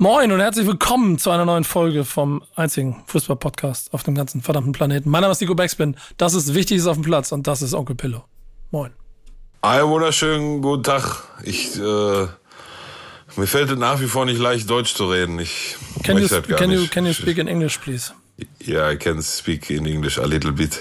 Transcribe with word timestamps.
Moin 0.00 0.30
und 0.30 0.38
herzlich 0.38 0.64
willkommen 0.64 1.18
zu 1.18 1.30
einer 1.32 1.44
neuen 1.44 1.64
Folge 1.64 2.04
vom 2.04 2.44
einzigen 2.54 3.02
Fußball-Podcast 3.06 3.92
auf 3.92 4.04
dem 4.04 4.14
ganzen 4.14 4.42
verdammten 4.42 4.70
Planeten. 4.70 5.10
Mein 5.10 5.22
Name 5.22 5.32
ist 5.32 5.40
Nico 5.40 5.56
Backspin. 5.56 5.96
Das 6.16 6.34
ist 6.34 6.54
Wichtiges 6.54 6.86
auf 6.86 6.96
dem 6.96 7.02
Platz 7.02 7.32
und 7.32 7.48
das 7.48 7.62
ist 7.62 7.74
Onkel 7.74 7.96
Pillow. 7.96 8.24
Moin. 8.70 8.92
Einen 9.60 9.88
wunderschönen 9.88 10.62
guten 10.62 10.84
Tag. 10.84 11.24
Ich, 11.42 11.76
äh, 11.76 11.80
mir 11.80 13.46
fällt 13.46 13.70
es 13.70 13.76
nach 13.78 14.00
wie 14.00 14.06
vor 14.06 14.24
nicht 14.24 14.38
leicht, 14.38 14.70
Deutsch 14.70 14.94
zu 14.94 15.10
reden. 15.10 15.40
Ich 15.40 15.74
can 16.04 16.16
you, 16.16 16.28
das 16.28 16.46
gar 16.46 16.58
can 16.58 16.70
nicht. 16.70 16.80
you, 16.80 16.88
can 16.88 17.04
you 17.04 17.12
speak 17.12 17.38
in 17.38 17.48
English, 17.48 17.78
please? 17.78 18.12
Yeah, 18.64 18.92
I 18.92 18.96
can 18.96 19.20
speak 19.20 19.68
in 19.68 19.84
English 19.84 20.16
a 20.16 20.26
little 20.26 20.52
bit. 20.52 20.78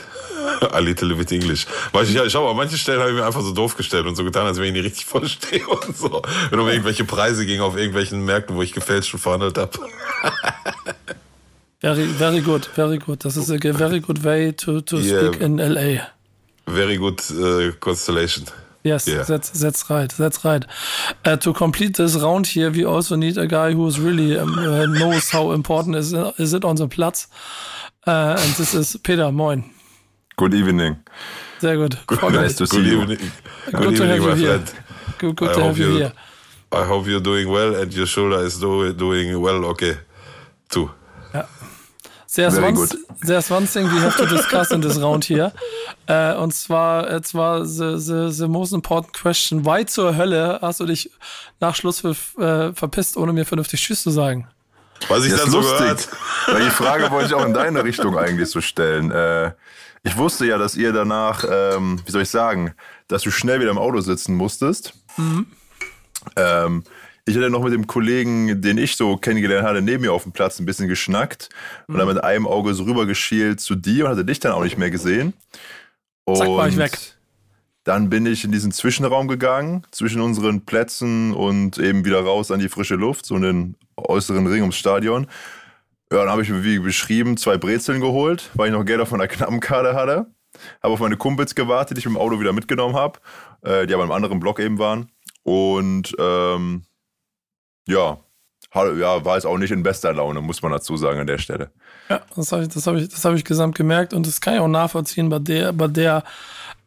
A 0.71 0.79
little 0.79 1.15
bit 1.15 1.31
English. 1.31 1.65
Weil 1.91 2.05
ich, 2.05 2.15
ich 2.15 2.31
schau, 2.31 2.49
an 2.49 2.55
manchen 2.57 2.77
Stellen 2.77 2.99
habe 2.99 3.09
ich 3.11 3.15
mir 3.15 3.25
einfach 3.25 3.41
so 3.41 3.51
doof 3.53 3.75
gestellt 3.75 4.05
und 4.05 4.15
so 4.15 4.23
getan, 4.23 4.45
als 4.45 4.57
wenn 4.57 4.65
ich 4.65 4.73
nicht 4.73 4.85
richtig 4.85 5.05
verstehe 5.15 5.67
und 5.67 5.95
so. 5.97 6.21
Wenn 6.49 6.59
um 6.59 6.67
irgendwelche 6.67 7.05
Preise 7.05 7.45
ging 7.45 7.61
auf 7.61 7.75
irgendwelchen 7.75 8.23
Märkten, 8.25 8.55
wo 8.55 8.61
ich 8.61 8.73
gefälscht 8.73 9.13
und 9.13 9.19
verhandelt 9.19 9.57
habe. 9.57 9.71
Very, 11.79 12.05
very 12.07 12.41
good, 12.41 12.65
very 12.65 12.97
good. 12.97 13.23
Das 13.23 13.37
ist 13.37 13.51
a 13.51 13.57
very 13.73 13.99
good 13.99 14.23
way 14.23 14.51
to, 14.51 14.81
to 14.81 14.97
Yeah. 14.97 15.27
speak 15.27 15.41
in 15.41 15.57
LA. 15.59 16.07
Very 16.65 16.97
good 16.97 17.21
uh, 17.31 17.71
constellation. 17.79 18.45
Yes, 18.83 19.05
Yeah. 19.05 19.23
that's 19.25 19.51
that's 19.51 19.87
right. 19.89 20.11
That's 20.17 20.43
right. 20.43 20.65
Uh, 21.23 21.37
to 21.37 21.53
complete 21.53 21.93
this 21.93 22.15
round 22.15 22.47
here, 22.47 22.71
we 22.71 22.83
also 22.83 23.15
need 23.15 23.37
a 23.37 23.45
guy 23.45 23.73
who's 23.73 23.99
really 23.99 24.39
um, 24.39 24.57
uh, 24.57 24.85
knows 24.87 25.29
how 25.31 25.51
important 25.51 25.95
is 25.97 26.13
is 26.39 26.53
it 26.53 26.65
on 26.65 26.77
the 26.77 26.87
Platz. 26.87 27.27
Uh, 28.07 28.35
and 28.39 28.55
this 28.55 28.73
is 28.73 28.97
Peter. 29.03 29.31
Moin. 29.31 29.63
Good 30.37 30.53
evening. 30.53 30.97
Sehr 31.59 31.77
gut. 31.77 31.97
Good, 32.05 32.21
nice 32.33 32.55
to 32.57 32.65
see 32.67 32.77
Good 32.77 32.85
you. 32.85 33.01
evening. 33.01 33.31
Good 33.71 33.97
to 33.97 34.05
have 34.05 34.17
you 34.19 34.27
my 34.27 34.35
here. 34.35 34.59
friend. 34.59 34.73
Good, 35.17 35.35
good 35.35 35.49
I 35.49 35.53
to 35.53 35.59
hope 35.61 35.67
have 35.69 35.77
you 35.79 35.87
you- 35.93 35.97
here. 35.97 36.11
I 36.71 36.83
hope 36.85 37.07
you're 37.09 37.21
doing 37.23 37.49
well 37.49 37.73
and 37.75 37.91
your 37.93 38.05
shoulder 38.05 38.43
is 38.45 38.59
do, 38.59 38.93
doing 38.93 39.39
well. 39.41 39.65
Okay, 39.65 39.97
too. 40.69 40.91
There's 42.35 42.53
Very 42.53 42.65
one, 42.65 42.75
good. 42.75 42.91
there's 43.25 43.49
one 43.49 43.65
thing 43.65 43.85
we 43.85 43.99
have 43.99 44.15
to 44.17 44.25
discuss 44.27 44.69
in 44.71 44.81
this 44.81 44.97
round 44.99 45.25
here. 45.25 45.51
Äh, 46.09 46.35
und 46.35 46.53
zwar, 46.53 47.09
äh, 47.11 47.21
zwar 47.21 47.65
the, 47.65 47.97
the, 47.97 48.31
the 48.31 48.47
most 48.47 48.71
important 48.73 49.11
question. 49.13 49.65
Why 49.65 49.85
zur 49.85 50.15
Hölle 50.15 50.59
hast 50.61 50.79
du 50.79 50.85
dich 50.85 51.09
nach 51.59 51.75
Schlusspfiff 51.75 52.37
äh, 52.37 52.71
verpisst, 52.73 53.17
ohne 53.17 53.33
mir 53.33 53.43
vernünftig 53.45 53.81
Tschüss 53.81 54.03
zu 54.03 54.11
sagen? 54.11 54.47
Was 55.09 55.25
ich 55.25 55.31
Das 55.31 55.41
dann 55.41 55.51
so 55.51 55.57
lustig. 55.59 55.79
gehört. 55.79 56.07
Weil 56.47 56.63
die 56.63 56.69
Frage 56.69 57.11
wollte 57.11 57.27
ich 57.27 57.33
auch 57.33 57.45
in 57.45 57.53
deine 57.53 57.83
Richtung 57.83 58.17
eigentlich 58.17 58.49
so 58.49 58.61
stellen. 58.61 59.11
Äh, 59.11 59.51
ich 60.07 60.17
wusste 60.17 60.45
ja, 60.45 60.57
dass 60.57 60.75
ihr 60.75 60.93
danach, 60.93 61.43
ähm, 61.49 61.99
wie 62.05 62.11
soll 62.11 62.21
ich 62.21 62.29
sagen, 62.29 62.73
dass 63.07 63.23
du 63.23 63.31
schnell 63.31 63.59
wieder 63.59 63.71
im 63.71 63.77
Auto 63.77 63.99
sitzen 63.99 64.35
musstest. 64.35 64.93
Ähm, 66.35 66.83
ich 67.25 67.35
hatte 67.35 67.49
noch 67.49 67.63
mit 67.63 67.73
dem 67.73 67.87
Kollegen, 67.87 68.61
den 68.61 68.77
ich 68.77 68.95
so 68.95 69.17
kennengelernt 69.17 69.67
hatte, 69.67 69.81
neben 69.81 70.01
mir 70.01 70.13
auf 70.13 70.23
dem 70.23 70.31
Platz 70.31 70.59
ein 70.59 70.65
bisschen 70.65 70.87
geschnackt 70.87 71.49
und 71.87 71.97
dann 71.97 72.07
mit 72.07 72.23
einem 72.23 72.47
Auge 72.47 72.73
so 72.73 72.83
rübergeschielt 72.83 73.59
zu 73.59 73.75
dir 73.75 74.05
und 74.05 74.11
hatte 74.11 74.23
dich 74.23 74.39
dann 74.39 74.53
auch 74.53 74.63
nicht 74.63 74.77
mehr 74.77 74.89
gesehen. 74.89 75.33
Zack, 76.25 76.47
war 76.47 76.67
ich 76.67 76.75
Und 76.75 76.79
weg. 76.79 76.97
Dann 77.83 78.09
bin 78.09 78.25
ich 78.25 78.43
in 78.43 78.51
diesen 78.51 78.71
Zwischenraum 78.71 79.27
gegangen, 79.27 79.85
zwischen 79.91 80.21
unseren 80.21 80.65
Plätzen 80.65 81.33
und 81.33 81.77
eben 81.77 82.05
wieder 82.05 82.21
raus 82.21 82.51
an 82.51 82.59
die 82.59 82.69
frische 82.69 82.95
Luft, 82.95 83.25
so 83.25 83.35
in 83.35 83.41
den 83.41 83.75
äußeren 83.97 84.47
Ring 84.47 84.61
ums 84.61 84.75
Stadion. 84.77 85.27
Ja, 86.11 86.19
dann 86.19 86.29
habe 86.29 86.41
ich 86.41 86.49
mir, 86.49 86.63
wie 86.63 86.79
beschrieben, 86.79 87.35
zwei 87.37 87.57
Brezeln 87.57 87.99
geholt, 87.99 88.49
weil 88.53 88.67
ich 88.67 88.73
noch 88.73 88.85
Geld 88.85 89.01
auf 89.01 89.11
meiner 89.11 89.27
knappen 89.27 89.59
Karte 89.59 89.93
hatte. 89.93 90.27
Habe 90.81 90.93
auf 90.93 90.99
meine 90.99 91.17
Kumpels 91.17 91.53
gewartet, 91.53 91.97
die 91.97 91.99
ich 91.99 92.05
mit 92.05 92.15
dem 92.15 92.21
Auto 92.21 92.39
wieder 92.39 92.53
mitgenommen 92.53 92.95
habe, 92.95 93.19
äh, 93.61 93.85
die 93.85 93.93
aber 93.93 94.03
im 94.03 94.11
anderen 94.11 94.39
Block 94.39 94.59
eben 94.59 94.79
waren. 94.79 95.11
Und 95.43 96.15
ähm, 96.17 96.83
ja, 97.87 98.17
ja, 98.73 99.25
war 99.25 99.37
es 99.37 99.45
auch 99.45 99.57
nicht 99.57 99.71
in 99.71 99.83
bester 99.83 100.13
Laune, 100.13 100.41
muss 100.41 100.61
man 100.61 100.71
dazu 100.71 100.97
sagen 100.97 101.19
an 101.19 101.27
der 101.27 101.37
Stelle. 101.37 101.71
Ja, 102.09 102.21
das 102.35 102.51
habe 102.51 102.63
ich, 102.63 102.69
das 102.69 102.87
habe 102.87 102.99
ich, 102.99 103.09
das 103.09 103.25
habe 103.25 103.35
ich 103.35 103.43
gesamt 103.43 103.75
gemerkt 103.75 104.13
und 104.13 104.27
das 104.27 104.41
kann 104.41 104.55
ich 104.55 104.59
auch 104.59 104.67
nachvollziehen 104.67 105.29
bei 105.29 105.39
der, 105.39 105.73
bei 105.73 105.87
der 105.87 106.23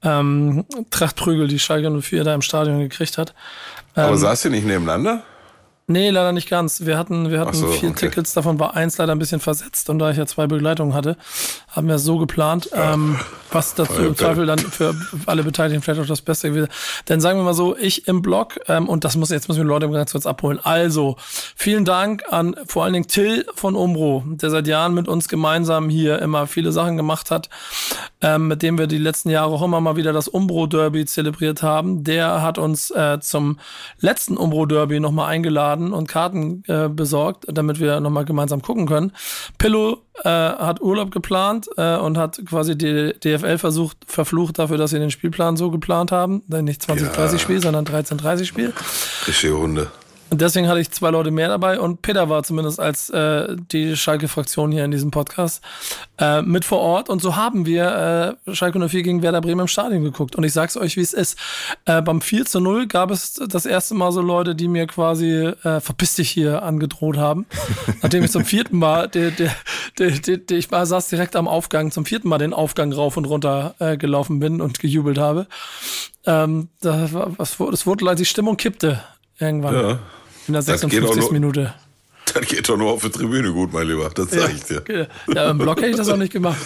ähm, 0.03 0.65
Trachtprügel, 0.91 1.49
die 1.49 1.59
Schalke 1.59 1.91
04 1.91 2.25
da 2.25 2.35
im 2.35 2.43
Stadion 2.43 2.79
gekriegt 2.81 3.19
hat. 3.19 3.35
Aber 3.95 4.13
Ähm, 4.13 4.17
saßt 4.17 4.47
ihr 4.47 4.51
nicht 4.51 4.67
nebeneinander? 4.67 5.23
Nee, 5.91 6.11
leider 6.11 6.31
nicht 6.31 6.49
ganz. 6.49 6.87
Wir 6.87 6.97
hatten, 6.97 7.31
wir 7.31 7.41
hatten 7.41 7.53
so, 7.53 7.67
vier 7.67 7.91
okay. 7.91 8.07
Tickets, 8.09 8.33
davon 8.33 8.61
war 8.61 8.77
eins 8.77 8.97
leider 8.99 9.11
ein 9.11 9.19
bisschen 9.19 9.41
versetzt 9.41 9.91
und 9.91 9.99
da 9.99 10.13
ich 10.13 10.19
ja 10.19 10.25
zwei 10.25 10.47
Begleitungen 10.47 10.95
hatte, 10.95 11.17
haben 11.71 11.87
wir 11.87 11.95
es 11.95 12.05
so 12.05 12.19
geplant, 12.19 12.71
ähm, 12.73 13.19
was 13.53 13.75
dazu 13.75 14.03
im. 14.03 14.17
Zweifel 14.17 14.47
dann 14.47 14.59
für 14.59 14.95
alle 15.27 15.43
Beteiligten 15.45 15.83
vielleicht 15.83 16.01
auch 16.01 16.07
das 16.07 16.21
Beste 16.21 16.49
gewesen. 16.49 16.69
Denn 17.09 17.21
sagen 17.21 17.39
wir 17.39 17.45
mal 17.45 17.55
so, 17.55 17.77
ich 17.77 18.09
im 18.09 18.23
Blog, 18.23 18.59
ähm, 18.69 18.89
und 18.89 19.05
das 19.05 19.17
muss 19.17 19.31
jetzt 19.31 19.49
müssen 19.49 19.61
wir 19.61 19.67
Leute 19.67 19.89
ganz 19.89 20.13
kurz 20.13 20.27
abholen. 20.27 20.59
Also, 20.63 21.17
vielen 21.57 21.85
Dank 21.85 22.25
an 22.31 22.57
vor 22.67 22.85
allen 22.85 22.93
Dingen 22.93 23.07
Till 23.07 23.47
von 23.55 23.77
Umbro, 23.77 24.25
der 24.27 24.51
seit 24.51 24.67
Jahren 24.67 24.95
mit 24.95 25.09
uns 25.09 25.29
gemeinsam 25.29 25.89
hier 25.89 26.21
immer 26.21 26.47
viele 26.47 26.73
Sachen 26.73 26.97
gemacht 26.97 27.31
hat, 27.31 27.49
ähm, 28.21 28.49
mit 28.49 28.63
dem 28.63 28.79
wir 28.79 28.87
die 28.87 28.99
letzten 28.99 29.31
Jahre 29.31 29.53
auch 29.53 29.63
immer 29.63 29.81
mal 29.81 29.97
wieder 29.97 30.13
das 30.13 30.29
Umbro 30.29 30.67
Derby 30.67 31.07
zelebriert 31.07 31.63
haben. 31.63 32.03
Der 32.03 32.43
hat 32.43 32.59
uns 32.59 32.91
äh, 32.91 33.21
zum 33.21 33.59
letzten 34.01 34.37
Umbro 34.37 34.67
Derby 34.67 34.99
nochmal 35.01 35.29
eingeladen 35.29 35.93
und 35.93 36.09
Karten 36.09 36.65
äh, 36.67 36.89
besorgt, 36.89 37.47
damit 37.49 37.79
wir 37.79 38.01
nochmal 38.01 38.25
gemeinsam 38.25 38.61
gucken 38.61 38.87
können. 38.87 39.13
Pillow 39.59 39.99
äh, 40.25 40.29
hat 40.29 40.81
Urlaub 40.81 41.11
geplant 41.11 41.69
äh, 41.77 41.97
und 41.97 42.17
hat 42.17 42.41
quasi 42.47 42.77
die 42.77 43.15
DFL 43.19 43.59
versucht, 43.59 43.99
verflucht 44.07 44.59
dafür, 44.59 44.79
dass 44.79 44.91
sie 44.91 44.99
den 44.99 45.11
Spielplan 45.11 45.57
so 45.57 45.71
geplant 45.71 46.13
haben. 46.13 46.43
Denn 46.47 46.65
nicht 46.65 46.83
2030 46.83 47.41
Spiel, 47.41 47.61
sondern 47.61 47.87
1330 47.87 48.49
Spiel. 48.49 48.73
Richtige 49.27 49.57
Hunde. 49.57 49.91
Und 50.31 50.41
deswegen 50.41 50.69
hatte 50.69 50.79
ich 50.79 50.91
zwei 50.93 51.11
Leute 51.11 51.33
mehr 51.33 51.49
dabei 51.49 51.81
und 51.81 52.03
Peter 52.03 52.29
war 52.29 52.45
zumindest 52.45 52.79
als 52.79 53.11
äh, 53.11 53.57
die 53.73 53.97
Schalke-Fraktion 53.97 54.71
hier 54.71 54.85
in 54.85 54.93
diesem 54.93 55.11
Podcast 55.11 55.61
äh, 56.19 56.41
mit 56.43 56.65
vor 56.65 56.79
Ort. 56.79 57.09
Und 57.09 57.21
so 57.21 57.35
haben 57.35 57.67
wir 57.67 58.37
äh, 58.47 58.55
Schalke 58.55 58.79
04 58.79 59.03
gegen 59.03 59.23
Werder 59.23 59.41
Bremen 59.41 59.63
im 59.63 59.69
Stadion 59.69 60.05
geguckt. 60.05 60.37
Und 60.37 60.45
ich 60.45 60.53
sag's 60.53 60.77
euch, 60.77 60.97
wie 60.97 61.01
es 61.01 61.13
ist. 61.13 61.37
Äh, 61.85 62.01
beim 62.01 62.21
4 62.21 62.47
zu 62.47 62.61
0 62.61 62.87
gab 62.87 63.11
es 63.11 63.35
das 63.35 63.67
erste 63.67 63.95
Mal 63.95 64.13
so 64.13 64.21
Leute, 64.21 64.55
die 64.55 64.69
mir 64.69 64.87
quasi 64.87 65.31
äh, 65.31 65.81
verpiss 65.81 66.15
dich 66.15 66.31
hier 66.31 66.63
angedroht 66.63 67.17
haben. 67.17 67.47
Nachdem 68.03 68.23
ich 68.23 68.31
zum 68.31 68.45
vierten 68.45 68.79
Mal, 68.79 69.09
der, 69.09 69.33
der, 69.33 69.51
der, 69.99 70.11
der, 70.11 70.37
der, 70.37 70.59
ich 70.59 70.71
war, 70.71 70.87
saß 70.87 71.09
direkt 71.09 71.35
am 71.35 71.49
Aufgang, 71.49 71.91
zum 71.91 72.05
vierten 72.05 72.29
Mal 72.29 72.39
den 72.39 72.53
Aufgang 72.53 72.93
rauf 72.93 73.17
und 73.17 73.25
runter 73.25 73.75
äh, 73.81 73.97
gelaufen 73.97 74.39
bin 74.39 74.61
und 74.61 74.79
gejubelt 74.79 75.19
habe. 75.19 75.49
Ähm, 76.25 76.69
da 76.81 77.13
war, 77.13 77.33
es 77.41 77.59
wurde, 77.59 78.15
die 78.15 78.25
Stimmung 78.25 78.57
kippte 78.57 79.03
irgendwann. 79.41 79.75
Ja. 79.75 79.99
In 80.47 80.53
der 80.55 80.63
Das 80.63 80.81
geht 80.83 81.05
auch 81.05 81.15
56. 81.15 81.21
nur- 81.23 81.33
Minute. 81.33 81.75
Das 82.33 82.47
geht 82.47 82.69
doch 82.69 82.77
nur 82.77 82.93
auf 82.93 83.03
der 83.03 83.11
Tribüne 83.11 83.51
gut, 83.53 83.73
mein 83.73 83.89
Lieber. 83.89 84.09
Das 84.15 84.31
sag 84.31 84.53
ich 84.55 84.63
dir. 84.63 85.09
Ja, 85.35 85.51
im 85.51 85.59
Block 85.59 85.79
hätte 85.79 85.91
ich 85.91 85.97
das 85.97 86.09
auch 86.09 86.17
nicht 86.17 86.33
gemacht. 86.33 86.59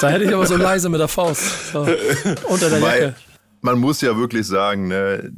da 0.00 0.08
hätte 0.08 0.24
ich 0.24 0.34
aber 0.34 0.46
so 0.46 0.56
leise 0.56 0.88
mit 0.88 1.00
der 1.00 1.08
Faust. 1.08 1.72
So, 1.72 1.86
unter 2.48 2.70
der 2.70 2.78
Jacke. 2.80 3.14
man 3.60 3.78
muss 3.78 4.00
ja 4.00 4.16
wirklich 4.16 4.46
sagen, 4.46 4.88
ne, 4.88 5.32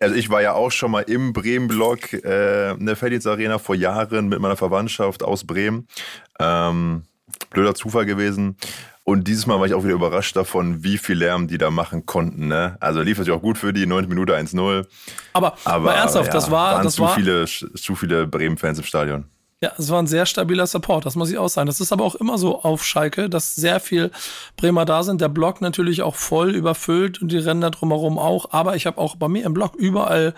also 0.00 0.14
ich 0.14 0.28
war 0.30 0.42
ja 0.42 0.52
auch 0.52 0.70
schon 0.70 0.90
mal 0.90 1.00
im 1.02 1.32
Bremen-Block 1.32 2.12
äh, 2.24 2.72
in 2.72 2.86
der 2.86 2.96
Felddienst 2.96 3.26
Arena 3.26 3.58
vor 3.58 3.74
Jahren 3.74 4.28
mit 4.28 4.38
meiner 4.40 4.56
Verwandtschaft 4.56 5.22
aus 5.22 5.44
Bremen. 5.44 5.86
Ähm, 6.38 7.02
blöder 7.50 7.74
Zufall 7.74 8.04
gewesen. 8.06 8.56
Und 9.06 9.28
dieses 9.28 9.46
Mal 9.46 9.60
war 9.60 9.66
ich 9.66 9.74
auch 9.74 9.84
wieder 9.84 9.94
überrascht 9.94 10.34
davon, 10.34 10.82
wie 10.82 10.96
viel 10.96 11.18
Lärm 11.18 11.46
die 11.46 11.58
da 11.58 11.70
machen 11.70 12.06
konnten. 12.06 12.48
Ne? 12.48 12.78
Also 12.80 13.02
lief 13.02 13.18
natürlich 13.18 13.38
auch 13.38 13.42
gut 13.42 13.58
für 13.58 13.74
die, 13.74 13.84
9 13.84 14.08
Minute 14.08 14.34
1-0. 14.34 14.86
Aber, 15.34 15.54
Aber 15.64 15.84
mal 15.84 15.92
ernsthaft, 15.92 16.28
ja, 16.28 16.32
das 16.32 16.50
war, 16.50 16.76
waren 16.76 16.84
das 16.84 16.94
zu, 16.94 17.02
war, 17.02 17.14
viele, 17.14 17.44
zu 17.44 17.94
viele 17.94 18.26
Bremen-Fans 18.26 18.78
im 18.78 18.84
Stadion. 18.84 19.24
Ja, 19.64 19.72
es 19.78 19.88
war 19.88 19.98
ein 19.98 20.06
sehr 20.06 20.26
stabiler 20.26 20.66
Support, 20.66 21.06
das 21.06 21.16
muss 21.16 21.30
ich 21.30 21.38
auch 21.38 21.48
sagen. 21.48 21.68
Das 21.68 21.80
ist 21.80 21.90
aber 21.90 22.04
auch 22.04 22.16
immer 22.16 22.36
so 22.36 22.60
auf 22.62 22.84
Schalke, 22.84 23.30
dass 23.30 23.54
sehr 23.54 23.80
viel 23.80 24.10
Bremer 24.58 24.84
da 24.84 25.02
sind. 25.02 25.22
Der 25.22 25.30
Block 25.30 25.62
natürlich 25.62 26.02
auch 26.02 26.16
voll 26.16 26.54
überfüllt 26.54 27.22
und 27.22 27.32
die 27.32 27.40
da 27.40 27.70
drumherum 27.70 28.18
auch. 28.18 28.50
Aber 28.50 28.76
ich 28.76 28.84
habe 28.84 28.98
auch 28.98 29.16
bei 29.16 29.26
mir 29.26 29.46
im 29.46 29.54
Block 29.54 29.74
überall, 29.74 30.34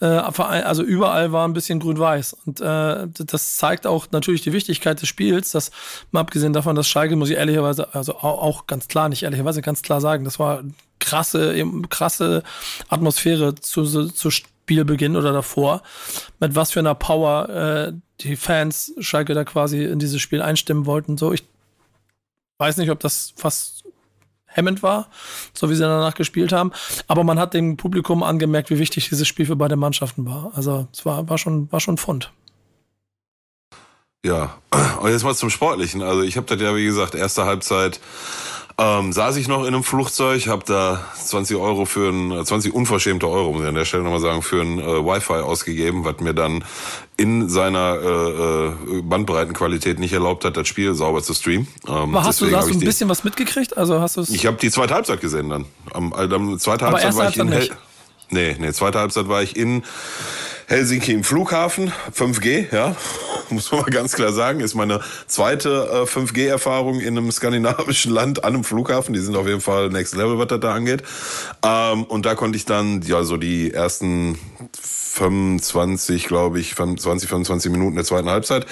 äh, 0.00 0.06
also 0.06 0.82
überall 0.82 1.32
war 1.32 1.46
ein 1.46 1.52
bisschen 1.52 1.80
grün-weiß. 1.80 2.34
Und 2.46 2.62
äh, 2.62 3.08
das 3.26 3.56
zeigt 3.56 3.86
auch 3.86 4.06
natürlich 4.10 4.40
die 4.40 4.54
Wichtigkeit 4.54 5.02
des 5.02 5.08
Spiels. 5.10 5.50
Das 5.50 5.70
mal 6.12 6.20
abgesehen 6.20 6.54
davon, 6.54 6.76
dass 6.76 6.88
Schalke, 6.88 7.14
muss 7.14 7.28
ich 7.28 7.36
ehrlicherweise, 7.36 7.94
also 7.94 8.14
au- 8.14 8.40
auch 8.40 8.66
ganz 8.66 8.88
klar, 8.88 9.10
nicht 9.10 9.24
ehrlicherweise, 9.24 9.60
ganz 9.60 9.82
klar 9.82 10.00
sagen, 10.00 10.24
das 10.24 10.38
war 10.38 10.62
krasse, 10.98 11.62
krasse 11.90 12.42
Atmosphäre 12.88 13.54
zu, 13.54 13.84
zu, 14.08 14.30
Spielbeginn 14.66 15.14
oder 15.14 15.32
davor, 15.32 15.82
mit 16.40 16.56
was 16.56 16.72
für 16.72 16.80
einer 16.80 16.96
Power 16.96 17.48
äh, 17.48 17.92
die 18.20 18.34
Fans 18.34 18.92
Schalke 18.98 19.32
da 19.32 19.44
quasi 19.44 19.84
in 19.84 20.00
dieses 20.00 20.20
Spiel 20.20 20.42
einstimmen 20.42 20.86
wollten. 20.86 21.16
So, 21.16 21.32
ich 21.32 21.44
weiß 22.58 22.76
nicht, 22.78 22.90
ob 22.90 22.98
das 22.98 23.32
fast 23.36 23.84
hemmend 24.46 24.82
war, 24.82 25.08
so 25.54 25.70
wie 25.70 25.76
sie 25.76 25.82
danach 25.82 26.14
gespielt 26.14 26.52
haben. 26.52 26.72
Aber 27.06 27.22
man 27.22 27.38
hat 27.38 27.54
dem 27.54 27.76
Publikum 27.76 28.24
angemerkt, 28.24 28.70
wie 28.70 28.80
wichtig 28.80 29.08
dieses 29.08 29.28
Spiel 29.28 29.46
für 29.46 29.54
beide 29.54 29.76
Mannschaften 29.76 30.26
war. 30.26 30.50
Also 30.56 30.88
es 30.92 31.06
war, 31.06 31.28
war 31.28 31.38
schon, 31.38 31.70
war 31.70 31.78
schon 31.78 31.96
Fund. 31.96 32.32
Ja, 34.24 34.58
und 35.00 35.10
jetzt 35.10 35.22
mal 35.22 35.36
zum 35.36 35.50
Sportlichen. 35.50 36.02
Also 36.02 36.22
ich 36.22 36.36
habe 36.36 36.48
das 36.48 36.60
ja, 36.60 36.74
wie 36.74 36.86
gesagt, 36.86 37.14
erste 37.14 37.44
Halbzeit 37.44 38.00
ähm, 38.78 39.12
saß 39.12 39.36
ich 39.36 39.48
noch 39.48 39.62
in 39.62 39.68
einem 39.68 39.82
Flugzeug, 39.82 40.48
habe 40.48 40.64
da 40.66 41.04
20 41.14 41.56
Euro 41.56 41.86
für 41.86 42.10
ein, 42.10 42.44
20 42.44 42.74
unverschämte 42.74 43.26
Euro, 43.26 43.52
muss 43.52 43.62
ich 43.62 43.68
an 43.68 43.74
der 43.74 43.86
Stelle 43.86 44.02
nochmal 44.02 44.20
sagen, 44.20 44.42
für 44.42 44.60
ein 44.60 44.78
äh, 44.78 44.84
Wi-Fi 44.84 45.34
ausgegeben, 45.34 46.04
was 46.04 46.20
mir 46.20 46.34
dann 46.34 46.62
in 47.16 47.48
seiner 47.48 47.98
äh, 48.02 48.98
äh, 48.98 49.02
Bandbreitenqualität 49.02 49.98
nicht 49.98 50.12
erlaubt 50.12 50.44
hat, 50.44 50.58
das 50.58 50.68
Spiel 50.68 50.94
sauber 50.94 51.22
zu 51.22 51.32
streamen. 51.32 51.66
Ähm, 51.88 52.14
Aber 52.14 52.24
hast 52.24 52.42
du, 52.42 52.46
du 52.46 52.56
ein 52.56 52.80
bisschen 52.80 53.08
was 53.08 53.24
mitgekriegt? 53.24 53.76
Also 53.78 54.00
hast 54.00 54.18
du 54.18 54.22
Ich 54.28 54.44
habe 54.44 54.58
die 54.58 54.70
zweite 54.70 54.94
Halbzeit 54.94 55.22
gesehen 55.22 55.48
dann. 55.48 55.64
Am, 55.94 56.12
am 56.12 56.58
zweite 56.58 56.86
Halbzeit 56.86 57.16
war 57.16 57.30
ich 57.30 57.36
in 57.38 57.48
Hel 57.48 57.70
Nee, 58.28 58.56
nee, 58.58 58.72
zweite 58.72 58.98
Halbzeit 58.98 59.28
war 59.28 59.42
ich 59.42 59.56
in 59.56 59.84
Helsinki 60.66 61.12
im 61.12 61.22
Flughafen, 61.22 61.92
5G, 62.12 62.74
ja, 62.74 62.96
muss 63.50 63.70
man 63.70 63.82
mal 63.82 63.90
ganz 63.90 64.14
klar 64.14 64.32
sagen, 64.32 64.58
ist 64.58 64.74
meine 64.74 65.00
zweite 65.28 65.88
äh, 65.92 66.10
5G-Erfahrung 66.10 67.00
in 67.00 67.16
einem 67.16 67.30
skandinavischen 67.30 68.12
Land 68.12 68.42
an 68.42 68.54
einem 68.54 68.64
Flughafen. 68.64 69.14
Die 69.14 69.20
sind 69.20 69.36
auf 69.36 69.46
jeden 69.46 69.60
Fall 69.60 69.90
next 69.90 70.16
level, 70.16 70.38
was 70.38 70.48
das 70.48 70.60
da 70.60 70.74
angeht. 70.74 71.04
Ähm, 71.64 72.02
und 72.04 72.26
da 72.26 72.34
konnte 72.34 72.56
ich 72.56 72.64
dann 72.64 73.02
ja 73.02 73.22
so 73.22 73.36
die 73.36 73.72
ersten 73.72 74.38
25, 74.76 76.26
glaube 76.26 76.58
ich, 76.58 76.74
20, 76.74 77.28
25 77.28 77.70
Minuten 77.70 77.94
der 77.94 78.04
zweiten 78.04 78.28
Halbzeit 78.28 78.66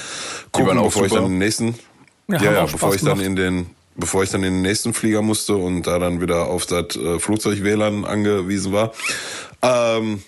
gucken, 0.50 0.76
bevor 0.76 0.90
super. 0.90 1.06
ich 1.06 1.12
dann 1.12 1.24
den 1.24 1.38
nächsten, 1.38 1.74
ja, 2.28 2.42
ja, 2.42 2.52
ja 2.52 2.66
bevor 2.66 2.94
ich 2.94 3.02
dann 3.02 3.20
in 3.20 3.36
den 3.36 3.70
bevor 3.96 4.24
ich 4.24 4.30
dann 4.30 4.42
in 4.42 4.54
den 4.54 4.62
nächsten 4.62 4.92
Flieger 4.92 5.22
musste 5.22 5.54
und 5.54 5.86
da 5.86 6.00
dann 6.00 6.20
wieder 6.20 6.46
auf 6.46 6.66
das 6.66 6.96
äh, 6.96 7.20
Flugzeug-WLAN 7.20 8.04
angewiesen 8.04 8.72
war. 8.72 8.92
Ähm, 9.62 10.20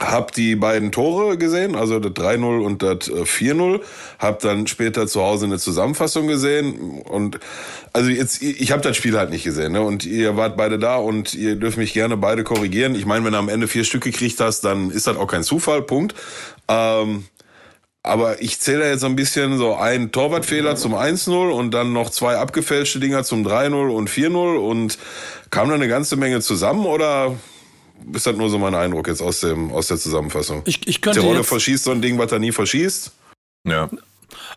hab 0.00 0.32
die 0.32 0.56
beiden 0.56 0.92
Tore 0.92 1.38
gesehen, 1.38 1.74
also 1.74 1.98
das 1.98 2.12
3-0 2.12 2.60
und 2.62 2.82
das 2.82 3.10
4-0. 3.10 3.76
Äh, 3.76 3.80
hab 4.18 4.40
dann 4.40 4.66
später 4.66 5.06
zu 5.06 5.22
Hause 5.22 5.46
eine 5.46 5.58
Zusammenfassung 5.58 6.26
gesehen 6.26 7.00
und 7.02 7.38
also 7.92 8.10
jetzt 8.10 8.42
ich 8.42 8.72
habe 8.72 8.82
das 8.82 8.96
Spiel 8.96 9.16
halt 9.18 9.30
nicht 9.30 9.44
gesehen, 9.44 9.72
ne? 9.72 9.82
Und 9.82 10.04
ihr 10.04 10.36
wart 10.36 10.56
beide 10.56 10.78
da 10.78 10.96
und 10.96 11.34
ihr 11.34 11.56
dürft 11.56 11.78
mich 11.78 11.92
gerne 11.92 12.16
beide 12.16 12.44
korrigieren. 12.44 12.94
Ich 12.94 13.06
meine, 13.06 13.24
wenn 13.24 13.32
du 13.32 13.38
am 13.38 13.48
Ende 13.48 13.68
vier 13.68 13.84
Stück 13.84 14.04
gekriegt 14.04 14.40
hast, 14.40 14.62
dann 14.62 14.90
ist 14.90 15.06
das 15.06 15.16
auch 15.16 15.26
kein 15.26 15.42
Zufall, 15.42 15.82
Punkt. 15.82 16.14
Ähm, 16.68 17.24
aber 18.02 18.40
ich 18.40 18.60
zähle 18.60 18.88
jetzt 18.88 19.00
so 19.00 19.06
ein 19.06 19.16
bisschen 19.16 19.58
so 19.58 19.74
ein 19.74 20.12
Torwartfehler 20.12 20.76
zum 20.76 20.94
1-0 20.94 21.50
und 21.50 21.72
dann 21.72 21.92
noch 21.92 22.10
zwei 22.10 22.36
abgefälschte 22.36 23.00
Dinger 23.00 23.24
zum 23.24 23.46
3-0 23.46 23.90
und 23.90 24.08
4-0 24.08 24.56
und 24.56 24.98
kam 25.50 25.68
da 25.68 25.74
eine 25.74 25.88
ganze 25.88 26.16
Menge 26.16 26.40
zusammen 26.40 26.86
oder 26.86 27.34
ist 28.12 28.26
das 28.26 28.36
nur 28.36 28.50
so 28.50 28.58
mein 28.58 28.74
Eindruck 28.74 29.08
jetzt 29.08 29.20
aus, 29.20 29.40
dem, 29.40 29.70
aus 29.72 29.88
der 29.88 29.98
Zusammenfassung. 29.98 30.62
Ich, 30.64 30.86
ich 30.86 31.00
könnte 31.00 31.20
Tirole 31.20 31.44
verschießt 31.44 31.84
so 31.84 31.90
ein 31.90 32.02
Ding, 32.02 32.18
was 32.18 32.32
er 32.32 32.38
nie 32.38 32.52
verschießt. 32.52 33.12
Ja. 33.64 33.90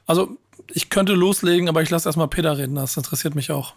Also, 0.05 0.37
ich 0.73 0.89
könnte 0.89 1.13
loslegen, 1.13 1.69
aber 1.69 1.81
ich 1.81 1.89
lasse 1.89 2.07
erstmal 2.07 2.27
Peter 2.27 2.57
reden. 2.57 2.75
Das 2.75 2.97
interessiert 2.97 3.35
mich 3.35 3.51
auch. 3.51 3.73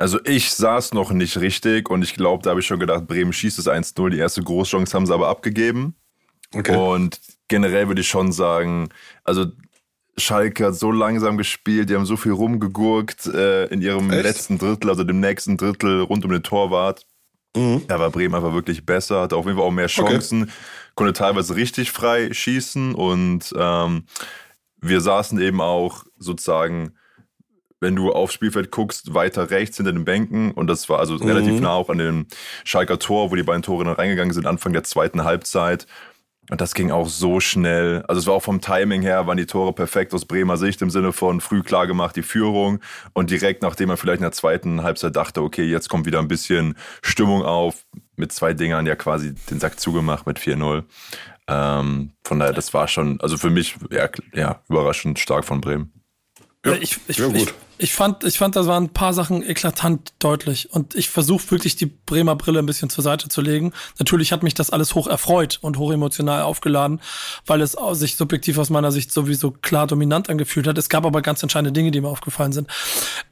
Also 0.00 0.18
ich 0.24 0.50
saß 0.52 0.94
noch 0.94 1.12
nicht 1.12 1.36
richtig 1.36 1.90
und 1.90 2.02
ich 2.02 2.14
glaube, 2.14 2.42
da 2.42 2.50
habe 2.50 2.60
ich 2.60 2.66
schon 2.66 2.80
gedacht, 2.80 3.06
Bremen 3.06 3.34
schießt 3.34 3.58
es 3.58 3.68
1-0. 3.68 4.08
Die 4.08 4.16
erste 4.16 4.42
Großchance 4.42 4.94
haben 4.94 5.04
sie 5.04 5.12
aber 5.12 5.28
abgegeben. 5.28 5.94
Okay. 6.54 6.74
Und 6.74 7.20
generell 7.48 7.86
würde 7.88 8.00
ich 8.00 8.08
schon 8.08 8.32
sagen, 8.32 8.88
also 9.24 9.44
Schalke 10.16 10.66
hat 10.66 10.74
so 10.74 10.90
langsam 10.90 11.36
gespielt, 11.36 11.90
die 11.90 11.96
haben 11.96 12.06
so 12.06 12.16
viel 12.16 12.32
rumgegurkt 12.32 13.26
äh, 13.26 13.66
in 13.66 13.82
ihrem 13.82 14.10
Echt? 14.10 14.22
letzten 14.22 14.58
Drittel, 14.58 14.88
also 14.88 15.04
dem 15.04 15.20
nächsten 15.20 15.58
Drittel 15.58 16.00
rund 16.00 16.24
um 16.24 16.30
den 16.30 16.42
Torwart. 16.42 17.06
Mhm. 17.56 17.82
Da 17.88 17.98
war 17.98 18.10
Bremen 18.10 18.34
einfach 18.34 18.52
wirklich 18.52 18.86
besser, 18.86 19.22
hatte 19.22 19.36
auf 19.36 19.46
jeden 19.46 19.58
Fall 19.58 19.66
auch 19.66 19.72
mehr 19.72 19.88
Chancen, 19.88 20.44
okay. 20.44 20.52
konnte 20.94 21.12
teilweise 21.12 21.56
richtig 21.56 21.90
frei 21.90 22.32
schießen 22.32 22.94
und 22.94 23.52
ähm, 23.56 24.04
wir 24.80 25.00
saßen 25.00 25.40
eben 25.40 25.60
auch 25.60 26.04
sozusagen, 26.16 26.92
wenn 27.80 27.96
du 27.96 28.12
aufs 28.12 28.34
Spielfeld 28.34 28.70
guckst, 28.70 29.14
weiter 29.14 29.50
rechts 29.50 29.78
hinter 29.78 29.92
den 29.92 30.04
Bänken 30.04 30.52
und 30.52 30.68
das 30.68 30.88
war 30.88 31.00
also 31.00 31.14
mhm. 31.14 31.26
relativ 31.26 31.60
nah 31.60 31.72
auch 31.72 31.88
an 31.88 31.98
dem 31.98 32.26
Schalker 32.64 32.98
Tor, 32.98 33.30
wo 33.30 33.34
die 33.34 33.42
beiden 33.42 33.62
Tore 33.62 33.84
dann 33.84 33.94
reingegangen 33.94 34.32
sind, 34.32 34.46
Anfang 34.46 34.72
der 34.72 34.84
zweiten 34.84 35.24
Halbzeit. 35.24 35.86
Und 36.50 36.60
das 36.60 36.74
ging 36.74 36.90
auch 36.90 37.08
so 37.08 37.38
schnell. 37.38 38.02
Also 38.08 38.18
es 38.18 38.26
war 38.26 38.34
auch 38.34 38.42
vom 38.42 38.60
Timing 38.60 39.02
her, 39.02 39.28
waren 39.28 39.36
die 39.36 39.46
Tore 39.46 39.72
perfekt 39.72 40.12
aus 40.12 40.24
Bremer 40.24 40.56
Sicht 40.56 40.82
im 40.82 40.90
Sinne 40.90 41.12
von 41.12 41.40
früh 41.40 41.62
klar 41.62 41.86
gemacht 41.86 42.16
die 42.16 42.22
Führung 42.22 42.80
und 43.12 43.30
direkt 43.30 43.62
nachdem 43.62 43.86
man 43.86 43.96
vielleicht 43.96 44.18
in 44.18 44.24
der 44.24 44.32
zweiten 44.32 44.82
Halbzeit 44.82 45.14
dachte, 45.14 45.42
okay, 45.42 45.62
jetzt 45.62 45.88
kommt 45.88 46.06
wieder 46.06 46.18
ein 46.18 46.26
bisschen 46.26 46.76
Stimmung 47.02 47.44
auf, 47.44 47.86
mit 48.16 48.32
zwei 48.32 48.52
Dingern 48.52 48.84
ja 48.84 48.96
quasi 48.96 49.32
den 49.48 49.60
Sack 49.60 49.78
zugemacht 49.78 50.26
mit 50.26 50.40
4-0. 50.40 50.82
Ähm, 51.46 52.10
von 52.24 52.38
daher, 52.40 52.52
das 52.52 52.74
war 52.74 52.88
schon, 52.88 53.20
also 53.20 53.36
für 53.36 53.50
mich 53.50 53.76
ja, 53.90 54.08
ja 54.34 54.60
überraschend 54.68 55.20
stark 55.20 55.44
von 55.44 55.60
Bremen. 55.60 55.92
Ja, 56.66 56.72
ich, 56.72 56.98
ich, 57.06 57.18
ja, 57.18 57.28
ich, 57.28 57.54
ich 57.80 57.94
fand, 57.94 58.24
ich 58.24 58.36
fand, 58.36 58.56
da 58.56 58.66
waren 58.66 58.84
ein 58.84 58.92
paar 58.92 59.14
Sachen 59.14 59.42
eklatant 59.42 60.12
deutlich. 60.18 60.70
Und 60.70 60.94
ich 60.94 61.08
versuche 61.08 61.50
wirklich 61.50 61.76
die 61.76 61.86
Bremer 61.86 62.36
Brille 62.36 62.58
ein 62.58 62.66
bisschen 62.66 62.90
zur 62.90 63.02
Seite 63.02 63.28
zu 63.28 63.40
legen. 63.40 63.72
Natürlich 63.98 64.32
hat 64.32 64.42
mich 64.42 64.52
das 64.52 64.68
alles 64.68 64.94
hoch 64.94 65.06
erfreut 65.06 65.58
und 65.62 65.78
hoch 65.78 65.90
emotional 65.90 66.42
aufgeladen, 66.42 67.00
weil 67.46 67.62
es 67.62 67.76
sich 67.92 68.16
subjektiv 68.16 68.58
aus 68.58 68.68
meiner 68.68 68.92
Sicht 68.92 69.10
sowieso 69.12 69.50
klar 69.50 69.86
dominant 69.86 70.28
angefühlt 70.28 70.66
hat. 70.66 70.76
Es 70.76 70.90
gab 70.90 71.06
aber 71.06 71.22
ganz 71.22 71.42
entscheidende 71.42 71.72
Dinge, 71.72 71.90
die 71.90 72.02
mir 72.02 72.08
aufgefallen 72.08 72.52
sind. 72.52 72.68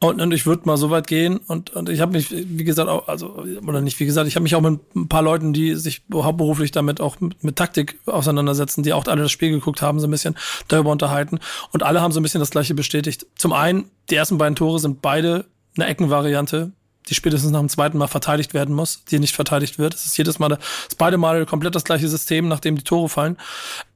Und, 0.01 0.21
und 0.21 0.33
ich 0.33 0.47
würde 0.47 0.63
mal 0.65 0.79
so 0.79 0.89
weit 0.89 1.07
gehen 1.07 1.37
und, 1.37 1.71
und 1.71 1.91
ich 1.91 2.01
habe 2.01 2.13
mich, 2.13 2.31
wie 2.31 2.65
gesagt, 2.65 2.89
auch, 2.89 3.07
also, 3.07 3.45
oder 3.67 3.83
nicht 3.83 4.01
wie 4.01 4.07
gesagt, 4.07 4.29
ich 4.29 4.37
habe 4.37 4.45
mich 4.45 4.55
auch 4.55 4.63
mit 4.63 4.81
ein 4.97 5.09
paar 5.09 5.23
Leuten, 5.23 5.53
die 5.53 5.75
sich 5.75 6.03
hauptberuflich 6.13 6.71
damit 6.71 7.03
auch 7.03 7.21
mit, 7.21 7.45
mit 7.45 7.57
Taktik 7.57 7.99
auseinandersetzen, 8.07 8.83
die 8.83 8.95
auch 8.95 9.07
alle 9.07 9.23
das 9.23 9.33
Spiel 9.33 9.51
geguckt 9.51 9.83
haben, 9.83 10.01
so 10.01 10.07
ein 10.07 10.11
bisschen 10.11 10.37
darüber 10.69 10.91
unterhalten. 10.91 11.39
Und 11.73 11.83
alle 11.83 12.01
haben 12.01 12.13
so 12.13 12.21
ein 12.21 12.23
bisschen 12.23 12.41
das 12.41 12.51
Gleiche 12.51 12.75
bestätigt. 12.75 13.27
Zum 13.37 13.53
einen, 13.53 13.91
die 14.11 14.15
ersten 14.15 14.39
beiden 14.39 14.57
Tore 14.57 14.79
sind 14.79 15.03
beide 15.03 15.47
eine 15.77 15.87
Eckenvariante, 15.87 16.73
die 17.09 17.15
spätestens 17.15 17.51
nach 17.51 17.61
dem 17.61 17.69
zweiten 17.69 17.99
Mal 17.99 18.07
verteidigt 18.07 18.55
werden 18.55 18.75
muss, 18.75 19.05
die 19.05 19.19
nicht 19.19 19.35
verteidigt 19.35 19.79
wird. 19.79 19.95
Es 19.95 20.07
ist 20.07 20.17
jedes 20.19 20.39
Mal, 20.39 20.53
ist 20.53 20.99
beide 20.99 21.17
Mal 21.17 21.47
komplett 21.47 21.75
das 21.75 21.85
gleiche 21.85 22.09
System, 22.09 22.49
nachdem 22.49 22.77
die 22.77 22.85
Tore 22.85 23.09
fallen. 23.09 23.39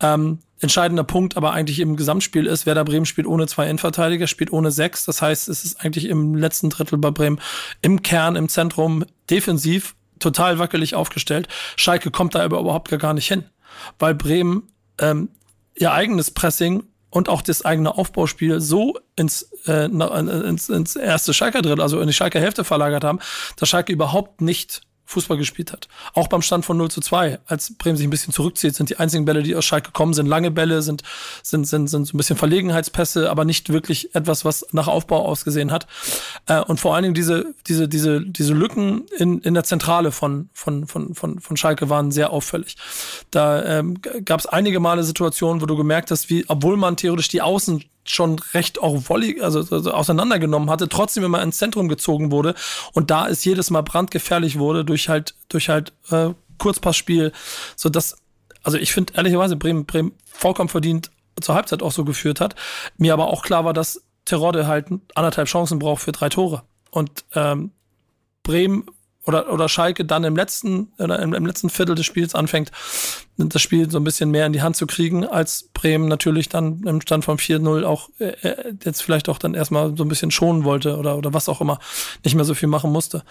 Ähm, 0.00 0.38
entscheidender 0.60 1.04
Punkt 1.04 1.36
aber 1.36 1.52
eigentlich 1.52 1.80
im 1.80 1.96
Gesamtspiel 1.96 2.46
ist, 2.46 2.66
Werder 2.66 2.84
Bremen 2.84 3.06
spielt 3.06 3.26
ohne 3.26 3.46
zwei 3.46 3.64
Innenverteidiger, 3.64 4.26
spielt 4.26 4.52
ohne 4.52 4.70
sechs. 4.70 5.04
Das 5.04 5.20
heißt, 5.20 5.48
es 5.48 5.64
ist 5.64 5.84
eigentlich 5.84 6.06
im 6.06 6.34
letzten 6.34 6.70
Drittel 6.70 6.98
bei 6.98 7.10
Bremen 7.10 7.40
im 7.82 8.02
Kern, 8.02 8.36
im 8.36 8.48
Zentrum, 8.48 9.04
defensiv 9.28 9.94
total 10.18 10.58
wackelig 10.58 10.94
aufgestellt. 10.94 11.48
Schalke 11.76 12.10
kommt 12.10 12.34
da 12.34 12.42
aber 12.42 12.60
überhaupt 12.60 12.96
gar 12.98 13.12
nicht 13.12 13.26
hin, 13.26 13.44
weil 13.98 14.14
Bremen 14.14 14.68
ähm, 14.98 15.28
ihr 15.74 15.92
eigenes 15.92 16.30
Pressing 16.30 16.84
und 17.12 17.28
auch 17.28 17.42
das 17.42 17.64
eigene 17.64 17.98
Aufbauspiel 17.98 18.60
so 18.60 18.98
ins, 19.16 19.42
äh, 19.66 19.84
ins, 19.84 20.68
ins 20.70 20.96
erste 20.96 21.34
Schalker 21.34 21.60
Drittel, 21.60 21.82
also 21.82 22.00
in 22.00 22.06
die 22.06 22.14
Schalker 22.14 22.40
Hälfte 22.40 22.64
verlagert 22.64 23.04
haben, 23.04 23.18
dass 23.56 23.68
Schalke 23.68 23.92
überhaupt 23.92 24.40
nicht 24.40 24.80
Fußball 25.12 25.36
gespielt 25.36 25.72
hat. 25.72 25.88
Auch 26.14 26.28
beim 26.28 26.42
Stand 26.42 26.64
von 26.64 26.76
0 26.76 26.90
zu 26.90 27.00
2, 27.00 27.40
als 27.46 27.74
Bremen 27.74 27.96
sich 27.96 28.06
ein 28.06 28.10
bisschen 28.10 28.32
zurückzieht, 28.32 28.74
sind 28.74 28.90
die 28.90 28.98
einzigen 28.98 29.24
Bälle, 29.24 29.42
die 29.42 29.54
aus 29.54 29.64
Schalke 29.64 29.92
kommen, 29.92 30.14
sind 30.14 30.26
lange 30.26 30.50
Bälle, 30.50 30.82
sind, 30.82 31.02
sind, 31.42 31.66
sind, 31.66 31.88
sind 31.88 32.06
so 32.06 32.14
ein 32.14 32.16
bisschen 32.16 32.36
Verlegenheitspässe, 32.36 33.30
aber 33.30 33.44
nicht 33.44 33.70
wirklich 33.70 34.14
etwas, 34.14 34.44
was 34.44 34.66
nach 34.72 34.88
Aufbau 34.88 35.24
ausgesehen 35.24 35.70
hat. 35.70 35.86
Äh, 36.46 36.60
und 36.60 36.80
vor 36.80 36.94
allen 36.94 37.04
Dingen 37.04 37.14
diese, 37.14 37.54
diese, 37.66 37.88
diese, 37.88 38.20
diese 38.20 38.54
Lücken 38.54 39.06
in, 39.16 39.40
in 39.40 39.54
der 39.54 39.64
Zentrale 39.64 40.12
von, 40.12 40.50
von, 40.52 40.86
von, 40.86 41.14
von, 41.14 41.40
von 41.40 41.56
Schalke 41.56 41.88
waren 41.88 42.10
sehr 42.10 42.30
auffällig. 42.30 42.76
Da 43.30 43.62
ähm, 43.64 44.00
gab 44.24 44.40
es 44.40 44.46
einige 44.46 44.80
Male 44.80 45.04
Situationen, 45.04 45.62
wo 45.62 45.66
du 45.66 45.76
gemerkt 45.76 46.10
hast, 46.10 46.30
wie, 46.30 46.44
obwohl 46.48 46.76
man 46.76 46.96
theoretisch 46.96 47.28
die 47.28 47.42
Außen 47.42 47.84
schon 48.04 48.38
recht 48.52 48.80
auch 48.80 49.08
volley, 49.08 49.40
also, 49.40 49.60
also 49.60 49.92
auseinandergenommen 49.92 50.70
hatte, 50.70 50.88
trotzdem 50.88 51.24
immer 51.24 51.42
ins 51.42 51.58
Zentrum 51.58 51.88
gezogen 51.88 52.30
wurde 52.30 52.54
und 52.92 53.10
da 53.10 53.26
ist 53.26 53.44
jedes 53.44 53.70
Mal 53.70 53.82
brandgefährlich 53.82 54.58
wurde 54.58 54.84
durch 54.84 55.08
halt 55.08 55.34
durch 55.48 55.68
halt 55.68 55.92
äh, 56.10 56.30
Kurzpassspiel, 56.58 57.32
so 57.76 57.88
dass 57.88 58.16
also 58.62 58.78
ich 58.78 58.92
finde 58.92 59.14
ehrlicherweise 59.16 59.56
Bremen 59.56 59.86
Bremen 59.86 60.12
vollkommen 60.24 60.68
verdient 60.68 61.10
zur 61.40 61.54
Halbzeit 61.54 61.82
auch 61.82 61.92
so 61.92 62.04
geführt 62.04 62.40
hat. 62.40 62.54
Mir 62.98 63.12
aber 63.12 63.28
auch 63.28 63.42
klar 63.42 63.64
war, 63.64 63.72
dass 63.72 64.02
Terodde 64.24 64.66
halt 64.66 64.86
anderthalb 65.14 65.48
Chancen 65.48 65.78
braucht 65.78 66.02
für 66.02 66.12
drei 66.12 66.28
Tore 66.28 66.62
und 66.90 67.24
ähm, 67.34 67.72
Bremen 68.42 68.86
oder, 69.24 69.52
oder 69.52 69.68
Schalke 69.68 70.04
dann 70.04 70.24
im 70.24 70.36
letzten, 70.36 70.92
oder 70.98 71.20
im, 71.20 71.32
im, 71.34 71.46
letzten 71.46 71.70
Viertel 71.70 71.94
des 71.94 72.06
Spiels 72.06 72.34
anfängt, 72.34 72.70
das 73.36 73.62
Spiel 73.62 73.90
so 73.90 73.98
ein 73.98 74.04
bisschen 74.04 74.30
mehr 74.30 74.46
in 74.46 74.52
die 74.52 74.62
Hand 74.62 74.76
zu 74.76 74.86
kriegen, 74.86 75.26
als 75.26 75.68
Bremen 75.74 76.08
natürlich 76.08 76.48
dann 76.48 76.82
im 76.84 77.00
Stand 77.00 77.24
von 77.24 77.38
4-0 77.38 77.84
auch 77.84 78.10
äh, 78.18 78.30
äh, 78.42 78.74
jetzt 78.84 79.02
vielleicht 79.02 79.28
auch 79.28 79.38
dann 79.38 79.54
erstmal 79.54 79.96
so 79.96 80.04
ein 80.04 80.08
bisschen 80.08 80.30
schonen 80.30 80.64
wollte 80.64 80.96
oder, 80.96 81.16
oder 81.16 81.32
was 81.32 81.48
auch 81.48 81.60
immer, 81.60 81.78
nicht 82.24 82.34
mehr 82.34 82.44
so 82.44 82.54
viel 82.54 82.68
machen 82.68 82.90
musste. 82.90 83.22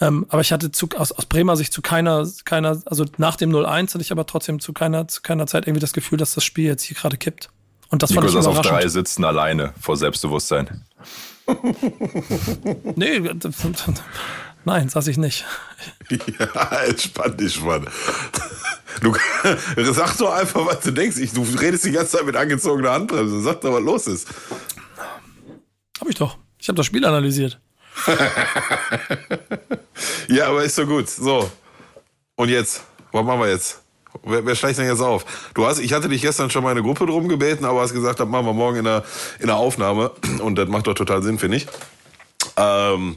Ähm, 0.00 0.26
aber 0.30 0.40
ich 0.40 0.50
hatte 0.50 0.72
zu, 0.72 0.88
aus, 0.96 1.12
aus 1.12 1.26
Bremer 1.26 1.56
Sicht 1.56 1.72
zu 1.72 1.82
keiner, 1.82 2.26
keiner, 2.44 2.80
also 2.86 3.04
nach 3.18 3.36
dem 3.36 3.50
0-1 3.50 3.94
hatte 3.94 4.00
ich 4.00 4.12
aber 4.12 4.26
trotzdem 4.26 4.58
zu 4.58 4.72
keiner, 4.72 5.06
zu 5.08 5.20
keiner 5.22 5.46
Zeit 5.46 5.66
irgendwie 5.66 5.80
das 5.80 5.92
Gefühl, 5.92 6.18
dass 6.18 6.34
das 6.34 6.42
Spiel 6.42 6.64
jetzt 6.64 6.82
hier 6.82 6.96
gerade 6.96 7.16
kippt. 7.16 7.50
Und 7.90 8.02
das 8.02 8.10
Nico 8.10 8.22
fand 8.22 8.30
ich 8.30 8.34
saß 8.36 8.46
auf 8.46 8.54
überraschend. 8.54 8.82
drei 8.82 8.88
sitzen 8.88 9.24
alleine 9.24 9.74
vor 9.80 9.96
Selbstbewusstsein. 9.96 10.84
Nee, 12.94 13.20
nein, 14.64 14.88
saß 14.88 15.06
ich 15.08 15.18
nicht. 15.18 15.44
Ja, 16.10 16.82
entspann 16.86 17.36
dich, 17.36 17.60
Mann. 17.62 17.86
Du, 19.00 19.14
sag 19.92 20.18
doch 20.18 20.32
einfach, 20.32 20.66
was 20.66 20.80
du 20.80 20.90
denkst. 20.90 21.18
Ich, 21.18 21.32
du 21.32 21.42
redest 21.42 21.84
die 21.84 21.92
ganze 21.92 22.16
Zeit 22.16 22.26
mit 22.26 22.34
angezogener 22.34 22.90
Handbremse. 22.90 23.40
Sag 23.42 23.60
doch, 23.60 23.72
was 23.72 23.82
los 23.82 24.06
ist. 24.08 24.28
Hab 26.00 26.08
ich 26.08 26.16
doch. 26.16 26.36
Ich 26.58 26.68
habe 26.68 26.76
das 26.76 26.86
Spiel 26.86 27.04
analysiert. 27.04 27.60
Ja, 30.28 30.48
aber 30.48 30.62
ist 30.62 30.76
so 30.76 30.86
gut. 30.86 31.08
So. 31.08 31.50
Und 32.36 32.48
jetzt? 32.48 32.82
Was 33.12 33.24
machen 33.24 33.40
wir 33.40 33.48
jetzt? 33.48 33.82
Wer, 34.22 34.44
wer 34.44 34.54
steigt 34.54 34.78
denn 34.78 34.86
jetzt 34.86 35.00
auf? 35.00 35.50
Du 35.54 35.66
hast, 35.66 35.78
ich 35.78 35.92
hatte 35.92 36.08
dich 36.08 36.22
gestern 36.22 36.50
schon 36.50 36.62
mal 36.62 36.70
in 36.72 36.78
eine 36.78 36.86
Gruppe 36.86 37.06
drum 37.06 37.28
gebeten, 37.28 37.64
aber 37.64 37.80
hast 37.80 37.92
gesagt, 37.92 38.20
das 38.20 38.28
machen 38.28 38.46
wir 38.46 38.52
morgen 38.52 38.78
in 38.78 38.84
der, 38.84 39.04
in 39.40 39.46
der 39.46 39.56
Aufnahme. 39.56 40.12
Und 40.40 40.56
das 40.56 40.68
macht 40.68 40.86
doch 40.86 40.94
total 40.94 41.22
Sinn, 41.22 41.38
finde 41.38 41.58
ich. 41.58 41.66
Ähm, 42.56 43.16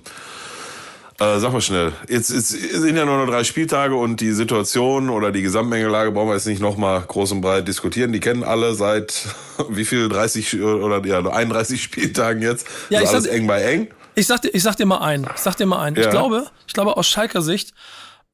äh, 1.23 1.39
sag 1.39 1.53
mal 1.53 1.61
schnell. 1.61 1.91
Jetzt, 2.07 2.29
jetzt 2.31 2.49
sind 2.49 2.95
ja 2.97 3.05
nur 3.05 3.17
noch 3.17 3.31
drei 3.31 3.43
Spieltage 3.43 3.95
und 3.95 4.21
die 4.21 4.31
Situation 4.31 5.09
oder 5.09 5.31
die 5.31 5.41
Gesamtmengelage 5.41 6.11
brauchen 6.11 6.27
wir 6.29 6.33
jetzt 6.35 6.47
nicht 6.47 6.61
nochmal 6.61 7.01
groß 7.07 7.31
und 7.33 7.41
breit 7.41 7.67
diskutieren. 7.67 8.11
Die 8.11 8.19
kennen 8.19 8.43
alle 8.43 8.73
seit 8.75 9.27
wie 9.69 9.85
viel? 9.85 10.09
30 10.09 10.61
oder 10.61 11.05
ja, 11.05 11.19
31 11.25 11.81
Spieltagen 11.81 12.41
jetzt. 12.41 12.67
Ja, 12.89 12.99
ist 12.99 13.05
ich 13.05 13.09
alles 13.15 13.23
sag- 13.25 13.33
eng 13.33 13.47
bei 13.47 13.61
eng. 13.61 13.87
Ich 14.15 14.27
sag 14.27 14.41
dir, 14.43 14.49
ich 14.49 14.61
sag 14.61 14.75
dir 14.77 14.85
mal 14.85 14.99
ein. 14.99 15.27
Ich 15.35 15.41
sag 15.41 15.57
dir 15.57 15.65
mal 15.65 15.81
ein. 15.81 15.95
Ja. 15.95 16.01
Ich 16.03 16.09
glaube, 16.11 16.45
ich 16.67 16.73
glaube 16.73 16.95
aus 16.97 17.07
Schalker 17.07 17.41
Sicht 17.41 17.73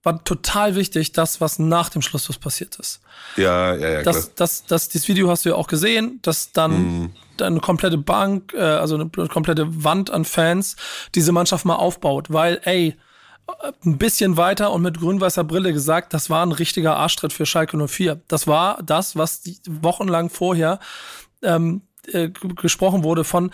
war 0.03 0.23
total 0.23 0.75
wichtig, 0.75 1.11
das, 1.11 1.41
was 1.41 1.59
nach 1.59 1.89
dem 1.89 2.01
Schlussschluss 2.01 2.37
passiert 2.37 2.77
ist. 2.77 3.01
Ja, 3.35 3.75
ja, 3.75 3.89
ja, 3.89 4.01
klar. 4.01 4.13
Das, 4.13 4.33
das, 4.35 4.65
das, 4.65 4.89
dieses 4.89 5.07
Video 5.07 5.29
hast 5.29 5.45
du 5.45 5.49
ja 5.49 5.55
auch 5.55 5.67
gesehen, 5.67 6.19
dass 6.21 6.51
dann, 6.51 7.13
dann 7.37 7.53
eine 7.53 7.59
komplette 7.59 7.97
Bank, 7.97 8.53
äh, 8.53 8.61
also 8.61 8.95
eine 8.95 9.09
komplette 9.09 9.83
Wand 9.83 10.09
an 10.09 10.23
Fans 10.25 10.77
diese 11.15 11.31
Mannschaft 11.31 11.65
mal 11.65 11.75
aufbaut, 11.75 12.31
weil, 12.31 12.61
ey, 12.63 12.95
ein 13.85 13.97
bisschen 13.97 14.37
weiter 14.37 14.71
und 14.71 14.81
mit 14.81 14.99
grün-weißer 14.99 15.43
Brille 15.43 15.73
gesagt, 15.73 16.13
das 16.13 16.29
war 16.29 16.45
ein 16.45 16.51
richtiger 16.51 16.95
Arschtritt 16.95 17.33
für 17.33 17.45
Schalke 17.45 17.77
04. 17.87 18.21
Das 18.27 18.47
war 18.47 18.81
das, 18.83 19.15
was 19.15 19.41
die 19.41 19.57
wochenlang 19.67 20.29
vorher 20.29 20.79
ähm, 21.41 21.81
äh, 22.11 22.29
gesprochen 22.29 23.03
wurde 23.03 23.23
von 23.23 23.51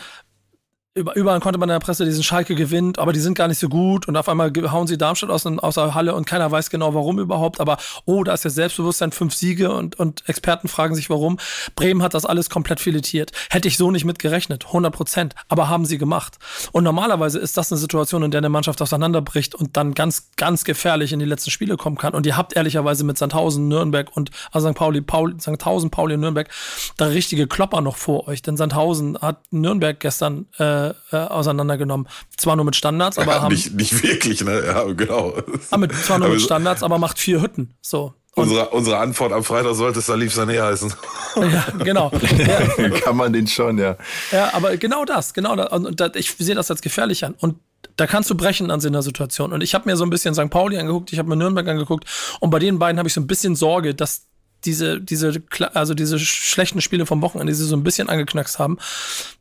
überall 0.96 1.42
konnte 1.42 1.60
man 1.60 1.68
in 1.68 1.74
der 1.74 1.80
Presse 1.80 2.06
diesen 2.06 2.24
Schalke 2.24 2.56
gewinnt, 2.56 3.00
aber 3.00 3.12
die 3.12 3.20
sind 3.20 3.38
gar 3.38 3.50
nicht 3.50 3.60
so 3.60 3.68
gut 3.68 4.08
und 4.08 4.16
auf 4.16 4.30
einmal 4.30 4.52
hauen 4.72 4.88
sie 4.88 4.98
Darmstadt 4.98 5.30
aus, 5.30 5.46
aus 5.46 5.76
der 5.76 5.94
Halle 5.94 6.16
und 6.16 6.26
keiner 6.26 6.50
weiß 6.52 6.70
genau 6.70 6.94
warum 6.94 7.20
überhaupt, 7.20 7.60
aber 7.60 7.78
oh, 8.06 8.24
da 8.24 8.34
ist 8.34 8.46
ja 8.46 8.50
Selbstbewusstsein, 8.50 9.12
fünf 9.12 9.36
Siege 9.36 9.74
und, 9.74 10.00
und 10.00 10.24
Experten 10.30 10.70
fragen 10.70 10.96
sich 10.96 11.10
warum. 11.10 11.38
Bremen 11.76 12.02
hat 12.02 12.14
das 12.14 12.26
alles 12.26 12.50
komplett 12.50 12.80
filetiert. 12.80 13.34
Hätte 13.50 13.68
ich 13.68 13.76
so 13.76 13.92
nicht 13.92 14.06
mit 14.06 14.20
gerechnet, 14.20 14.68
100 14.68 14.94
Prozent, 14.94 15.36
aber 15.50 15.68
haben 15.68 15.86
sie 15.86 15.98
gemacht. 15.98 16.38
Und 16.72 16.86
normalerweise 16.86 17.40
ist 17.40 17.58
das 17.58 17.74
eine 17.74 17.80
Situation, 17.80 18.24
in 18.24 18.32
der 18.32 18.40
eine 18.40 18.50
Mannschaft 18.50 18.82
auseinanderbricht 18.82 19.54
und 19.54 19.76
dann 19.76 19.96
ganz, 19.96 20.32
ganz 20.38 20.64
gefährlich 20.64 21.12
in 21.12 21.20
die 21.20 21.26
letzten 21.26 21.52
Spiele 21.52 21.76
kommen 21.76 21.98
kann. 21.98 22.14
Und 22.14 22.26
ihr 22.26 22.38
habt 22.38 22.56
ehrlicherweise 22.56 23.04
mit 23.04 23.18
Sandhausen, 23.18 23.68
Nürnberg 23.68 24.16
und 24.16 24.32
also 24.54 24.70
St. 24.70 24.78
Pauli, 24.78 25.02
Paul, 25.02 25.36
Sandhausen, 25.42 25.90
Pauli 25.90 26.14
und 26.14 26.22
Nürnberg 26.22 26.50
da 26.96 27.08
richtige 27.08 27.48
Klopper 27.48 27.82
noch 27.82 27.98
vor 27.98 28.30
euch. 28.30 28.42
Denn 28.42 28.56
Sandhausen 28.56 29.18
hat 29.20 29.42
Nürnberg 29.52 30.00
gestern 30.00 30.46
äh, 30.58 30.85
äh, 31.12 31.16
auseinandergenommen. 31.18 32.08
Zwar 32.38 32.56
nur 32.56 32.66
mit 32.66 32.76
Standards, 32.76 33.18
aber 33.18 33.34
Ja, 33.34 33.42
haben, 33.42 33.54
nicht, 33.54 33.74
nicht 33.74 34.04
wirklich, 34.04 34.44
ne? 34.44 34.64
Ja, 34.66 34.84
genau. 34.94 35.36
ah, 35.72 35.78
mit, 35.78 35.94
zwar 35.96 36.20
nur 36.20 36.28
Aber 36.28 36.36
mit 36.36 36.44
Standards, 36.44 36.84
aber 36.84 36.98
macht 37.00 37.20
vier 37.20 37.42
Hütten. 37.42 37.74
So. 37.82 38.14
Unsere, 38.36 38.70
unsere 38.72 38.98
Antwort 38.98 39.32
am 39.32 39.46
Freitag 39.46 39.76
sollte 39.76 40.02
Salif 40.02 40.38
Sané 40.38 40.62
heißen. 40.62 40.94
Ja, 41.38 41.66
genau. 41.84 42.12
Ja, 42.38 42.90
Kann 43.00 43.16
man 43.16 43.32
den 43.32 43.48
schon, 43.48 43.78
ja. 43.78 43.96
Ja, 44.32 44.54
aber 44.54 44.76
genau 44.76 45.06
das, 45.06 45.34
genau 45.34 45.56
das. 45.56 45.72
Und, 45.72 45.86
und 45.86 46.00
das, 46.02 46.12
ich 46.16 46.34
sehe 46.38 46.54
das 46.54 46.70
als 46.70 46.82
gefährlich 46.82 47.24
an. 47.24 47.36
Und 47.40 47.60
da 47.96 48.08
kannst 48.08 48.30
du 48.30 48.36
brechen 48.36 48.72
an 48.72 48.82
so 48.82 48.90
einer 48.90 49.02
Situation. 49.02 49.54
Und 49.54 49.62
ich 49.62 49.74
habe 49.74 49.90
mir 49.90 49.96
so 49.96 50.04
ein 50.04 50.10
bisschen 50.10 50.36
St. 50.36 50.50
Pauli 50.50 50.78
angeguckt, 50.78 51.14
ich 51.14 51.20
habe 51.20 51.30
mir 51.30 51.38
Nürnberg 51.38 51.66
angeguckt. 51.68 52.06
Und 52.42 52.50
bei 52.50 52.60
den 52.60 52.78
beiden 52.78 53.00
habe 53.00 53.08
ich 53.08 53.14
so 53.14 53.22
ein 53.22 53.28
bisschen 53.28 53.56
Sorge, 53.56 53.96
dass 53.96 54.28
diese, 54.66 55.00
diese, 55.00 55.42
also 55.74 55.94
diese 55.94 56.20
schlechten 56.20 56.82
Spiele 56.82 57.06
vom 57.06 57.22
Wochenende, 57.22 57.52
die 57.52 57.58
sie 57.58 57.66
so 57.66 57.76
ein 57.76 57.84
bisschen 57.84 58.10
angeknackst 58.10 58.60
haben. 58.60 58.78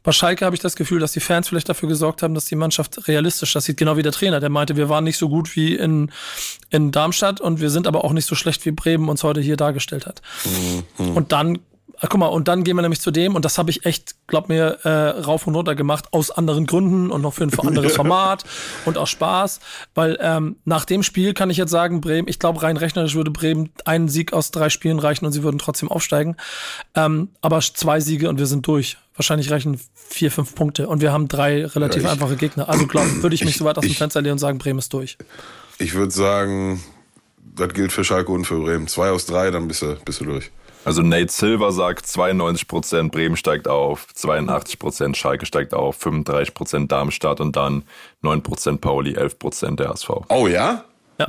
Bei 0.02 0.12
Schalke 0.12 0.44
habe 0.44 0.54
ich 0.54 0.62
das 0.62 0.76
Gefühl, 0.76 1.00
dass 1.00 1.12
die 1.12 1.20
Fans 1.20 1.48
vielleicht 1.48 1.68
dafür 1.68 1.88
gesorgt 1.88 2.22
haben, 2.22 2.34
dass 2.34 2.44
die 2.44 2.56
Mannschaft 2.56 3.08
realistisch, 3.08 3.52
das 3.52 3.64
sieht 3.64 3.76
genau 3.76 3.96
wie 3.96 4.02
der 4.02 4.12
Trainer, 4.12 4.40
der 4.40 4.50
meinte, 4.50 4.76
wir 4.76 4.88
waren 4.88 5.04
nicht 5.04 5.16
so 5.16 5.28
gut 5.28 5.56
wie 5.56 5.74
in, 5.74 6.10
in 6.70 6.92
Darmstadt 6.92 7.40
und 7.40 7.60
wir 7.60 7.70
sind 7.70 7.86
aber 7.86 8.04
auch 8.04 8.12
nicht 8.12 8.26
so 8.26 8.34
schlecht, 8.34 8.64
wie 8.66 8.70
Bremen 8.70 9.08
uns 9.08 9.22
heute 9.22 9.40
hier 9.40 9.56
dargestellt 9.56 10.06
hat. 10.06 10.22
Und 10.98 11.32
dann, 11.32 11.58
ah, 11.98 12.06
guck 12.08 12.18
mal, 12.18 12.26
und 12.26 12.48
dann 12.48 12.64
gehen 12.64 12.76
wir 12.76 12.82
nämlich 12.82 13.00
zu 13.00 13.10
dem, 13.10 13.34
und 13.34 13.44
das 13.44 13.56
habe 13.58 13.70
ich 13.70 13.86
echt, 13.86 14.14
glaub 14.26 14.48
mir, 14.48 14.78
äh, 14.84 14.88
rauf 15.20 15.46
und 15.46 15.54
runter 15.54 15.74
gemacht, 15.74 16.06
aus 16.12 16.30
anderen 16.30 16.66
Gründen 16.66 17.10
und 17.10 17.22
noch 17.22 17.34
für 17.34 17.44
ein 17.44 17.58
anderes 17.58 17.94
Format 17.96 18.44
und 18.84 18.98
aus 18.98 19.10
Spaß. 19.10 19.60
Weil 19.94 20.18
ähm, 20.20 20.56
nach 20.64 20.84
dem 20.84 21.02
Spiel 21.02 21.34
kann 21.34 21.50
ich 21.50 21.56
jetzt 21.56 21.70
sagen, 21.70 22.00
Bremen, 22.00 22.28
ich 22.28 22.38
glaube, 22.38 22.62
rein 22.62 22.76
rechnerisch 22.76 23.14
würde 23.14 23.30
Bremen 23.30 23.70
einen 23.84 24.08
Sieg 24.08 24.32
aus 24.32 24.50
drei 24.50 24.70
Spielen 24.70 24.98
reichen 24.98 25.24
und 25.26 25.32
sie 25.32 25.42
würden 25.42 25.58
trotzdem 25.58 25.88
aufsteigen. 25.90 26.36
Ähm, 26.94 27.28
aber 27.40 27.60
zwei 27.60 28.00
Siege 28.00 28.28
und 28.28 28.38
wir 28.38 28.46
sind 28.46 28.66
durch. 28.66 28.96
Wahrscheinlich 29.16 29.50
reichen 29.52 29.80
vier, 29.94 30.32
fünf 30.32 30.56
Punkte. 30.56 30.88
Und 30.88 31.00
wir 31.00 31.12
haben 31.12 31.28
drei 31.28 31.64
relativ 31.66 32.02
Ja, 32.02 32.08
ich- 32.08 32.12
einfache 32.14 32.36
Gegner. 32.36 32.68
Also 32.68 32.86
glaub, 32.88 33.04
würde 33.22 33.34
ich 33.34 33.42
mich 33.44 33.50
ich- 33.52 33.58
so 33.58 33.64
weit 33.64 33.78
aus 33.78 33.82
dem 33.84 33.92
ich- 33.92 33.98
Fenster 33.98 34.20
lehnen 34.20 34.32
und 34.32 34.38
sagen, 34.40 34.58
Bremen 34.58 34.80
ist 34.80 34.92
durch. 34.92 35.16
Ich 35.78 35.94
würde 35.94 36.10
sagen, 36.12 36.82
das 37.56 37.72
gilt 37.72 37.92
für 37.92 38.02
Schalke 38.04 38.32
und 38.32 38.44
für 38.44 38.58
Bremen. 38.60 38.88
Zwei 38.88 39.10
aus 39.10 39.26
drei, 39.26 39.50
dann 39.52 39.68
bist 39.68 39.82
du, 39.82 39.94
bist 40.04 40.20
du 40.20 40.24
durch. 40.24 40.50
Also 40.84 41.02
Nate 41.02 41.32
Silver 41.32 41.72
sagt 41.72 42.04
92% 42.04 43.10
Bremen 43.10 43.36
steigt 43.36 43.68
auf, 43.68 44.06
82% 44.14 45.14
Schalke 45.14 45.46
steigt 45.46 45.72
auf, 45.72 46.04
35% 46.04 46.88
Darmstadt 46.88 47.40
und 47.40 47.56
dann 47.56 47.84
9% 48.22 48.78
Pauli, 48.78 49.16
11% 49.16 49.76
der 49.76 49.88
HSV. 49.88 50.10
Oh 50.28 50.46
ja? 50.46 50.84
Ja. 51.18 51.26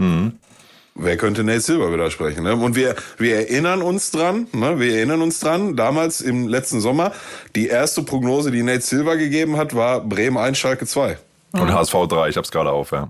Wer 0.98 1.18
könnte 1.18 1.44
Nate 1.44 1.62
Silver 1.62 1.92
widersprechen? 1.92 2.44
Ne? 2.44 2.56
Und 2.56 2.76
wir, 2.76 2.96
wir 3.18 3.36
erinnern 3.36 3.82
uns 3.82 4.12
dran, 4.12 4.48
ne? 4.54 4.80
wir 4.80 4.96
erinnern 4.96 5.22
uns 5.22 5.40
dran, 5.40 5.76
damals 5.76 6.22
im 6.22 6.48
letzten 6.48 6.80
Sommer, 6.80 7.12
die 7.56 7.68
erste 7.68 8.04
Prognose, 8.04 8.52
die 8.52 8.64
Nate 8.64 8.82
Silver 8.82 9.18
gegeben 9.18 9.58
hat, 9.58 9.76
war 9.76 10.02
Bremen 10.02 10.38
1, 10.38 10.58
Schalke 10.58 10.86
2. 10.86 11.18
Und 11.52 11.74
HSV 11.74 11.94
3, 12.10 12.30
ich 12.30 12.38
hab's 12.38 12.52
gerade 12.52 12.72
auf, 12.72 12.92
ja. 12.92 13.10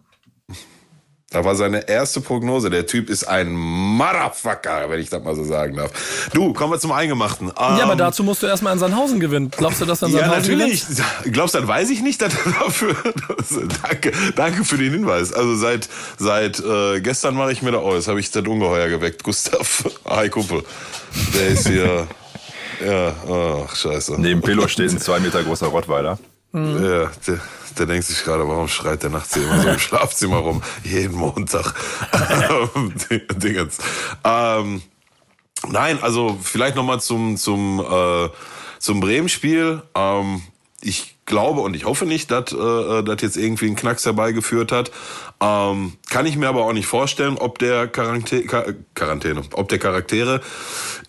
Da 1.32 1.44
war 1.44 1.55
seine 1.55 1.89
erste 1.89 2.22
Prognose. 2.22 2.70
Der 2.70 2.86
Typ 2.86 3.10
ist 3.10 3.24
ein 3.27 3.51
Motherfucker, 3.55 4.89
wenn 4.89 5.00
ich 5.00 5.10
das 5.10 5.24
mal 5.24 5.36
so 5.36 5.44
sagen 5.44 5.75
darf. 5.75 6.29
Du, 6.34 6.53
kommen 6.53 6.72
wir 6.72 6.79
zum 6.79 6.91
Eingemachten. 6.91 7.48
Ja, 7.48 7.53
aber 7.84 7.94
Ähm, 7.94 7.98
dazu 7.98 8.24
musst 8.24 8.44
du 8.44 8.48
erstmal 8.48 8.74
in 8.74 8.79
Sandhausen 8.79 9.20
gewinnen. 9.20 9.50
Glaubst 9.50 9.82
du, 9.82 9.86
dass 9.86 10.00
dann 10.00 10.12
Ja, 10.12 10.20
Sandhausen 10.20 10.58
natürlich. 10.58 10.88
gewinnt? 10.88 11.34
Glaubst 11.34 11.55
du, 11.55 11.60
das 11.60 11.67
weiß 11.67 11.89
ich 11.89 12.01
nicht. 12.03 12.22
dass 12.22 12.32
dafür, 12.34 12.96
das, 13.38 13.50
danke, 13.82 14.12
danke 14.36 14.63
für 14.63 14.77
den 14.77 14.91
Hinweis. 14.94 15.34
Also 15.34 15.55
seit, 15.55 15.89
seit 16.17 16.60
äh, 16.60 17.01
gestern 17.01 17.34
mache 17.36 17.51
ich 17.51 17.63
mir 17.63 17.72
da 17.72 17.79
aus. 17.79 18.08
Habe 18.08 18.20
ich 18.20 18.29
das 18.29 18.46
Ungeheuer 18.46 18.88
geweckt. 18.88 19.24
Gustav, 19.24 19.84
hi 20.05 20.29
Kumpel. 20.29 20.63
Der 21.34 21.48
ist 21.48 21.67
hier. 21.67 22.08
Ja, 22.86 23.13
ach, 23.65 23.74
scheiße. 23.74 24.20
Neben 24.20 24.41
Pillow 24.41 24.67
steht 24.67 24.91
ein 24.91 25.00
zwei 25.00 25.22
Meter 25.22 25.41
großer 25.44 25.67
Rottweiler. 25.67 26.20
Ja, 26.55 27.12
der, 27.27 27.39
der 27.77 27.85
denkt 27.85 28.05
sich 28.05 28.24
gerade, 28.24 28.47
warum 28.47 28.69
schreit 28.69 29.03
der 29.03 29.09
nachts 29.09 29.35
immer 29.35 29.62
so 29.62 29.67
im 29.67 29.79
Schlafzimmer 29.79 30.38
rum? 30.38 30.63
Jeden 30.83 31.15
Montag. 31.15 31.74
Dingens. 33.35 33.77
Ähm, 34.24 34.81
nein, 35.67 36.01
also 36.01 36.39
vielleicht 36.41 36.77
nochmal 36.77 37.01
zum, 37.01 37.35
zum, 37.35 37.81
äh, 37.81 38.29
zum 38.79 39.01
Bremen-Spiel. 39.01 39.81
Ähm, 39.95 40.43
ich 40.81 41.14
glaube 41.25 41.62
und 41.62 41.75
ich 41.75 41.86
hoffe 41.86 42.05
nicht, 42.05 42.29
dass 42.32 42.53
äh, 42.53 43.03
das 43.03 43.22
jetzt 43.22 43.38
irgendwie 43.38 43.65
einen 43.65 43.75
Knacks 43.75 44.05
herbeigeführt 44.05 44.72
hat. 44.72 44.91
Ähm, 45.41 45.94
kann 46.10 46.25
ich 46.25 46.38
mir 46.38 46.48
aber 46.48 46.65
auch 46.65 46.74
nicht 46.74 46.88
vorstellen, 46.88 47.38
ob 47.38 47.60
der 47.60 47.91
Quarantä 47.91 48.46
Quar- 48.46 48.74
Quarantäne, 48.94 49.41
ob 49.53 49.67
der 49.70 49.79
Charaktere 49.79 50.41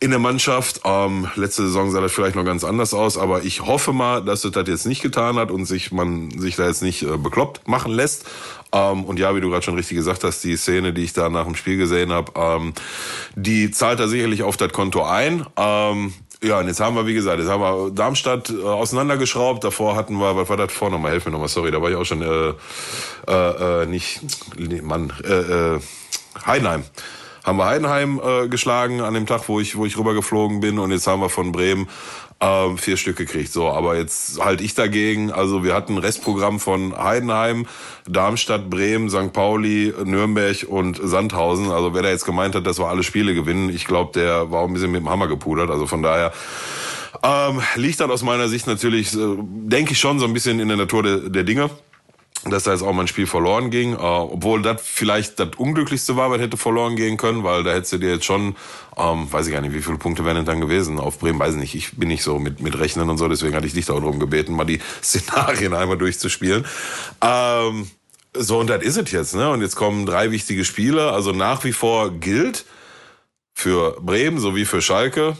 in 0.00 0.10
der 0.10 0.18
Mannschaft, 0.18 0.80
ähm, 0.84 1.28
letzte 1.36 1.62
Saison 1.62 1.90
sah 1.90 2.00
das 2.00 2.12
vielleicht 2.12 2.34
noch 2.34 2.44
ganz 2.44 2.64
anders 2.64 2.92
aus, 2.94 3.18
aber 3.18 3.44
ich 3.44 3.62
hoffe 3.62 3.92
mal, 3.92 4.24
dass 4.24 4.44
es 4.44 4.52
das 4.52 4.68
jetzt 4.68 4.86
nicht 4.86 5.02
getan 5.02 5.36
hat 5.36 5.50
und 5.50 5.66
sich 5.66 5.92
man 5.92 6.30
sich 6.38 6.56
da 6.56 6.66
jetzt 6.66 6.82
nicht 6.82 7.02
äh, 7.02 7.16
bekloppt 7.16 7.68
machen 7.68 7.92
lässt. 7.92 8.26
Ähm, 8.72 9.04
und 9.04 9.18
ja, 9.18 9.34
wie 9.36 9.40
du 9.40 9.48
gerade 9.48 9.62
schon 9.62 9.76
richtig 9.76 9.96
gesagt 9.96 10.24
hast, 10.24 10.42
die 10.42 10.56
Szene, 10.56 10.92
die 10.92 11.04
ich 11.04 11.12
da 11.12 11.28
nach 11.28 11.44
dem 11.44 11.54
Spiel 11.54 11.76
gesehen 11.76 12.12
habe, 12.12 12.32
ähm, 12.34 12.72
die 13.36 13.70
zahlt 13.70 14.00
da 14.00 14.08
sicherlich 14.08 14.42
auf 14.42 14.56
das 14.56 14.72
Konto 14.72 15.04
ein. 15.04 15.46
Ähm, 15.56 16.14
ja, 16.46 16.60
und 16.60 16.68
jetzt 16.68 16.80
haben 16.80 16.96
wir, 16.96 17.06
wie 17.06 17.14
gesagt, 17.14 17.38
jetzt 17.40 17.48
haben 17.48 17.60
wir 17.60 17.90
Darmstadt 17.90 18.50
äh, 18.50 18.62
auseinandergeschraubt. 18.62 19.64
Davor 19.64 19.96
hatten 19.96 20.16
wir, 20.18 20.36
was 20.36 20.48
war 20.48 20.56
das 20.56 20.72
vor 20.72 20.90
nochmal? 20.90 21.10
Helf 21.10 21.26
mir 21.26 21.32
nochmal, 21.32 21.48
sorry, 21.48 21.70
da 21.70 21.82
war 21.82 21.90
ich 21.90 21.96
auch 21.96 22.04
schon 22.04 22.22
äh, 22.22 22.52
äh, 23.28 23.82
äh, 23.82 23.86
nicht, 23.86 24.20
nee, 24.56 24.80
Mann, 24.80 25.12
äh, 25.24 25.74
äh, 25.74 25.80
Heidenheim. 26.46 26.84
haben 27.44 27.58
wir 27.58 27.66
Heidenheim 27.66 28.20
äh, 28.24 28.48
geschlagen 28.48 29.00
an 29.00 29.14
dem 29.14 29.26
Tag, 29.26 29.48
wo 29.48 29.60
ich, 29.60 29.76
wo 29.76 29.86
ich 29.86 29.96
rübergeflogen 29.96 30.60
bin. 30.60 30.78
Und 30.78 30.90
jetzt 30.90 31.06
haben 31.06 31.20
wir 31.20 31.28
von 31.28 31.52
Bremen 31.52 31.88
äh, 32.40 32.76
vier 32.76 32.96
Stück 32.96 33.16
gekriegt. 33.16 33.52
So, 33.52 33.68
aber 33.68 33.96
jetzt 33.96 34.44
halt 34.44 34.60
ich 34.60 34.74
dagegen. 34.74 35.32
Also 35.32 35.64
wir 35.64 35.74
hatten 35.74 35.94
ein 35.94 35.98
Restprogramm 35.98 36.60
von 36.60 36.96
Heidenheim, 36.96 37.66
Darmstadt, 38.08 38.68
Bremen, 38.68 39.08
St. 39.10 39.32
Pauli, 39.32 39.92
Nürnberg 40.04 40.66
und 40.68 41.00
Sandhausen. 41.02 41.70
Also 41.70 41.94
wer 41.94 42.02
da 42.02 42.10
jetzt 42.10 42.26
gemeint 42.26 42.54
hat, 42.54 42.66
dass 42.66 42.78
wir 42.78 42.88
alle 42.88 43.02
Spiele 43.02 43.34
gewinnen, 43.34 43.70
ich 43.70 43.86
glaube, 43.86 44.12
der 44.12 44.50
war 44.50 44.60
auch 44.62 44.68
ein 44.68 44.74
bisschen 44.74 44.92
mit 44.92 45.00
dem 45.00 45.10
Hammer 45.10 45.28
gepudert. 45.28 45.70
Also 45.70 45.86
von 45.86 46.02
daher 46.02 46.32
ähm, 47.22 47.60
liegt 47.76 48.00
dann 48.00 48.10
aus 48.10 48.22
meiner 48.22 48.48
Sicht 48.48 48.66
natürlich, 48.66 49.14
äh, 49.14 49.36
denke 49.38 49.92
ich 49.92 49.98
schon 49.98 50.18
so 50.18 50.26
ein 50.26 50.32
bisschen 50.32 50.60
in 50.60 50.68
der 50.68 50.76
Natur 50.76 51.02
de, 51.02 51.30
der 51.30 51.44
Dinge 51.44 51.70
dass 52.50 52.64
da 52.64 52.72
jetzt 52.72 52.82
auch 52.82 52.92
mal 52.92 53.02
ein 53.02 53.08
Spiel 53.08 53.26
verloren 53.26 53.70
ging, 53.70 53.94
äh, 53.94 53.96
obwohl 53.96 54.62
das 54.62 54.82
vielleicht 54.82 55.38
das 55.40 55.50
Unglücklichste 55.56 56.16
war, 56.16 56.30
was 56.30 56.40
hätte 56.40 56.56
verloren 56.56 56.96
gehen 56.96 57.16
können, 57.16 57.44
weil 57.44 57.62
da 57.62 57.72
hättest 57.72 57.94
du 57.94 57.98
dir 57.98 58.14
jetzt 58.14 58.24
schon, 58.24 58.56
ähm, 58.96 59.30
weiß 59.30 59.46
ich 59.46 59.52
gar 59.52 59.60
nicht, 59.60 59.74
wie 59.74 59.82
viele 59.82 59.98
Punkte 59.98 60.24
wären 60.24 60.36
denn 60.36 60.44
dann 60.44 60.60
gewesen 60.60 60.98
auf 60.98 61.18
Bremen, 61.18 61.38
weiß 61.38 61.54
ich 61.54 61.60
nicht, 61.60 61.74
ich 61.74 61.96
bin 61.96 62.08
nicht 62.08 62.22
so 62.22 62.38
mit, 62.38 62.60
mit 62.60 62.78
Rechnen 62.78 63.10
und 63.10 63.18
so, 63.18 63.28
deswegen 63.28 63.54
hatte 63.54 63.66
ich 63.66 63.74
dich 63.74 63.86
da 63.86 63.94
darum 63.94 64.18
gebeten, 64.18 64.54
mal 64.54 64.64
die 64.64 64.80
Szenarien 65.02 65.74
einmal 65.74 65.98
durchzuspielen. 65.98 66.64
Ähm, 67.22 67.90
so, 68.34 68.58
und 68.58 68.68
das 68.68 68.82
ist 68.82 68.96
es 68.96 69.10
jetzt, 69.12 69.34
ne? 69.34 69.50
Und 69.50 69.62
jetzt 69.62 69.76
kommen 69.76 70.04
drei 70.04 70.30
wichtige 70.30 70.64
Spiele, 70.64 71.12
also 71.12 71.32
nach 71.32 71.64
wie 71.64 71.72
vor 71.72 72.10
gilt 72.10 72.66
für 73.54 73.96
Bremen 74.02 74.38
sowie 74.38 74.66
für 74.66 74.82
Schalke, 74.82 75.36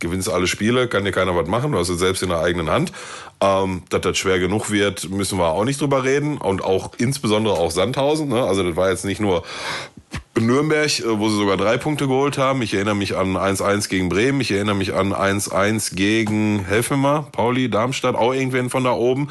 gewinnst 0.00 0.28
alle 0.28 0.48
Spiele, 0.48 0.88
kann 0.88 1.04
dir 1.04 1.12
keiner 1.12 1.36
was 1.36 1.46
machen, 1.46 1.72
du 1.72 1.78
hast 1.78 1.88
es 1.88 2.00
selbst 2.00 2.22
in 2.22 2.30
der 2.30 2.40
eigenen 2.40 2.68
Hand. 2.68 2.92
Ähm, 3.42 3.82
dass 3.88 4.02
das 4.02 4.18
schwer 4.18 4.38
genug 4.38 4.70
wird, 4.70 5.10
müssen 5.10 5.36
wir 5.36 5.48
auch 5.48 5.64
nicht 5.64 5.80
drüber 5.80 6.04
reden. 6.04 6.38
Und 6.38 6.62
auch 6.62 6.92
insbesondere 6.98 7.54
auch 7.54 7.72
Sandhausen. 7.72 8.28
Ne? 8.28 8.40
Also 8.40 8.62
das 8.62 8.76
war 8.76 8.88
jetzt 8.90 9.04
nicht 9.04 9.20
nur 9.20 9.42
Nürnberg, 10.38 11.00
äh, 11.00 11.18
wo 11.18 11.28
sie 11.28 11.36
sogar 11.38 11.56
drei 11.56 11.76
Punkte 11.76 12.06
geholt 12.06 12.38
haben. 12.38 12.62
Ich 12.62 12.72
erinnere 12.72 12.94
mich 12.94 13.16
an 13.16 13.36
1-1 13.36 13.88
gegen 13.88 14.08
Bremen. 14.08 14.40
Ich 14.40 14.52
erinnere 14.52 14.76
mich 14.76 14.94
an 14.94 15.12
1-1 15.12 15.96
gegen, 15.96 16.64
helf 16.66 16.90
mir 16.92 16.98
mal, 16.98 17.26
Pauli, 17.32 17.68
Darmstadt, 17.68 18.14
auch 18.14 18.32
irgendwen 18.32 18.70
von 18.70 18.84
da 18.84 18.92
oben. 18.92 19.28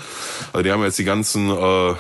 Also 0.51 0.63
die 0.63 0.71
haben 0.73 0.83
jetzt 0.83 0.99
die 0.99 1.05
ganzen 1.05 1.49
äh, 1.49 1.93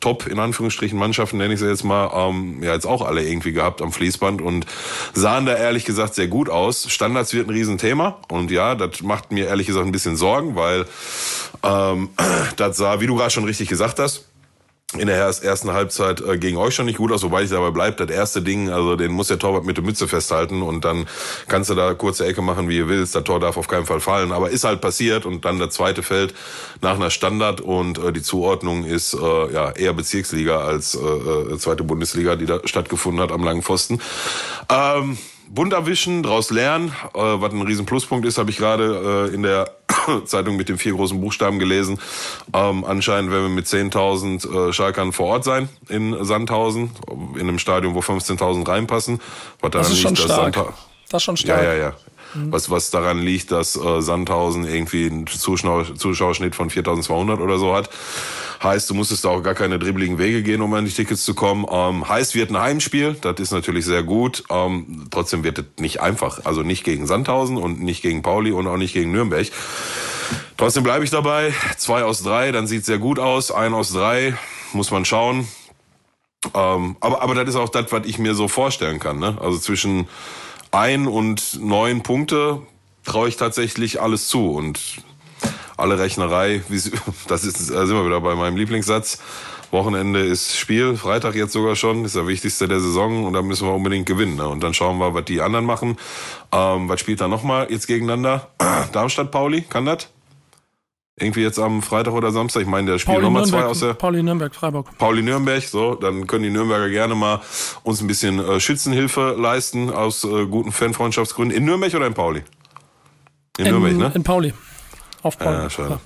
Top, 0.00 0.26
in 0.26 0.38
Anführungsstrichen, 0.38 0.98
Mannschaften, 0.98 1.38
nenne 1.38 1.54
ich 1.54 1.60
sie 1.60 1.68
jetzt 1.68 1.84
mal, 1.84 2.10
ähm, 2.14 2.62
ja 2.62 2.74
jetzt 2.74 2.86
auch 2.86 3.02
alle 3.02 3.22
irgendwie 3.22 3.52
gehabt 3.52 3.82
am 3.82 3.92
Fließband 3.92 4.42
und 4.42 4.66
sahen 5.14 5.46
da 5.46 5.56
ehrlich 5.56 5.84
gesagt 5.84 6.14
sehr 6.14 6.28
gut 6.28 6.48
aus. 6.48 6.90
Standards 6.90 7.32
wird 7.32 7.48
ein 7.48 7.54
Riesenthema 7.54 8.18
und 8.28 8.50
ja, 8.50 8.74
das 8.74 9.02
macht 9.02 9.32
mir 9.32 9.46
ehrlich 9.46 9.66
gesagt 9.66 9.86
ein 9.86 9.92
bisschen 9.92 10.16
Sorgen, 10.16 10.56
weil 10.56 10.86
ähm, 11.62 12.10
das 12.56 12.76
sah, 12.76 13.00
wie 13.00 13.06
du 13.06 13.16
gerade 13.16 13.30
schon 13.30 13.44
richtig 13.44 13.68
gesagt 13.68 13.98
hast, 13.98 14.26
in 14.92 15.06
der 15.08 15.16
ersten 15.16 15.72
Halbzeit 15.72 16.20
äh, 16.20 16.38
gegen 16.38 16.56
euch 16.56 16.74
schon 16.74 16.86
nicht 16.86 16.98
gut 16.98 17.10
aus, 17.10 17.22
wobei 17.22 17.42
ich 17.42 17.50
dabei 17.50 17.70
bleibt. 17.70 18.00
Das 18.00 18.10
erste 18.10 18.42
Ding, 18.42 18.70
also 18.70 18.96
den 18.96 19.12
muss 19.12 19.28
der 19.28 19.38
Torwart 19.38 19.64
mit 19.64 19.76
der 19.76 19.84
Mütze 19.84 20.06
festhalten 20.06 20.62
und 20.62 20.84
dann 20.84 21.06
kannst 21.48 21.70
du 21.70 21.74
da 21.74 21.94
kurze 21.94 22.26
Ecke 22.26 22.42
machen, 22.42 22.68
wie 22.68 22.76
ihr 22.76 22.88
willst. 22.88 23.14
Das 23.14 23.24
Tor 23.24 23.40
darf 23.40 23.56
auf 23.56 23.66
keinen 23.66 23.86
Fall 23.86 24.00
fallen, 24.00 24.30
aber 24.30 24.50
ist 24.50 24.64
halt 24.64 24.80
passiert 24.80 25.26
und 25.26 25.44
dann 25.44 25.58
der 25.58 25.70
zweite 25.70 26.02
fällt 26.02 26.34
nach 26.80 26.94
einer 26.94 27.10
Standard 27.10 27.60
und 27.60 27.98
äh, 27.98 28.12
die 28.12 28.22
Zuordnung 28.22 28.84
ist 28.84 29.14
äh, 29.14 29.52
ja 29.52 29.70
eher 29.70 29.94
Bezirksliga 29.94 30.60
als 30.60 30.94
äh, 30.94 30.98
äh, 31.00 31.58
zweite 31.58 31.82
Bundesliga, 31.82 32.36
die 32.36 32.46
da 32.46 32.60
stattgefunden 32.64 33.20
hat 33.20 33.32
am 33.32 33.42
langen 33.42 33.62
Pfosten. 33.62 34.00
Ähm, 34.70 35.18
bunt 35.48 35.72
erwischen, 35.72 36.22
draus 36.22 36.50
lernen, 36.50 36.88
äh, 37.14 37.18
was 37.18 37.52
ein 37.52 37.62
riesen 37.62 37.86
Pluspunkt 37.86 38.26
ist, 38.26 38.38
habe 38.38 38.50
ich 38.50 38.56
gerade 38.56 39.28
äh, 39.30 39.34
in 39.34 39.42
der 39.42 39.70
Zeitung 40.24 40.56
mit 40.56 40.68
den 40.68 40.78
vier 40.78 40.92
großen 40.92 41.20
Buchstaben 41.20 41.58
gelesen. 41.58 41.98
Ähm, 42.52 42.84
anscheinend 42.84 43.30
werden 43.30 43.44
wir 43.44 43.50
mit 43.50 43.66
10.000 43.66 44.68
äh, 44.68 44.72
Schalkern 44.72 45.12
vor 45.12 45.26
Ort 45.26 45.44
sein 45.44 45.68
in 45.88 46.24
Sandhausen, 46.24 46.90
in 47.34 47.40
einem 47.40 47.58
Stadion, 47.58 47.94
wo 47.94 48.00
15.000 48.00 48.66
reinpassen. 48.66 49.20
Was 49.60 49.70
daran 49.70 49.88
das 49.88 49.98
ist 49.98 50.04
liegt, 50.04 50.18
stark. 50.18 50.74
Das 51.08 51.20
ist 51.20 51.24
schon 51.24 51.36
stark. 51.36 51.62
Ja, 51.62 51.72
ja, 51.72 51.78
ja. 51.78 51.96
Mhm. 52.34 52.52
Was, 52.52 52.70
was 52.70 52.90
daran 52.90 53.18
liegt, 53.18 53.52
dass 53.52 53.76
äh, 53.76 54.00
Sandhausen 54.00 54.66
irgendwie 54.66 55.06
einen 55.06 55.26
Zuschauer, 55.26 55.94
Zuschauerschnitt 55.94 56.54
von 56.54 56.70
4.200 56.70 57.40
oder 57.40 57.58
so 57.58 57.74
hat. 57.74 57.90
Heißt, 58.62 58.88
du 58.88 58.94
musstest 58.94 59.24
da 59.24 59.28
auch 59.28 59.42
gar 59.42 59.54
keine 59.54 59.78
dribbligen 59.78 60.18
Wege 60.18 60.42
gehen, 60.42 60.62
um 60.62 60.72
an 60.74 60.84
die 60.84 60.90
Tickets 60.90 61.24
zu 61.24 61.34
kommen. 61.34 61.66
Ähm, 61.70 62.08
heißt, 62.08 62.34
wird 62.34 62.50
ein 62.50 62.58
Heimspiel. 62.58 63.14
Das 63.20 63.38
ist 63.38 63.50
natürlich 63.50 63.84
sehr 63.84 64.02
gut. 64.02 64.44
Ähm, 64.50 65.06
trotzdem 65.10 65.44
wird 65.44 65.58
es 65.58 65.64
nicht 65.78 66.00
einfach. 66.00 66.44
Also 66.44 66.62
nicht 66.62 66.82
gegen 66.82 67.06
Sandhausen 67.06 67.56
und 67.56 67.82
nicht 67.82 68.02
gegen 68.02 68.22
Pauli 68.22 68.52
und 68.52 68.66
auch 68.66 68.78
nicht 68.78 68.94
gegen 68.94 69.12
Nürnberg. 69.12 69.46
Trotzdem 70.56 70.82
bleibe 70.82 71.04
ich 71.04 71.10
dabei. 71.10 71.52
Zwei 71.76 72.04
aus 72.04 72.22
drei, 72.22 72.52
dann 72.52 72.66
sieht 72.66 72.84
sehr 72.84 72.98
gut 72.98 73.18
aus. 73.18 73.50
Ein 73.50 73.74
aus 73.74 73.92
drei, 73.92 74.34
muss 74.72 74.90
man 74.90 75.04
schauen. 75.04 75.46
Ähm, 76.54 76.96
aber, 77.00 77.22
aber 77.22 77.34
das 77.34 77.50
ist 77.50 77.56
auch 77.56 77.68
das, 77.68 77.90
was 77.92 78.06
ich 78.06 78.18
mir 78.18 78.34
so 78.34 78.48
vorstellen 78.48 78.98
kann. 78.98 79.18
Ne? 79.18 79.36
Also 79.40 79.58
zwischen 79.58 80.08
ein 80.74 81.06
und 81.06 81.60
neun 81.60 82.02
Punkte 82.02 82.62
traue 83.04 83.28
ich 83.28 83.36
tatsächlich 83.36 84.00
alles 84.00 84.28
zu. 84.28 84.50
Und 84.50 84.80
alle 85.76 85.98
Rechnerei, 85.98 86.62
das 87.28 87.44
ist, 87.44 87.70
da 87.70 87.86
sind 87.86 87.96
wir 87.96 88.04
wieder 88.04 88.20
bei 88.20 88.34
meinem 88.34 88.56
Lieblingssatz. 88.56 89.18
Wochenende 89.70 90.20
ist 90.20 90.56
Spiel, 90.56 90.96
Freitag 90.96 91.34
jetzt 91.34 91.52
sogar 91.52 91.74
schon, 91.74 92.04
ist 92.04 92.14
der 92.14 92.28
wichtigste 92.28 92.68
der 92.68 92.78
Saison 92.78 93.24
und 93.24 93.32
da 93.32 93.42
müssen 93.42 93.66
wir 93.66 93.74
unbedingt 93.74 94.06
gewinnen. 94.06 94.36
Ne? 94.36 94.46
Und 94.46 94.62
dann 94.62 94.72
schauen 94.72 94.98
wir, 94.98 95.14
was 95.14 95.24
die 95.24 95.40
anderen 95.40 95.64
machen. 95.64 95.96
Ähm, 96.52 96.88
was 96.88 97.00
spielt 97.00 97.20
da 97.20 97.26
nochmal 97.26 97.66
jetzt 97.70 97.88
gegeneinander? 97.88 98.50
Darmstadt, 98.92 99.32
Pauli, 99.32 99.62
kann 99.62 99.86
das? 99.86 100.08
Irgendwie 101.16 101.42
jetzt 101.42 101.60
am 101.60 101.80
Freitag 101.80 102.12
oder 102.12 102.32
Samstag. 102.32 102.62
Ich 102.62 102.68
meine, 102.68 102.90
der 102.90 102.98
spielt 102.98 103.22
nochmal 103.22 103.46
zwei 103.46 103.64
aus 103.64 103.78
der. 103.78 103.94
Pauli 103.94 104.20
Nürnberg, 104.20 104.52
Freiburg. 104.52 104.98
Pauli 104.98 105.22
Nürnberg, 105.22 105.62
so. 105.62 105.94
Dann 105.94 106.26
können 106.26 106.42
die 106.42 106.50
Nürnberger 106.50 106.88
gerne 106.88 107.14
mal 107.14 107.40
uns 107.84 108.00
ein 108.00 108.08
bisschen 108.08 108.40
äh, 108.40 108.58
Schützenhilfe 108.58 109.36
leisten 109.38 109.90
aus 109.90 110.24
äh, 110.24 110.46
guten 110.46 110.72
Fanfreundschaftsgründen. 110.72 111.56
In 111.56 111.64
Nürnberg 111.64 111.94
oder 111.94 112.08
in 112.08 112.14
Pauli? 112.14 112.42
In, 113.58 113.66
in 113.66 113.70
Nürnberg, 113.70 113.96
ne? 113.96 114.12
In 114.16 114.24
Pauli. 114.24 114.52
Auf 115.22 115.38
Pauli. 115.38 115.56
Ja, 115.56 115.70
schade. 115.70 116.00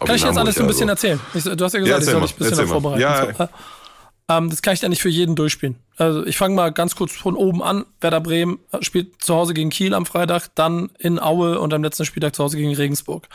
Ja. 0.00 0.06
Kann 0.06 0.16
ich 0.16 0.22
jetzt 0.22 0.36
alles 0.36 0.54
so 0.56 0.62
ein 0.62 0.66
bisschen 0.66 0.88
erzählen? 0.88 1.20
Ich, 1.32 1.44
du 1.44 1.64
hast 1.64 1.72
ja 1.72 1.78
gesagt, 1.78 1.86
ja, 1.86 1.98
ich 1.98 2.04
soll 2.04 2.20
dich 2.20 2.32
ein 2.32 2.50
bisschen 2.50 2.66
vorbereiten. 2.66 3.00
Ja, 3.00 3.26
so. 3.32 3.48
Ähm, 4.30 4.48
das 4.48 4.62
kann 4.62 4.74
ich 4.74 4.80
ja 4.80 4.88
nicht 4.88 5.02
für 5.02 5.08
jeden 5.08 5.34
durchspielen. 5.34 5.76
Also 5.96 6.24
ich 6.24 6.38
fange 6.38 6.54
mal 6.54 6.72
ganz 6.72 6.94
kurz 6.94 7.12
von 7.12 7.34
oben 7.34 7.62
an. 7.62 7.84
Werder 8.00 8.20
Bremen 8.20 8.58
spielt 8.80 9.22
zu 9.22 9.34
Hause 9.34 9.52
gegen 9.52 9.70
Kiel 9.70 9.92
am 9.92 10.06
Freitag, 10.06 10.48
dann 10.54 10.90
in 10.98 11.18
Aue 11.20 11.58
und 11.58 11.74
am 11.74 11.82
letzten 11.82 12.04
Spieltag 12.04 12.34
zu 12.34 12.44
Hause 12.44 12.56
gegen 12.56 12.74
Regensburg. 12.74 13.28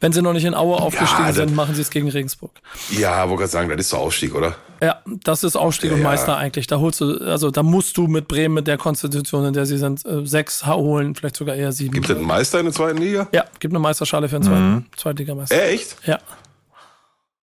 Wenn 0.00 0.12
sie 0.12 0.22
noch 0.22 0.34
nicht 0.34 0.44
in 0.44 0.54
Aue 0.54 0.76
aufgestiegen 0.76 1.26
ja, 1.26 1.32
sind, 1.32 1.56
machen 1.56 1.74
sie 1.74 1.80
es 1.80 1.90
gegen 1.90 2.08
Regensburg. 2.08 2.52
Ja, 2.90 3.28
wollte 3.28 3.40
gerade 3.40 3.50
sagen, 3.50 3.68
das 3.70 3.80
ist 3.80 3.92
der 3.92 3.98
Aufstieg, 4.00 4.34
oder? 4.34 4.54
Ja, 4.82 5.00
das 5.06 5.44
ist 5.44 5.56
Aufstieg 5.56 5.90
ja, 5.90 5.96
und 5.96 6.02
Meister 6.02 6.32
ja. 6.32 6.36
eigentlich. 6.36 6.66
Da 6.66 6.78
holst 6.78 7.00
du, 7.00 7.18
also 7.18 7.50
da 7.50 7.62
musst 7.62 7.96
du 7.96 8.06
mit 8.06 8.28
Bremen 8.28 8.54
mit 8.54 8.66
der 8.66 8.76
Konstitution, 8.76 9.46
in 9.46 9.54
der 9.54 9.66
sie 9.66 9.78
sind, 9.78 10.04
äh, 10.04 10.26
sechs 10.26 10.66
holen, 10.66 11.14
vielleicht 11.14 11.36
sogar 11.36 11.56
eher 11.56 11.72
sieben. 11.72 11.94
Gibt 11.94 12.10
es 12.10 12.16
einen 12.16 12.26
Meister 12.26 12.60
in 12.60 12.66
der 12.66 12.74
zweiten 12.74 12.98
Liga? 12.98 13.28
Ja, 13.32 13.44
gibt 13.60 13.72
eine 13.72 13.78
Meisterschale 13.78 14.28
für 14.28 14.36
einen 14.36 14.44
zweiten, 14.44 14.70
mhm. 14.72 14.84
Zweitligameister. 14.96 15.68
Echt? 15.68 15.96
Ja. 16.06 16.18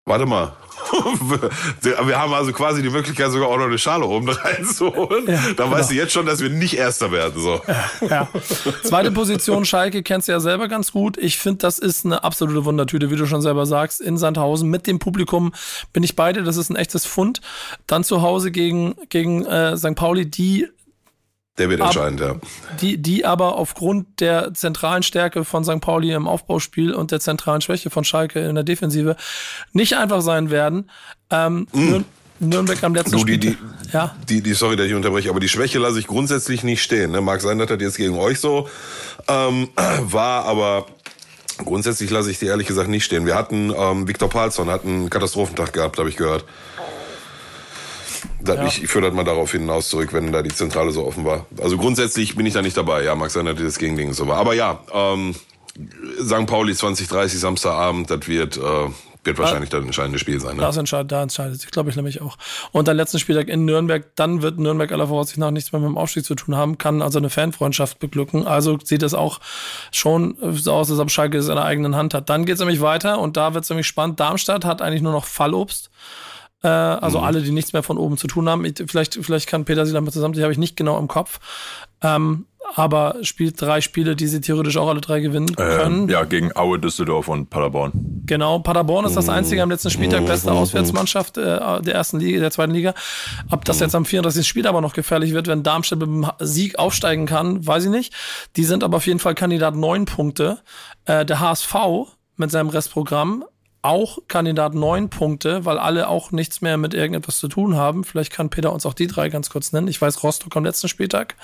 Warte 0.06 0.26
mal. 0.26 0.54
wir 1.82 2.20
haben 2.20 2.34
also 2.34 2.52
quasi 2.54 2.82
die 2.82 2.90
Möglichkeit, 2.90 3.30
sogar 3.32 3.50
auch 3.50 3.58
noch 3.58 3.68
eine 3.68 3.78
Schale 3.78 4.06
oben 4.06 4.30
reinzuholen. 4.30 5.28
Ja, 5.28 5.40
da 5.56 5.64
genau. 5.66 5.72
weißt 5.72 5.92
du 5.92 5.96
jetzt 5.96 6.12
schon, 6.12 6.26
dass 6.26 6.42
wir 6.42 6.50
nicht 6.50 6.76
Erster 6.76 7.12
werden. 7.12 7.40
So. 7.40 7.62
Ja, 7.68 8.08
ja. 8.08 8.30
Zweite 8.84 9.12
Position, 9.12 9.64
Schalke, 9.64 10.02
kennst 10.02 10.28
du 10.28 10.32
ja 10.32 10.40
selber 10.40 10.68
ganz 10.68 10.92
gut. 10.92 11.18
Ich 11.18 11.38
finde, 11.38 11.60
das 11.60 11.78
ist 11.78 12.06
eine 12.06 12.24
absolute 12.24 12.66
Wundertüte, 12.66 13.12
wie 13.12 13.16
du 13.16 13.28
schon 13.28 13.42
selber 13.42 13.66
sagst, 13.66 14.02
in 14.02 14.18
Sandhausen. 14.18 14.70
Mit 14.70 14.88
dem 14.88 14.98
Publikum 14.98 15.54
bin 15.94 16.02
ich 16.02 16.16
beide, 16.16 16.44
das 16.44 16.58
ist 16.58 16.72
ein 16.72 16.76
echtes 16.76 17.06
Fund. 17.06 17.42
Dann 17.86 18.04
zu 18.04 18.22
Hause 18.22 18.52
gegen, 18.52 18.96
gegen 19.10 19.46
äh, 19.46 19.78
St. 19.78 19.96
Pauli, 19.96 20.30
die 20.30 20.68
der 21.58 21.70
wird 21.70 21.82
entscheidend, 21.82 22.22
ja. 22.22 22.36
Die, 22.80 22.98
die 22.98 23.26
aber 23.26 23.58
aufgrund 23.58 24.22
der 24.22 24.54
zentralen 24.54 25.04
Stärke 25.04 25.44
von 25.44 25.64
St. 25.64 25.82
Pauli 25.82 26.12
im 26.14 26.28
Aufbauspiel 26.28 26.94
und 26.94 27.12
der 27.12 27.20
zentralen 27.20 27.62
Schwäche 27.62 27.90
von 27.90 28.04
Schalke 28.04 28.40
in 28.40 28.56
der 28.56 28.64
Defensive 28.64 29.18
nicht 29.74 29.98
einfach 29.98 30.22
sein 30.22 30.50
werden. 30.50 30.90
Ähm, 31.30 31.68
mm. 31.74 32.06
Nürnberg 32.40 32.84
am 32.84 32.96
letzten 32.96 33.18
du, 33.18 33.24
die, 33.24 33.38
die, 33.38 33.58
ja. 33.94 34.16
die, 34.28 34.42
die, 34.42 34.54
sorry, 34.54 34.76
dass 34.76 34.88
ich 34.88 34.96
unterbreche, 34.96 35.30
aber 35.30 35.40
die 35.40 35.50
Schwäche 35.50 35.78
lasse 35.78 36.00
ich 36.00 36.08
grundsätzlich 36.08 36.64
nicht 36.64 36.82
stehen. 36.82 37.12
Ne? 37.12 37.22
Mag 37.22 37.42
sein, 37.42 37.60
dass 37.60 37.68
das 37.68 37.80
jetzt 37.80 37.98
gegen 37.98 38.18
euch 38.18 38.40
so 38.40 38.68
ähm, 39.28 39.70
war, 40.02 40.46
aber 40.46 40.88
grundsätzlich 41.58 42.10
lasse 42.10 42.32
ich 42.32 42.40
die 42.40 42.48
ehrlich 42.48 42.68
gesagt 42.68 42.90
nicht 42.90 43.04
stehen. 43.04 43.26
Wir 43.26 43.36
hatten, 43.36 43.72
ähm, 43.78 44.08
Viktor 44.08 44.30
Palsson 44.30 44.70
hat 44.70 44.86
einen 44.86 45.10
Katastrophentag 45.10 45.74
gehabt, 45.74 46.00
habe 46.00 46.10
ich 46.10 46.18
gehört. 46.18 46.46
Ja. 48.48 48.66
Ich, 48.66 48.84
ich 48.84 48.90
führe 48.90 49.06
das 49.06 49.14
mal 49.14 49.24
darauf 49.24 49.52
hinaus 49.52 49.90
zurück, 49.90 50.14
wenn 50.14 50.32
da 50.32 50.42
die 50.42 50.54
Zentrale 50.54 50.92
so 50.92 51.06
offen 51.06 51.26
war. 51.26 51.46
Also 51.62 51.78
grundsätzlich 51.78 52.36
bin 52.36 52.46
ich 52.46 52.54
da 52.54 52.62
nicht 52.62 52.78
dabei. 52.78 53.04
Ja, 53.04 53.16
mag 53.16 53.32
sein, 53.32 53.46
dass 53.46 53.58
das 53.58 53.78
gegen 53.78 53.96
Dinge 53.96 54.14
so 54.14 54.28
war. 54.28 54.38
Aber 54.38 54.54
ja, 54.54 54.80
ähm, 54.94 55.36
St. 56.24 56.48
Pauli 56.48 56.76
2030 56.76 57.40
Samstagabend, 57.40 58.10
das 58.10 58.28
wird, 58.28 58.58
äh, 58.58 58.62
wird 59.24 59.38
wahrscheinlich 59.38 59.70
das 59.70 59.84
entscheidende 59.84 60.20
Spiel 60.20 60.40
sein. 60.40 60.58
Ne? 60.58 60.64
Das 60.64 60.78
entscheidet, 60.78 61.12
da 61.12 61.22
entscheidet 61.22 61.62
sich, 61.62 61.72
glaube 61.72 61.90
ich, 61.90 61.96
nämlich 61.96 62.22
auch. 62.22 62.38
Und 62.72 62.88
der 62.88 62.94
letzten 62.94 63.20
Spieltag 63.20 63.48
in 63.48 63.66
Nürnberg, 63.66 64.16
dann 64.16 64.42
wird 64.42 64.58
Nürnberg 64.58 64.92
aller 64.92 65.08
Voraussicht 65.08 65.38
nach 65.38 65.52
nichts 65.52 65.72
mehr 65.72 65.80
mit 65.80 65.90
dem 65.90 65.98
Aufstieg 65.98 66.26
zu 66.26 66.36
tun 66.36 66.56
haben, 66.56 66.78
kann 66.78 67.02
also 67.02 67.20
eine 67.20 67.30
Fanfreundschaft 67.30 68.00
beglücken. 68.00 68.48
Also 68.48 68.80
sieht 68.84 69.04
es 69.04 69.14
auch 69.14 69.40
schon 69.92 70.36
so 70.54 70.74
aus, 70.74 70.90
als 70.90 71.00
ob 71.00 71.12
Schalke 71.12 71.38
es 71.38 71.48
in 71.48 71.56
der 71.56 71.66
eigenen 71.66 71.96
Hand 71.96 72.14
hat. 72.14 72.30
Dann 72.30 72.46
geht 72.46 72.56
es 72.56 72.60
nämlich 72.60 72.82
weiter 72.82 73.20
und 73.20 73.38
da 73.38 73.54
wird 73.54 73.64
es 73.64 73.70
nämlich 73.70 73.88
spannend. 73.88 74.20
Darmstadt 74.20 74.66
hat 74.66 74.82
eigentlich 74.82 75.04
nur 75.04 75.14
noch 75.14 75.26
Fallobst 75.26 75.92
Äh, 76.64 76.68
also 76.68 77.20
mhm. 77.20 77.26
alle, 77.26 77.42
die 77.42 77.52
nichts 77.52 77.74
mehr 77.74 77.84
von 77.84 77.98
oben 77.98 78.18
zu 78.18 78.28
tun 78.28 78.48
haben. 78.50 78.66
Ich, 78.66 78.76
vielleicht, 78.86 79.16
vielleicht 79.16 79.48
kann 79.48 79.66
Peter 79.66 79.86
sie 79.86 79.94
damit 79.94 80.14
zusammen, 80.14 80.34
die 80.34 80.44
habe 80.44 80.52
ich 80.52 80.60
nicht 80.60 80.78
genau 80.78 80.98
im 81.00 81.08
Kopf. 81.08 81.40
Ähm, 82.02 82.46
aber 82.76 83.18
spielt 83.22 83.62
drei 83.62 83.82
Spiele, 83.82 84.16
die 84.16 84.28
sie 84.28 84.40
theoretisch 84.40 84.78
auch 84.78 84.88
alle 84.88 85.02
drei 85.02 85.20
gewinnen 85.20 85.50
ähm, 85.50 85.56
können. 85.56 86.02
Ähm, 86.04 86.10
ja, 86.10 86.24
gegen 86.24 86.56
Aue, 86.56 86.80
Düsseldorf 86.80 87.28
und 87.28 87.50
Paderborn. 87.50 87.92
Genau, 88.26 88.60
Paderborn 88.60 89.06
ist 89.06 89.16
das 89.18 89.26
mhm. 89.26 89.34
einzige 89.34 89.64
am 89.64 89.70
letzten 89.70 89.90
Spieltag 89.90 90.26
beste 90.26 90.52
mhm. 90.52 90.58
Auswärtsmannschaft 90.58 91.38
äh, 91.38 91.82
der 91.82 91.94
ersten 91.94 92.20
Liga, 92.20 92.40
der 92.40 92.52
zweiten 92.52 92.74
Liga. 92.74 92.94
Ob 93.50 93.66
das 93.66 93.78
mhm. 93.78 93.84
jetzt 93.84 93.96
am 93.96 94.06
34. 94.06 94.48
Spiel 94.48 94.68
aber 94.68 94.82
noch 94.82 94.94
gefährlich 94.94 95.34
wird, 95.34 95.48
wenn 95.48 95.64
Darmstadt 95.64 96.00
mit 96.00 96.08
dem 96.08 96.28
Sieg 96.40 96.80
aufsteigen 96.80 97.26
kann, 97.26 97.66
weiß 97.66 97.86
ich 97.86 97.92
nicht. 97.92 98.14
Die 98.56 98.64
sind 98.64 98.84
aber 98.84 98.98
auf 98.98 99.08
jeden 99.08 99.20
Fall 99.20 99.36
Kandidat 99.36 99.76
neun 99.76 100.06
Punkte. 100.06 100.60
Äh, 101.06 101.26
der 101.26 101.40
HSV 101.40 101.76
mit 102.38 102.52
seinem 102.52 102.70
Restprogramm 102.70 103.44
auch 103.82 104.20
Kandidat 104.28 104.74
neun 104.74 105.10
Punkte, 105.10 105.66
weil 105.66 105.78
alle 105.78 106.08
auch 106.08 106.32
nichts 106.32 106.62
mehr 106.62 106.78
mit 106.78 106.94
irgendetwas 106.94 107.40
zu 107.40 107.48
tun 107.48 107.76
haben. 107.76 108.04
Vielleicht 108.04 108.32
kann 108.32 108.50
Peter 108.50 108.72
uns 108.72 108.86
auch 108.86 108.94
die 108.94 109.08
drei 109.08 109.30
ganz 109.30 109.50
kurz 109.50 109.72
nennen. 109.72 109.88
Ich 109.88 110.02
weiß 110.02 110.24
Rostock 110.24 110.56
am 110.56 110.66
letzten 110.66 110.88
Spieltag. 110.88 111.36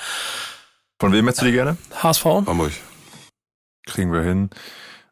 Von 0.99 1.13
wem 1.13 1.25
hättest 1.25 1.41
du 1.41 1.45
die 1.45 1.51
gerne? 1.51 1.77
HSV. 2.01 2.25
Hamburg. 2.25 2.73
Kriegen 3.85 4.11
wir 4.11 4.21
hin. 4.21 4.49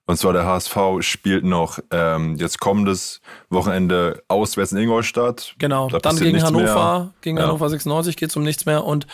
Und 0.07 0.17
zwar 0.17 0.33
der 0.33 0.45
HSV 0.45 0.77
spielt 0.99 1.43
noch 1.43 1.79
ähm, 1.89 2.35
jetzt 2.37 2.59
kommendes 2.59 3.21
Wochenende 3.49 4.21
auswärts 4.27 4.71
in 4.71 4.77
Ingolstadt. 4.77 5.55
Genau, 5.57 5.89
da 5.89 5.97
dann 5.97 6.17
gegen 6.17 6.43
Hannover, 6.43 6.63
mehr. 6.63 7.13
gegen 7.21 7.37
ja. 7.37 7.43
Hannover 7.43 7.69
96 7.69 8.15
geht 8.15 8.29
es 8.29 8.35
um 8.35 8.43
nichts 8.43 8.67
mehr 8.67 8.83
und 8.83 9.07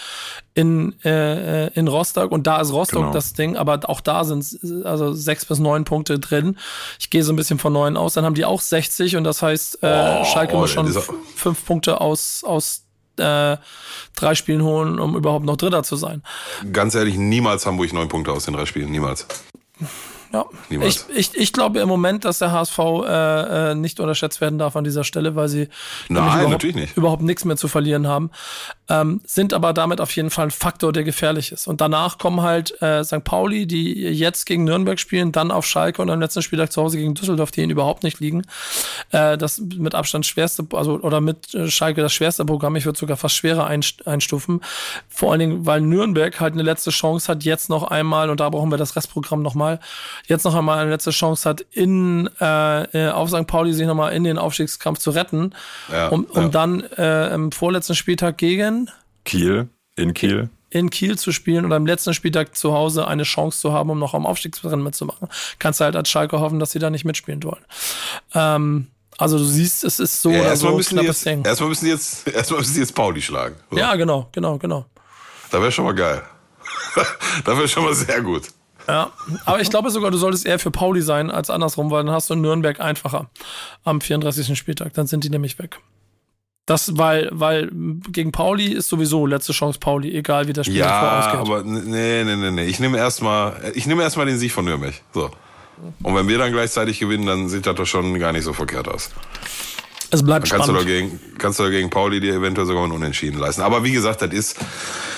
in, 0.53 0.99
äh, 1.05 1.67
in 1.67 1.87
Rostock 1.87 2.33
und 2.33 2.45
da 2.45 2.59
ist 2.59 2.73
Rostock 2.73 3.03
genau. 3.03 3.13
das 3.13 3.31
Ding, 3.31 3.55
aber 3.55 3.79
auch 3.89 4.01
da 4.01 4.25
sind 4.25 4.45
also 4.83 5.13
sechs 5.13 5.45
bis 5.45 5.59
neun 5.59 5.85
Punkte 5.85 6.19
drin. 6.19 6.57
Ich 6.99 7.09
gehe 7.09 7.23
so 7.23 7.31
ein 7.31 7.37
bisschen 7.37 7.57
von 7.57 7.71
neun 7.71 7.95
aus, 7.95 8.15
dann 8.15 8.25
haben 8.25 8.35
die 8.35 8.43
auch 8.43 8.59
60 8.59 9.15
und 9.15 9.23
das 9.23 9.41
heißt, 9.41 9.83
äh, 9.83 10.19
oh, 10.21 10.25
Schalke 10.25 10.57
muss 10.57 10.71
schon 10.71 10.91
fünf 11.35 11.65
Punkte 11.65 12.01
aus, 12.01 12.43
aus 12.43 12.83
äh, 13.15 13.55
drei 14.17 14.35
Spielen 14.35 14.63
holen, 14.63 14.99
um 14.99 15.15
überhaupt 15.15 15.45
noch 15.45 15.55
Dritter 15.55 15.83
zu 15.83 15.95
sein. 15.95 16.21
Ganz 16.73 16.95
ehrlich, 16.95 17.15
niemals 17.15 17.65
Hamburg 17.65 17.93
neun 17.93 18.09
Punkte 18.09 18.33
aus 18.33 18.43
den 18.43 18.55
drei 18.55 18.65
Spielen, 18.65 18.91
niemals. 18.91 19.25
Ja, 20.33 20.45
ich, 20.69 21.01
ich, 21.13 21.35
ich 21.35 21.53
glaube 21.53 21.79
im 21.79 21.89
Moment, 21.89 22.23
dass 22.23 22.39
der 22.39 22.51
HSV 22.51 22.79
äh, 22.79 23.71
äh, 23.71 23.75
nicht 23.75 23.99
unterschätzt 23.99 24.39
werden 24.39 24.57
darf 24.57 24.75
an 24.75 24.83
dieser 24.83 25.03
Stelle, 25.03 25.35
weil 25.35 25.49
sie 25.49 25.67
Nein, 26.07 26.23
überhaupt, 26.23 26.49
natürlich 26.49 26.75
nicht. 26.75 26.97
überhaupt 26.97 27.21
nichts 27.21 27.43
mehr 27.43 27.57
zu 27.57 27.67
verlieren 27.67 28.07
haben, 28.07 28.31
ähm, 28.91 29.21
sind 29.25 29.53
aber 29.53 29.71
damit 29.71 30.01
auf 30.01 30.13
jeden 30.17 30.29
Fall 30.29 30.47
ein 30.47 30.51
Faktor, 30.51 30.91
der 30.91 31.03
gefährlich 31.03 31.53
ist. 31.53 31.65
Und 31.65 31.79
danach 31.79 32.17
kommen 32.17 32.41
halt 32.41 32.81
äh, 32.81 33.05
St. 33.05 33.23
Pauli, 33.23 33.65
die 33.65 33.93
jetzt 33.93 34.45
gegen 34.45 34.65
Nürnberg 34.65 34.99
spielen, 34.99 35.31
dann 35.31 35.49
auf 35.49 35.65
Schalke 35.65 36.01
und 36.01 36.09
am 36.09 36.19
letzten 36.19 36.41
Spieltag 36.41 36.73
zu 36.73 36.81
Hause 36.81 36.97
gegen 36.97 37.13
Düsseldorf, 37.13 37.51
die 37.51 37.61
ihnen 37.61 37.71
überhaupt 37.71 38.03
nicht 38.03 38.19
liegen. 38.19 38.43
Äh, 39.11 39.37
das 39.37 39.59
mit 39.59 39.95
Abstand 39.95 40.25
schwerste, 40.25 40.65
also 40.73 40.99
oder 40.99 41.21
mit 41.21 41.53
äh, 41.53 41.69
Schalke 41.69 42.01
das 42.01 42.11
schwerste 42.11 42.43
Programm. 42.43 42.75
Ich 42.75 42.85
würde 42.85 42.99
sogar 42.99 43.15
fast 43.15 43.35
schwerer 43.35 43.65
einstufen. 43.67 44.59
Vor 45.07 45.31
allen 45.31 45.39
Dingen, 45.39 45.65
weil 45.65 45.79
Nürnberg 45.79 46.37
halt 46.41 46.53
eine 46.53 46.63
letzte 46.63 46.89
Chance 46.89 47.31
hat, 47.31 47.45
jetzt 47.45 47.69
noch 47.69 47.83
einmal, 47.83 48.29
und 48.29 48.41
da 48.41 48.49
brauchen 48.49 48.71
wir 48.71 48.77
das 48.77 48.97
Restprogramm 48.97 49.41
nochmal, 49.41 49.79
jetzt 50.27 50.43
noch 50.43 50.55
einmal 50.55 50.79
eine 50.79 50.89
letzte 50.89 51.11
Chance 51.11 51.47
hat, 51.47 51.61
in, 51.71 52.29
äh, 52.41 53.09
auf 53.09 53.29
St. 53.29 53.47
Pauli 53.47 53.71
sich 53.71 53.87
nochmal 53.87 54.11
in 54.11 54.25
den 54.25 54.37
Aufstiegskampf 54.37 54.99
zu 54.99 55.11
retten, 55.11 55.53
ja, 55.89 56.09
um, 56.09 56.25
um 56.25 56.43
ja. 56.43 56.49
dann 56.49 56.83
äh, 56.97 57.33
im 57.33 57.53
vorletzten 57.53 57.95
Spieltag 57.95 58.37
gegen 58.37 58.80
Kiel, 59.25 59.69
in 59.95 60.13
Kiel. 60.13 60.49
In 60.69 60.89
Kiel 60.89 61.17
zu 61.17 61.31
spielen 61.31 61.65
oder 61.65 61.75
im 61.75 61.85
letzten 61.85 62.13
Spieltag 62.13 62.55
zu 62.55 62.73
Hause 62.73 63.07
eine 63.07 63.23
Chance 63.23 63.59
zu 63.59 63.73
haben, 63.73 63.89
um 63.89 63.99
noch 63.99 64.13
am 64.13 64.25
Aufstiegsrennen 64.25 64.83
mitzumachen. 64.83 65.27
Kannst 65.59 65.79
du 65.79 65.83
halt 65.83 65.95
als 65.95 66.09
Schalke 66.09 66.39
hoffen, 66.39 66.59
dass 66.59 66.71
sie 66.71 66.79
da 66.79 66.89
nicht 66.89 67.03
mitspielen 67.03 67.43
wollen. 67.43 67.65
Ähm, 68.33 68.87
also 69.17 69.37
du 69.37 69.43
siehst, 69.43 69.83
es 69.83 69.99
ist 69.99 70.21
so 70.21 70.31
ja, 70.31 70.41
oder 70.41 70.55
so 70.55 70.75
müssen 70.75 70.99
jetzt, 71.01 71.25
Erstmal 71.27 71.69
müssen 71.69 71.85
die 71.85 71.91
jetzt, 71.91 72.27
erstmal 72.33 72.61
müssen 72.61 72.73
die 72.73 72.79
jetzt 72.79 72.95
Pauli 72.95 73.21
schlagen. 73.21 73.55
So. 73.69 73.77
Ja, 73.77 73.95
genau, 73.95 74.29
genau, 74.31 74.57
genau. 74.57 74.85
Da 75.51 75.61
wäre 75.61 75.71
schon 75.71 75.85
mal 75.85 75.93
geil. 75.93 76.23
da 77.45 77.57
wäre 77.57 77.67
schon 77.67 77.83
mal 77.83 77.93
sehr 77.93 78.21
gut. 78.21 78.43
Ja, 78.87 79.11
aber 79.45 79.61
ich 79.61 79.69
glaube 79.69 79.91
sogar, 79.91 80.11
du 80.11 80.17
solltest 80.17 80.45
eher 80.45 80.57
für 80.57 80.71
Pauli 80.71 81.01
sein 81.01 81.29
als 81.29 81.49
andersrum, 81.49 81.91
weil 81.91 82.03
dann 82.03 82.13
hast 82.13 82.29
du 82.29 82.35
Nürnberg 82.35 82.79
einfacher 82.79 83.29
am 83.83 84.01
34. 84.01 84.57
Spieltag. 84.57 84.93
Dann 84.93 85.07
sind 85.07 85.23
die 85.23 85.29
nämlich 85.29 85.59
weg. 85.59 85.79
Das, 86.71 86.97
weil, 86.97 87.27
weil 87.33 87.69
gegen 88.13 88.31
Pauli 88.31 88.67
ist 88.67 88.87
sowieso 88.87 89.25
letzte 89.25 89.51
Chance 89.51 89.77
Pauli, 89.77 90.15
egal 90.15 90.47
wie 90.47 90.53
das 90.53 90.67
Spiel 90.67 90.77
ja, 90.77 91.19
ausgeht. 91.19 91.33
Ja, 91.33 91.39
aber 91.41 91.63
nee, 91.63 92.23
nee, 92.23 92.35
nee, 92.37 92.51
nee. 92.51 92.65
Ich 92.65 92.79
nehme 92.79 92.97
erstmal, 92.97 93.73
ich 93.75 93.87
nehme 93.87 94.03
erstmal 94.03 94.25
den 94.25 94.37
Sieg 94.37 94.53
von 94.53 94.63
Nürnberg. 94.63 94.93
So. 95.13 95.29
Und 96.01 96.15
wenn 96.15 96.29
wir 96.29 96.37
dann 96.37 96.53
gleichzeitig 96.53 96.99
gewinnen, 96.99 97.25
dann 97.25 97.49
sieht 97.49 97.65
das 97.65 97.75
doch 97.75 97.85
schon 97.85 98.17
gar 98.19 98.31
nicht 98.31 98.45
so 98.45 98.53
verkehrt 98.53 98.87
aus. 98.87 99.09
Es 100.13 100.23
bleibt 100.23 100.49
kannst 100.49 100.65
spannend. 100.65 100.81
Du 100.81 100.91
dagegen, 100.91 101.19
kannst 101.37 101.59
du 101.59 101.63
dagegen 101.63 101.89
Pauli 101.89 102.19
dir 102.19 102.35
eventuell 102.35 102.67
sogar 102.67 102.83
ein 102.83 102.91
Unentschieden 102.91 103.39
leisten. 103.39 103.61
Aber 103.61 103.85
wie 103.85 103.93
gesagt, 103.93 104.21
das 104.21 104.33
ist 104.33 104.57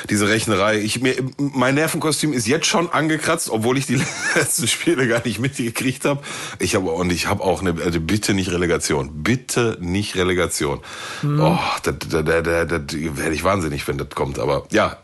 diese 0.08 0.30
Rechnerei. 0.30 0.78
Ich, 0.78 1.02
mir, 1.02 1.16
mein 1.38 1.74
Nervenkostüm 1.74 2.32
ist 2.32 2.48
jetzt 2.48 2.68
schon 2.68 2.92
angekratzt, 2.92 3.50
obwohl 3.50 3.80
ich 3.80 3.88
die 3.88 3.96
letzten 4.36 4.68
Spiele 4.68 5.08
gar 5.08 5.26
nicht 5.26 5.40
mitgekriegt 5.40 6.06
habe. 6.06 6.22
Ich 6.60 6.76
habe 6.76 6.92
und 6.92 7.12
ich 7.12 7.26
habe 7.26 7.44
auch 7.44 7.62
eine 7.62 7.74
also 7.84 8.00
bitte 8.00 8.36
nicht 8.36 8.52
Relegation, 8.52 9.24
bitte 9.24 9.78
nicht 9.82 10.16
Relegation. 10.16 10.80
Mhm. 11.24 11.40
Oh, 11.40 11.60
da, 11.82 11.92
da, 11.92 12.22
da, 12.22 12.42
da, 12.42 12.66
da 12.66 12.80
werde 12.92 13.34
ich 13.34 13.44
wahnsinnig, 13.44 13.88
wenn 13.88 13.98
das 13.98 14.10
kommt. 14.12 14.38
Aber 14.38 14.68
ja, 14.70 14.98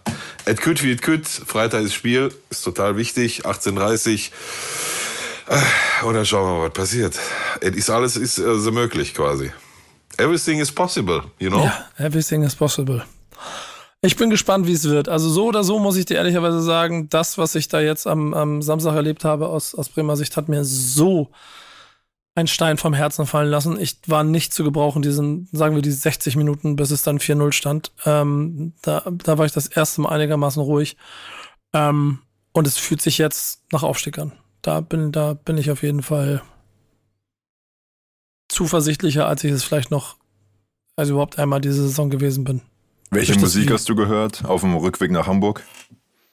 et 0.46 0.62
küt 0.62 0.84
wie 0.84 0.92
et 0.92 1.02
küt. 1.02 1.28
Freitag 1.28 1.84
ist 1.84 1.96
Spiel, 1.96 2.32
ist 2.52 2.64
total 2.64 2.96
wichtig. 2.96 3.48
18:30 3.48 4.30
oder 6.06 6.26
schauen 6.26 6.46
wir 6.46 6.60
mal, 6.60 6.68
was 6.68 6.74
passiert. 6.74 7.18
Es 7.60 7.76
ist 7.76 7.90
alles 7.90 8.18
ist 8.18 8.38
äh, 8.38 8.60
so 8.60 8.72
möglich 8.72 9.16
quasi 9.16 9.52
everything 10.20 10.60
is 10.60 10.72
possible, 10.72 11.24
you 11.40 11.50
know? 11.50 11.64
Ja, 11.64 11.86
everything 11.98 12.44
is 12.44 12.56
possible. 12.56 13.04
Ich 14.02 14.16
bin 14.16 14.30
gespannt, 14.30 14.66
wie 14.66 14.74
es 14.74 14.86
wird. 14.86 15.10
Also 15.10 15.30
so 15.30 15.48
oder 15.48 15.64
so 15.64 15.78
muss 15.78 15.98
ich 15.98 16.06
dir 16.06 16.18
ehrlicherweise 16.18 16.62
sagen, 16.62 17.10
das, 17.10 17.38
was 17.38 17.56
ich 17.56 17.68
da 17.68 17.82
jetzt 17.82 18.08
am, 18.08 18.34
am 18.34 18.62
Samstag 18.62 18.96
erlebt 18.96 19.26
habe 19.26 19.50
aus, 19.50 19.76
aus 19.76 19.90
Bremer 19.90 20.16
Sicht, 20.16 20.38
hat 20.38 20.48
mir 20.48 20.64
so 20.64 21.32
einen 22.36 22.48
Stein 22.48 22.78
vom 22.78 22.94
Herzen 22.94 23.26
fallen 23.26 23.50
lassen. 23.50 23.80
Ich 23.80 23.98
war 24.08 24.24
nicht 24.24 24.54
zu 24.54 24.64
gebrauchen, 24.64 25.02
diesen, 25.02 25.50
sagen 25.52 25.76
wir, 25.76 25.82
die 25.82 25.92
60 25.92 26.38
Minuten, 26.38 26.78
bis 26.78 26.92
es 26.92 27.04
dann 27.04 27.20
4-0 27.20 27.52
stand. 27.52 27.92
Ähm, 28.06 28.74
da, 28.82 29.04
da 29.12 29.38
war 29.38 29.46
ich 29.46 29.52
das 29.52 29.68
erste 29.68 30.02
Mal 30.02 30.10
einigermaßen 30.10 30.62
ruhig. 30.62 30.96
Ähm, 31.74 32.20
und 32.54 32.68
es 32.68 32.78
fühlt 32.78 33.02
sich 33.02 33.18
jetzt 33.18 33.64
nach 33.74 33.84
Aufstieg 33.84 34.18
an. 34.18 34.32
Da 34.62 34.80
bin, 34.80 35.12
da 35.12 35.34
bin 35.34 35.58
ich 35.58 35.72
auf 35.72 35.84
jeden 35.84 36.04
Fall 36.04 36.42
zuversichtlicher, 38.50 39.28
als 39.28 39.44
ich 39.44 39.52
es 39.52 39.64
vielleicht 39.64 39.92
noch, 39.92 40.18
also 40.96 41.14
überhaupt 41.14 41.40
einmal 41.40 41.62
diese 41.62 41.82
Saison 41.84 42.10
gewesen 42.10 42.44
bin. 42.44 42.62
Welche 43.12 43.40
Musik 43.40 43.72
hast 43.72 43.90
du 43.90 43.96
gehört 43.96 44.46
auf 44.46 44.62
dem 44.62 44.76
Rückweg 44.76 45.12
nach 45.12 45.28
Hamburg? 45.28 45.64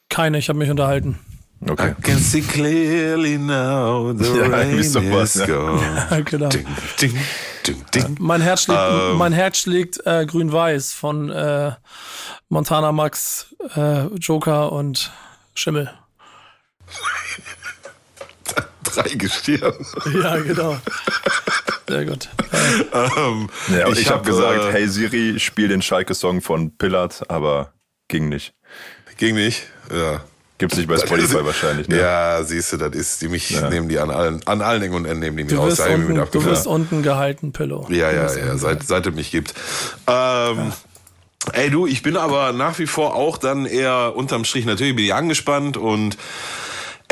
Keine, 0.08 0.38
ich 0.38 0.48
habe 0.48 0.58
mich 0.58 0.70
unterhalten. 0.70 1.18
Okay. 1.66 1.94
I 1.98 2.02
can 2.02 2.18
see 2.18 2.42
clearly 2.42 3.38
now 3.38 4.12
the 4.12 4.24
ja, 4.38 4.46
rain 4.46 4.78
is 4.78 4.94
was, 4.94 5.34
gone. 5.46 5.80
Ja, 6.10 6.20
genau. 6.20 6.48
Ding, 6.50 6.66
ding, 7.00 7.18
ding, 7.66 7.84
ding. 7.94 8.16
Mein 8.20 8.42
Herz 8.42 8.64
schlägt, 8.64 8.78
um. 8.78 9.12
Ähm. 9.12 9.16
mein 9.16 9.32
Herz 9.32 9.58
schlägt 9.58 10.06
äh, 10.06 10.26
grün-weiß 10.26 10.92
von 10.92 11.30
äh, 11.30 11.72
Montana 12.50 12.92
Max, 12.92 13.54
äh, 13.74 14.06
Joker 14.16 14.70
und 14.72 15.12
Schimmel. 15.54 15.90
Drei 18.96 19.14
Gestirn. 19.14 19.74
Ja, 20.22 20.36
genau. 20.36 20.76
Sehr 21.88 22.04
gut. 22.04 22.28
ähm, 22.92 23.48
ja, 23.68 23.88
ich, 23.88 24.00
ich 24.00 24.06
habe 24.08 24.18
hab 24.18 24.26
gesagt, 24.26 24.64
äh, 24.64 24.72
hey 24.72 24.88
Siri, 24.88 25.38
spiel 25.38 25.68
den 25.68 25.82
Schalke-Song 25.82 26.40
von 26.40 26.76
Pillard, 26.76 27.30
aber 27.30 27.72
ging 28.08 28.28
nicht. 28.28 28.54
Ging 29.18 29.34
nicht, 29.34 29.64
ja. 29.90 30.20
Gibt's 30.58 30.76
nicht 30.78 30.88
bei 30.88 30.96
Spotify 30.96 31.44
wahrscheinlich, 31.44 31.86
ne? 31.88 31.98
Ja, 31.98 32.42
siehst 32.42 32.72
du, 32.72 32.76
das 32.78 32.94
ist, 32.94 33.20
die 33.20 33.28
mich 33.28 33.50
ja. 33.50 33.68
nehmen 33.68 33.88
die 33.88 33.98
an 33.98 34.10
allen, 34.10 34.40
an 34.46 34.62
allen 34.62 34.82
Ecken 34.82 34.94
und 34.94 35.04
Enden 35.04 35.20
nehmen 35.20 35.36
die 35.36 35.44
mich 35.44 35.56
aus. 35.58 35.78
Unten, 35.80 36.14
du 36.14 36.44
wirst 36.44 36.66
unten 36.66 37.02
gehalten, 37.02 37.52
Pillow. 37.52 37.86
Ja, 37.90 38.10
ja, 38.10 38.34
ja, 38.34 38.56
seit, 38.56 38.82
seit 38.82 39.06
es 39.06 39.14
mich 39.14 39.30
gibt. 39.30 39.52
Ähm, 40.06 40.56
ja. 40.56 40.72
Ey, 41.52 41.70
du, 41.70 41.86
ich 41.86 42.02
bin 42.02 42.16
aber 42.16 42.52
nach 42.52 42.78
wie 42.78 42.86
vor 42.86 43.14
auch 43.14 43.36
dann 43.36 43.66
eher 43.66 44.16
unterm 44.16 44.44
Strich, 44.44 44.64
natürlich 44.64 44.96
bin 44.96 45.04
ich 45.04 45.14
angespannt 45.14 45.76
und 45.76 46.16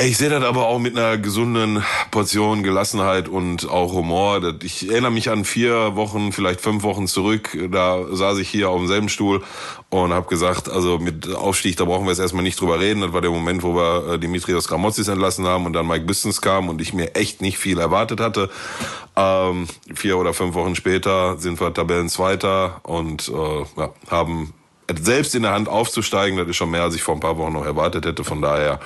ich 0.01 0.19
sehe 0.19 0.29
das 0.29 0.43
aber 0.43 0.67
auch 0.67 0.81
mit 0.81 0.99
einer 0.99 1.19
gesunden 1.19 1.85
Portion 2.11 2.65
Gelassenheit 2.65 3.29
und 3.29 3.69
auch 3.69 3.93
Humor. 3.93 4.41
Ich 4.63 4.89
erinnere 4.91 5.13
mich 5.13 5.31
an 5.31 5.45
vier 5.45 5.95
Wochen, 5.95 6.33
vielleicht 6.33 6.61
fünf 6.61 6.83
Wochen 6.83 7.07
zurück. 7.07 7.57
Da 7.71 8.05
saß 8.11 8.39
ich 8.39 8.49
hier 8.49 8.71
auf 8.71 8.81
demselben 8.81 9.09
Stuhl 9.09 9.45
und 9.91 10.13
habe 10.13 10.29
gesagt, 10.29 10.69
also 10.69 10.99
mit 10.99 11.33
Aufstieg, 11.33 11.77
da 11.77 11.85
brauchen 11.85 12.07
wir 12.07 12.11
jetzt 12.11 12.19
erstmal 12.19 12.43
nicht 12.43 12.61
drüber 12.61 12.81
reden. 12.81 13.03
Das 13.03 13.13
war 13.13 13.21
der 13.21 13.31
Moment, 13.31 13.63
wo 13.63 13.77
wir 13.77 14.15
äh, 14.15 14.19
Dimitrios 14.19 14.67
Gramotzis 14.67 15.07
entlassen 15.07 15.47
haben 15.47 15.65
und 15.65 15.75
dann 15.75 15.87
Mike 15.87 16.07
Bistens 16.07 16.41
kam 16.41 16.69
und 16.69 16.81
ich 16.81 16.93
mir 16.93 17.15
echt 17.15 17.41
nicht 17.41 17.59
viel 17.59 17.79
erwartet 17.79 18.19
hatte. 18.19 18.51
Ähm, 19.15 19.69
vier 19.95 20.19
oder 20.19 20.35
fünf 20.35 20.57
Wochen 20.57 20.75
später 20.75 21.39
sind 21.39 21.61
wir 21.61 21.73
Tabellenzweiter 21.73 22.81
und 22.83 23.29
äh, 23.29 23.81
ja, 23.81 23.91
haben 24.11 24.55
selbst 25.03 25.35
in 25.35 25.43
der 25.43 25.53
Hand 25.53 25.69
aufzusteigen, 25.69 26.39
das 26.39 26.49
ist 26.49 26.57
schon 26.57 26.71
mehr, 26.71 26.83
als 26.83 26.95
ich 26.95 27.03
vor 27.03 27.15
ein 27.15 27.21
paar 27.21 27.39
Wochen 27.39 27.55
noch 27.55 27.65
erwartet 27.65 28.05
hätte. 28.05 28.25
Von 28.25 28.43
daher, 28.43 28.81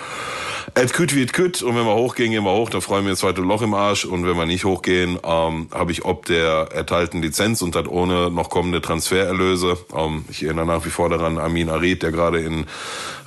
et 0.75 0.93
küt 0.93 1.15
wie 1.15 1.23
et 1.23 1.33
küt. 1.33 1.63
Und 1.63 1.77
wenn 1.77 1.85
wir 1.85 1.95
hochgehen, 1.95 2.31
gehen 2.31 2.45
wir 2.45 2.53
hoch. 2.53 2.71
Da 2.71 2.81
freuen 2.81 3.05
wir 3.05 3.11
das 3.11 3.21
zweite 3.21 3.41
Loch 3.41 3.63
im 3.63 3.75
Arsch. 3.75 4.05
Und 4.05 4.27
wenn 4.27 4.37
wir 4.37 4.47
nicht 4.47 4.65
hochgehen, 4.65 5.19
ähm, 5.25 5.69
habe 5.73 5.93
ich 5.93 6.05
ob 6.05 6.27
der 6.27 6.69
erteilten 6.73 7.21
Lizenz 7.21 7.63
und 7.63 7.75
das 7.75 7.89
ohne 7.89 8.31
noch 8.31 8.49
kommende 8.49 8.81
Transfererlöse. 8.81 9.77
Ähm, 9.97 10.25
ich 10.31 10.45
erinnere 10.45 10.67
nach 10.67 10.85
wie 10.85 10.91
vor 10.91 11.09
daran 11.09 11.39
Amin 11.39 11.69
Arid, 11.69 12.03
der 12.03 12.13
gerade 12.13 12.41
in 12.41 12.67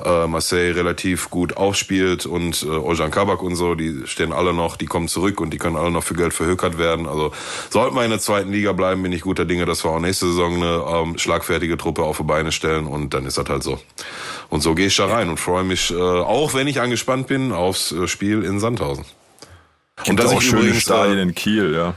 äh, 0.04 0.28
Marseille 0.28 0.74
relativ 0.74 1.30
gut 1.30 1.58
aufspielt 1.58 2.26
und 2.26 2.64
äh, 2.64 2.68
Ojan 2.68 3.12
Kabak 3.12 3.44
und 3.44 3.56
so, 3.56 3.76
die 3.76 4.02
stehen 4.06 4.32
alle 4.32 4.54
noch, 4.54 4.78
die 4.78 4.86
kommen 4.86 5.08
zurück 5.08 5.42
und 5.42 5.52
die 5.52 5.58
können 5.58 5.76
alle 5.76 5.92
noch 5.92 6.04
für 6.04 6.14
Geld 6.14 6.34
verhökert 6.34 6.78
werden. 6.78 7.08
Also 7.08 7.32
sollten 7.70 7.96
wir 7.96 8.04
in 8.04 8.12
der 8.12 8.20
zweiten 8.20 8.52
Liga 8.52 8.72
bleiben, 8.72 9.04
bin 9.04 9.12
ich 9.12 9.22
guter 9.22 9.46
Dinge, 9.46 9.66
dass 9.66 9.84
wir 9.84 9.92
auch 9.92 10.00
nächste 10.00 10.28
Saison 10.28 10.56
eine 10.56 10.84
ähm, 10.88 11.18
schlagfertige 11.18 11.78
Truppe 11.78 12.04
auf 12.04 12.18
die 12.18 12.24
Beine 12.24 12.52
stellen 12.52 12.61
und 12.64 13.14
dann 13.14 13.26
ist 13.26 13.38
das 13.38 13.48
halt 13.50 13.64
so. 13.64 13.80
Und 14.50 14.62
so 14.62 14.76
gehe 14.76 14.88
ich 14.88 14.96
da 14.96 15.06
rein 15.06 15.30
und 15.30 15.40
freue 15.40 15.64
mich, 15.64 15.92
äh, 15.92 15.96
auch 15.96 16.54
wenn 16.54 16.68
ich 16.68 16.82
angespannt 16.82 17.28
bin, 17.28 17.52
aufs 17.52 17.92
äh, 17.92 18.08
Spiel 18.08 18.44
in 18.44 18.60
Sandhausen. 18.60 19.06
Und 20.08 20.18
das 20.20 20.32
auch 20.32 20.42
schöne 20.42 20.74
Stadien 20.74 21.18
äh, 21.18 21.22
in 21.24 21.36
Kiel, 21.36 21.74
ja. 21.74 21.94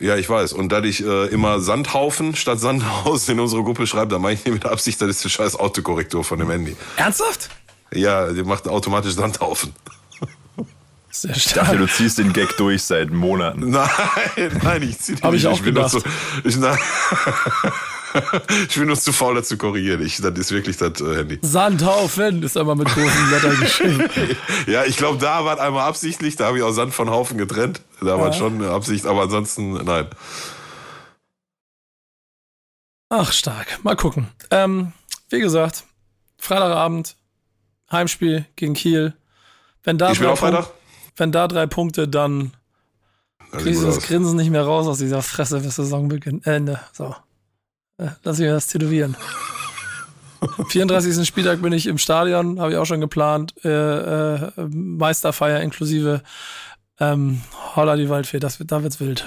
Ja, 0.00 0.16
ich 0.16 0.28
weiß. 0.28 0.52
Und 0.52 0.70
da 0.70 0.82
ich 0.82 1.04
äh, 1.04 1.26
immer 1.26 1.60
Sandhaufen 1.60 2.34
statt 2.34 2.60
Sandhausen 2.60 3.34
in 3.34 3.40
unsere 3.40 3.62
Gruppe 3.62 3.86
schreibe, 3.86 4.12
dann 4.12 4.22
mache 4.22 4.32
ich 4.32 4.44
nicht 4.44 4.54
mit 4.54 4.66
Absicht, 4.66 5.00
das 5.00 5.08
ist 5.10 5.24
die 5.24 5.30
scheiß 5.30 5.56
Autokorrektur 5.56 6.24
von 6.24 6.38
dem 6.38 6.50
Handy. 6.50 6.76
Ernsthaft? 6.96 7.50
Ja, 7.92 8.32
die 8.32 8.42
macht 8.42 8.66
automatisch 8.68 9.12
Sandhaufen. 9.14 9.74
Sehr 11.10 11.34
stark. 11.34 11.36
Ich 11.36 11.52
dachte, 11.52 11.76
du 11.76 11.86
ziehst 11.86 12.18
den 12.18 12.32
Gag 12.32 12.56
durch 12.56 12.84
seit 12.84 13.10
Monaten. 13.10 13.68
Nein, 13.70 13.88
nein, 14.62 14.82
ich 14.82 14.98
zieh 14.98 15.14
den 15.14 15.22
Hab 15.22 15.32
nicht. 15.32 15.42
ich 15.42 15.46
auch 15.46 15.58
ich 15.58 15.62
gedacht. 15.62 15.90
So, 15.90 16.00
ich, 16.42 16.56
nein, 16.56 16.78
ich 18.68 18.74
bin 18.76 18.86
nur 18.86 18.96
zu 18.96 19.12
faul, 19.12 19.34
das 19.34 19.48
zu 19.48 19.56
korrigieren. 19.56 20.04
Ich, 20.04 20.20
das 20.20 20.38
ist 20.38 20.50
wirklich 20.50 20.76
das 20.76 21.00
äh, 21.00 21.16
Handy. 21.16 21.38
Sandhaufen 21.42 22.42
ist 22.42 22.56
aber 22.56 22.74
mit 22.74 22.88
großen 22.88 23.30
Lettern 23.30 23.58
geschrieben. 23.58 24.08
ja, 24.66 24.84
ich 24.84 24.96
glaube, 24.96 25.18
da 25.18 25.44
war 25.44 25.60
einmal 25.60 25.86
absichtlich. 25.86 26.36
Da 26.36 26.46
habe 26.46 26.58
ich 26.58 26.64
auch 26.64 26.72
Sand 26.72 26.94
von 26.94 27.10
Haufen 27.10 27.38
getrennt. 27.38 27.82
Da 28.00 28.08
ja. 28.08 28.18
war 28.18 28.32
schon 28.32 28.54
eine 28.54 28.70
Absicht, 28.70 29.06
aber 29.06 29.22
ansonsten 29.22 29.72
nein. 29.84 30.06
Ach, 33.08 33.32
stark. 33.32 33.78
Mal 33.82 33.96
gucken. 33.96 34.28
Ähm, 34.50 34.92
wie 35.28 35.40
gesagt, 35.40 35.84
Freitagabend, 36.38 37.16
Heimspiel 37.90 38.46
gegen 38.56 38.74
Kiel. 38.74 39.14
Wenn 39.84 39.98
da, 39.98 40.12
ich 40.12 40.18
drei, 40.18 40.34
Punkt, 40.34 40.70
wenn 41.16 41.32
da 41.32 41.48
drei 41.48 41.66
Punkte, 41.66 42.08
dann 42.08 42.52
kriegst 43.50 43.82
du 43.82 43.86
das 43.86 44.00
Grinsen 44.00 44.36
nicht 44.36 44.50
mehr 44.50 44.64
raus 44.64 44.86
aus 44.86 44.98
dieser 44.98 45.22
Fresse 45.22 45.60
bis 45.60 45.76
Saisonbeginn. 45.76 46.42
Ende. 46.44 46.80
So. 46.92 47.14
Äh, 47.98 48.08
lass 48.24 48.38
mich 48.38 48.48
das 48.48 48.66
tätowieren. 48.66 49.16
34. 50.68 51.26
Spieltag 51.26 51.62
bin 51.62 51.72
ich 51.72 51.86
im 51.86 51.98
Stadion, 51.98 52.60
habe 52.60 52.72
ich 52.72 52.78
auch 52.78 52.84
schon 52.84 53.00
geplant. 53.00 53.54
Äh, 53.64 53.68
äh, 53.68 54.50
Meisterfeier 54.70 55.60
inklusive 55.60 56.22
ähm, 56.98 57.42
Holla 57.76 57.96
die 57.96 58.08
Waldfee, 58.08 58.40
das 58.40 58.58
da 58.58 58.82
wird's 58.82 59.00
wild. 59.00 59.24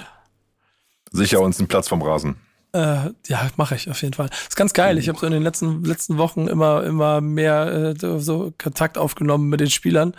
Sicher 1.12 1.40
uns 1.40 1.60
einen 1.60 1.68
Platz 1.68 1.88
vom 1.88 2.02
Rasen. 2.02 2.36
Äh, 2.76 3.14
ja, 3.28 3.50
mache 3.56 3.76
ich 3.76 3.90
auf 3.90 4.02
jeden 4.02 4.14
Fall. 4.14 4.30
ist 4.50 4.58
ganz 4.58 4.74
geil. 4.74 4.98
Ich 4.98 5.08
habe 5.08 5.18
so 5.18 5.26
in 5.26 5.32
den 5.32 5.44
letzten 5.44 5.86
letzten 5.86 6.18
Wochen 6.18 6.50
immer 6.50 6.84
immer 6.84 7.22
mehr 7.22 7.96
äh, 8.04 8.20
so 8.20 8.52
Kontakt 8.62 8.98
aufgenommen 8.98 9.48
mit 9.48 9.62
den 9.62 9.70
Spielern. 9.70 10.14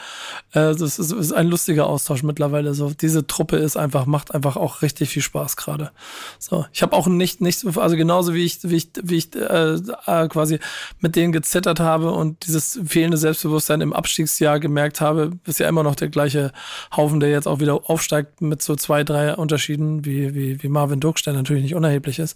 Äh, 0.53 0.75
das 0.75 0.99
ist, 0.99 1.12
ist 1.12 1.33
ein 1.33 1.49
lustiger 1.49 1.87
Austausch 1.87 2.23
mittlerweile. 2.23 2.73
So 2.73 2.95
diese 2.99 3.27
Truppe 3.27 3.59
ist 3.59 3.77
einfach 3.77 4.07
macht 4.07 4.35
einfach 4.35 4.57
auch 4.57 4.81
richtig 4.81 5.11
viel 5.11 5.21
Spaß 5.21 5.59
gerade. 5.59 5.90
So, 6.38 6.64
ich 6.73 6.81
habe 6.81 6.97
auch 6.97 7.07
nicht 7.09 7.42
nicht 7.42 7.62
also 7.77 7.95
genauso 7.95 8.33
wie 8.33 8.47
ich 8.47 8.61
wie 8.62 8.77
ich 8.77 8.88
wie 9.03 9.16
ich 9.16 9.37
äh, 9.37 9.75
äh, 9.75 10.29
quasi 10.29 10.59
mit 11.01 11.14
denen 11.14 11.33
gezittert 11.33 11.79
habe 11.79 12.11
und 12.11 12.47
dieses 12.47 12.81
fehlende 12.87 13.19
Selbstbewusstsein 13.19 13.83
im 13.83 13.92
Abstiegsjahr 13.92 14.61
gemerkt 14.61 15.03
habe, 15.03 15.33
ist 15.45 15.61
ja 15.61 15.69
immer 15.69 15.83
noch 15.83 15.95
der 15.95 16.09
gleiche 16.09 16.53
Haufen, 16.97 17.21
der 17.21 17.29
jetzt 17.29 17.47
auch 17.49 17.61
wieder 17.61 17.90
aufsteigt 17.90 18.40
mit 18.40 18.62
so 18.62 18.77
zwei 18.77 19.05
drei 19.05 19.35
Unterschieden 19.35 20.07
wie 20.07 20.35
wie 20.35 20.62
wie 20.62 20.69
Marvin 20.69 21.01
Ducksch, 21.01 21.23
der 21.23 21.35
natürlich 21.35 21.62
nicht 21.62 21.75
unerheblich 21.75 22.19
ist. 22.19 22.35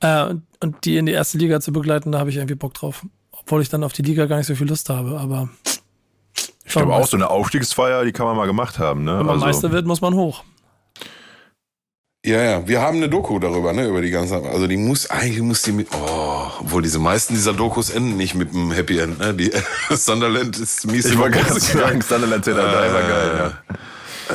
Äh, 0.00 0.34
und 0.60 0.84
die 0.84 0.96
in 0.96 1.06
die 1.06 1.12
erste 1.12 1.38
Liga 1.38 1.60
zu 1.60 1.72
begleiten, 1.72 2.12
da 2.12 2.18
habe 2.18 2.30
ich 2.30 2.36
irgendwie 2.36 2.54
Bock 2.54 2.74
drauf. 2.74 3.04
Obwohl 3.32 3.62
ich 3.62 3.68
dann 3.68 3.84
auf 3.84 3.92
die 3.92 4.02
Liga 4.02 4.26
gar 4.26 4.38
nicht 4.38 4.46
so 4.46 4.54
viel 4.54 4.68
Lust 4.68 4.88
habe, 4.88 5.18
aber. 5.18 5.48
Ich 6.64 6.72
glaube 6.72 6.94
auch 6.94 7.06
so 7.06 7.16
eine 7.16 7.30
Aufstiegsfeier, 7.30 8.04
die 8.04 8.12
kann 8.12 8.26
man 8.26 8.36
mal 8.36 8.46
gemacht 8.46 8.78
haben. 8.78 9.04
Ne? 9.04 9.18
Wenn 9.18 9.26
man 9.26 9.34
also, 9.36 9.46
Meister 9.46 9.72
wird, 9.72 9.86
muss 9.86 10.00
man 10.00 10.14
hoch. 10.14 10.42
Ja, 12.26 12.42
ja, 12.42 12.66
wir 12.66 12.80
haben 12.80 12.96
eine 12.96 13.08
Doku 13.08 13.38
darüber, 13.38 13.72
ne, 13.72 13.86
über 13.86 14.02
die 14.02 14.10
ganze, 14.10 14.34
also 14.34 14.66
die 14.66 14.76
muss, 14.76 15.08
eigentlich 15.08 15.40
muss 15.42 15.62
die 15.62 15.70
mit, 15.70 15.86
oh, 15.92 16.50
obwohl 16.58 16.82
diese 16.82 16.98
meisten 16.98 17.34
dieser 17.34 17.52
Dokus 17.52 17.88
enden 17.88 18.16
nicht 18.16 18.34
mit 18.34 18.52
einem 18.52 18.72
Happy 18.72 18.98
End, 18.98 19.20
ne, 19.20 19.32
die, 19.32 19.52
Sunderland 19.90 20.58
ist 20.58 20.90
mies. 20.90 21.04
Ich 21.04 21.16
gerade 21.16 21.60
sagen, 21.60 22.02
Sunderland 22.02 22.44
äh, 22.48 22.56
war 22.56 22.64
geil, 22.64 23.30
ja. 23.38 23.74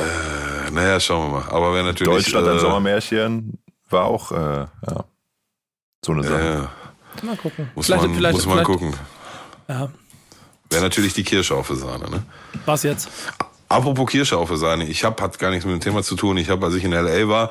Äh, 0.00 0.70
naja, 0.70 1.00
schauen 1.00 1.32
wir 1.32 1.40
mal, 1.40 1.48
aber 1.50 1.74
wer 1.74 1.82
natürlich. 1.82 2.14
Deutschland, 2.14 2.48
ein 2.48 2.56
äh, 2.56 2.60
Sommermärchen, 2.60 3.58
war 3.92 4.06
auch, 4.06 4.32
äh, 4.32 4.36
ja. 4.36 5.04
So 6.04 6.12
eine 6.12 6.24
Sache. 6.24 6.42
Ja, 6.42 6.70
Mal 7.22 7.36
gucken. 7.36 7.70
Muss 7.74 7.86
vielleicht, 7.86 8.02
man, 8.02 8.14
vielleicht, 8.14 8.34
muss 8.34 8.46
man 8.46 8.64
gucken. 8.64 8.94
Ja. 9.68 9.90
Wäre 10.70 10.82
natürlich 10.82 11.12
die 11.12 11.24
Kirsche 11.24 11.54
auf 11.54 11.68
der 11.68 11.76
Sahne, 11.76 12.10
ne? 12.10 12.22
Was 12.64 12.82
jetzt? 12.82 13.10
Apropos 13.68 14.10
Kirsche 14.10 14.36
auf 14.36 14.48
der 14.48 14.58
Sahne, 14.58 14.84
ich 14.84 15.04
habe 15.04 15.22
hat 15.22 15.38
gar 15.38 15.50
nichts 15.50 15.64
mit 15.64 15.74
dem 15.74 15.80
Thema 15.80 16.02
zu 16.02 16.14
tun. 16.14 16.36
Ich 16.36 16.50
habe, 16.50 16.66
als 16.66 16.74
ich 16.74 16.84
in 16.84 16.92
LA 16.92 17.28
war, 17.28 17.50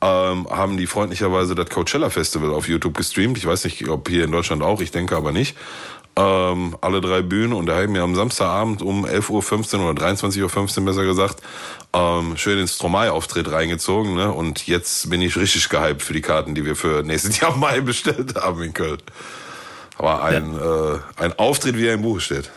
ähm, 0.00 0.48
haben 0.48 0.76
die 0.76 0.86
freundlicherweise 0.86 1.54
das 1.54 1.68
Coachella 1.68 2.08
Festival 2.08 2.54
auf 2.54 2.68
YouTube 2.68 2.96
gestreamt. 2.96 3.36
Ich 3.36 3.46
weiß 3.46 3.64
nicht, 3.64 3.86
ob 3.88 4.08
hier 4.08 4.24
in 4.24 4.32
Deutschland 4.32 4.62
auch, 4.62 4.80
ich 4.80 4.90
denke 4.90 5.16
aber 5.16 5.32
nicht. 5.32 5.56
Ähm, 6.18 6.76
alle 6.80 7.00
drei 7.00 7.22
Bühnen 7.22 7.52
und 7.52 7.66
da 7.66 7.76
haben 7.76 7.94
wir 7.94 8.02
am 8.02 8.16
Samstagabend 8.16 8.82
um 8.82 9.06
11.15 9.06 9.78
Uhr 9.78 9.90
oder 9.90 10.04
23.15 10.04 10.80
Uhr 10.80 10.84
besser 10.86 11.04
gesagt 11.04 11.40
ähm, 11.92 12.36
schön 12.36 12.58
ins 12.58 12.74
Stromae-Auftritt 12.74 13.52
reingezogen. 13.52 14.16
Ne? 14.16 14.32
Und 14.32 14.66
jetzt 14.66 15.10
bin 15.10 15.22
ich 15.22 15.36
richtig 15.36 15.68
gehypt 15.68 16.02
für 16.02 16.12
die 16.12 16.20
Karten, 16.20 16.56
die 16.56 16.64
wir 16.64 16.74
für 16.74 17.04
nächstes 17.04 17.38
Jahr 17.40 17.56
Mai 17.56 17.82
bestellt 17.82 18.34
haben 18.34 18.60
in 18.62 18.74
Köln. 18.74 19.00
Aber 19.96 20.24
ein, 20.24 20.54
ja. 20.54 20.94
äh, 20.94 20.98
ein 21.18 21.38
Auftritt, 21.38 21.76
wie 21.76 21.86
er 21.86 21.94
im 21.94 22.02
Buch 22.02 22.18
steht. 22.18 22.50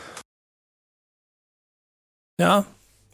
Ja, 2.39 2.65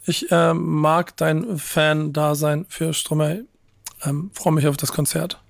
ich 0.05 0.31
äh, 0.31 0.53
mag 0.53 1.17
dein 1.17 1.59
Fan-Dasein 1.59 2.65
für 2.69 2.93
Stromae. 2.93 3.43
Ähm, 4.05 4.31
Freue 4.33 4.53
mich 4.53 4.67
auf 4.67 4.77
das 4.77 4.93
Konzert. 4.93 5.41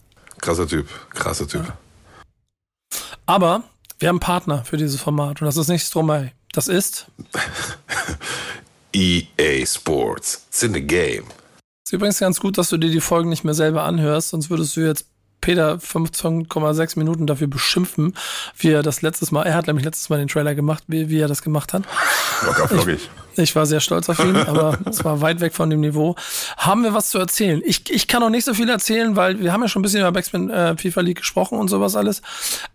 Krasser 0.41 0.67
Typ, 0.67 0.87
krasser 1.11 1.47
Typ. 1.47 1.65
Ja. 1.67 1.77
Aber 3.27 3.63
wir 3.99 4.09
haben 4.09 4.19
Partner 4.19 4.63
für 4.63 4.77
dieses 4.77 5.01
Format 5.01 5.41
und 5.41 5.45
das 5.45 5.57
ist 5.57 5.67
nicht 5.67 5.85
Stromae. 5.85 6.31
Das 6.51 6.67
ist 6.67 7.07
EA 8.93 9.65
Sports. 9.65 10.45
It's 10.49 10.63
in 10.63 10.73
the 10.73 10.81
game. 10.81 11.25
Ist 11.85 11.93
übrigens 11.93 12.19
ganz 12.19 12.39
gut, 12.39 12.57
dass 12.57 12.69
du 12.69 12.77
dir 12.77 12.89
die 12.89 12.99
Folgen 12.99 13.29
nicht 13.29 13.43
mehr 13.43 13.53
selber 13.53 13.83
anhörst, 13.83 14.29
sonst 14.29 14.49
würdest 14.49 14.75
du 14.75 14.81
jetzt 14.81 15.05
Peter 15.39 15.75
15,6 15.75 16.99
Minuten 16.99 17.27
dafür 17.27 17.47
beschimpfen, 17.47 18.15
wie 18.57 18.71
er 18.71 18.83
das 18.83 19.01
letztes 19.01 19.31
Mal, 19.31 19.43
er 19.43 19.53
hat 19.53 19.67
nämlich 19.67 19.85
letztes 19.85 20.09
Mal 20.09 20.17
den 20.17 20.27
Trailer 20.27 20.55
gemacht, 20.55 20.83
wie, 20.87 21.09
wie 21.09 21.19
er 21.19 21.27
das 21.27 21.41
gemacht 21.41 21.73
hat. 21.73 21.83
Locker 22.45 22.67
flockig. 22.67 22.95
Ich, 22.95 23.09
ich 23.43 23.55
war 23.55 23.65
sehr 23.65 23.79
stolz 23.79 24.09
auf 24.09 24.19
ihn, 24.19 24.35
aber 24.47 24.77
es 24.85 25.03
war 25.03 25.21
weit 25.21 25.39
weg 25.39 25.53
von 25.53 25.69
dem 25.69 25.81
Niveau. 25.81 26.15
Haben 26.57 26.83
wir 26.83 26.93
was 26.93 27.09
zu 27.09 27.19
erzählen? 27.19 27.61
Ich, 27.65 27.89
ich 27.91 28.07
kann 28.07 28.23
auch 28.23 28.29
nicht 28.29 28.45
so 28.45 28.53
viel 28.53 28.69
erzählen, 28.69 29.15
weil 29.15 29.39
wir 29.39 29.53
haben 29.53 29.61
ja 29.61 29.67
schon 29.67 29.81
ein 29.81 29.83
bisschen 29.83 30.01
über 30.01 30.11
Backspin 30.11 30.49
äh, 30.49 30.75
FIFA 30.77 31.01
League 31.01 31.17
gesprochen 31.17 31.57
und 31.57 31.67
sowas 31.67 31.95
alles. 31.95 32.21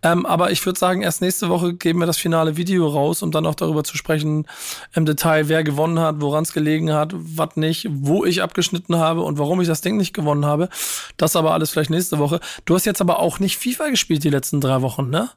Ähm, 0.01 0.25
aber 0.25 0.51
ich 0.51 0.65
würde 0.65 0.79
sagen, 0.79 1.01
erst 1.01 1.21
nächste 1.21 1.49
Woche 1.49 1.73
geben 1.73 1.99
wir 1.99 2.05
das 2.05 2.17
finale 2.17 2.57
Video 2.57 2.87
raus, 2.87 3.21
um 3.21 3.31
dann 3.31 3.45
auch 3.45 3.55
darüber 3.55 3.83
zu 3.83 3.97
sprechen 3.97 4.45
im 4.93 5.05
Detail, 5.05 5.49
wer 5.49 5.63
gewonnen 5.63 5.99
hat, 5.99 6.15
woran 6.19 6.43
es 6.43 6.53
gelegen 6.53 6.93
hat, 6.93 7.13
was 7.13 7.55
nicht, 7.55 7.87
wo 7.91 8.25
ich 8.25 8.41
abgeschnitten 8.41 8.97
habe 8.97 9.21
und 9.21 9.37
warum 9.37 9.61
ich 9.61 9.67
das 9.67 9.81
Ding 9.81 9.97
nicht 9.97 10.13
gewonnen 10.13 10.45
habe. 10.45 10.69
Das 11.17 11.35
aber 11.35 11.53
alles 11.53 11.71
vielleicht 11.71 11.89
nächste 11.89 12.19
Woche. 12.19 12.39
Du 12.65 12.75
hast 12.75 12.85
jetzt 12.85 13.01
aber 13.01 13.19
auch 13.19 13.39
nicht 13.39 13.57
FIFA 13.57 13.89
gespielt 13.89 14.23
die 14.23 14.29
letzten 14.29 14.61
drei 14.61 14.81
Wochen, 14.81 15.09
ne? 15.09 15.29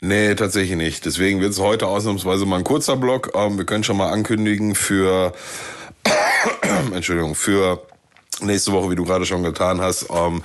Nee, 0.00 0.34
tatsächlich 0.36 0.76
nicht. 0.76 1.04
Deswegen 1.06 1.40
wird 1.40 1.52
es 1.52 1.58
heute 1.58 1.88
ausnahmsweise 1.88 2.46
mal 2.46 2.58
ein 2.58 2.64
kurzer 2.64 2.96
Block. 2.96 3.32
Ähm, 3.34 3.58
wir 3.58 3.64
können 3.64 3.82
schon 3.82 3.96
mal 3.96 4.10
ankündigen 4.10 4.76
für, 4.76 5.32
Entschuldigung, 6.94 7.34
für 7.34 7.82
nächste 8.40 8.72
Woche, 8.72 8.90
wie 8.90 8.96
du 8.96 9.04
gerade 9.04 9.26
schon 9.26 9.42
getan 9.42 9.80
hast, 9.80 10.06
ähm, 10.10 10.42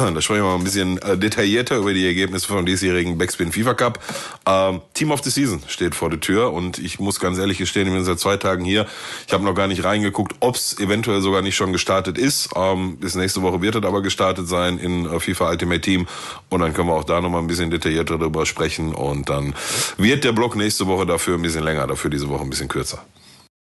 da 0.00 0.20
sprechen 0.22 0.42
wir 0.42 0.48
mal 0.48 0.56
ein 0.56 0.64
bisschen 0.64 0.96
äh, 1.02 1.18
detaillierter 1.18 1.76
über 1.76 1.92
die 1.92 2.06
Ergebnisse 2.06 2.46
vom 2.46 2.64
diesjährigen 2.64 3.18
Backspin 3.18 3.52
FIFA 3.52 3.74
Cup. 3.74 4.00
Ähm, 4.46 4.80
Team 4.94 5.10
of 5.10 5.22
the 5.22 5.30
Season 5.30 5.62
steht 5.66 5.94
vor 5.94 6.08
der 6.08 6.20
Tür 6.20 6.52
und 6.52 6.78
ich 6.78 6.98
muss 6.98 7.20
ganz 7.20 7.38
ehrlich 7.38 7.58
gestehen, 7.58 7.86
ich 7.86 7.92
bin 7.92 8.04
seit 8.04 8.18
zwei 8.18 8.36
Tagen 8.36 8.64
hier. 8.64 8.86
Ich 9.26 9.32
habe 9.32 9.44
noch 9.44 9.54
gar 9.54 9.66
nicht 9.66 9.84
reingeguckt, 9.84 10.34
ob 10.40 10.56
es 10.56 10.78
eventuell 10.78 11.20
sogar 11.20 11.42
nicht 11.42 11.56
schon 11.56 11.72
gestartet 11.72 12.16
ist. 12.16 12.48
Ähm, 12.56 12.96
bis 12.96 13.14
nächste 13.14 13.42
Woche 13.42 13.60
wird 13.60 13.74
es 13.74 13.84
aber 13.84 14.00
gestartet 14.00 14.48
sein 14.48 14.78
in 14.78 15.04
äh, 15.04 15.20
FIFA 15.20 15.50
Ultimate 15.50 15.80
Team 15.82 16.06
und 16.48 16.60
dann 16.60 16.72
können 16.72 16.88
wir 16.88 16.94
auch 16.94 17.04
da 17.04 17.20
noch 17.20 17.28
mal 17.28 17.38
ein 17.38 17.46
bisschen 17.46 17.70
detaillierter 17.70 18.16
darüber 18.18 18.46
sprechen 18.46 18.94
und 18.94 19.28
dann 19.28 19.54
wird 19.98 20.24
der 20.24 20.32
Block 20.32 20.56
nächste 20.56 20.86
Woche 20.86 21.04
dafür 21.04 21.36
ein 21.36 21.42
bisschen 21.42 21.64
länger, 21.64 21.86
dafür 21.86 22.10
diese 22.10 22.28
Woche 22.28 22.42
ein 22.42 22.50
bisschen 22.50 22.68
kürzer. 22.68 23.04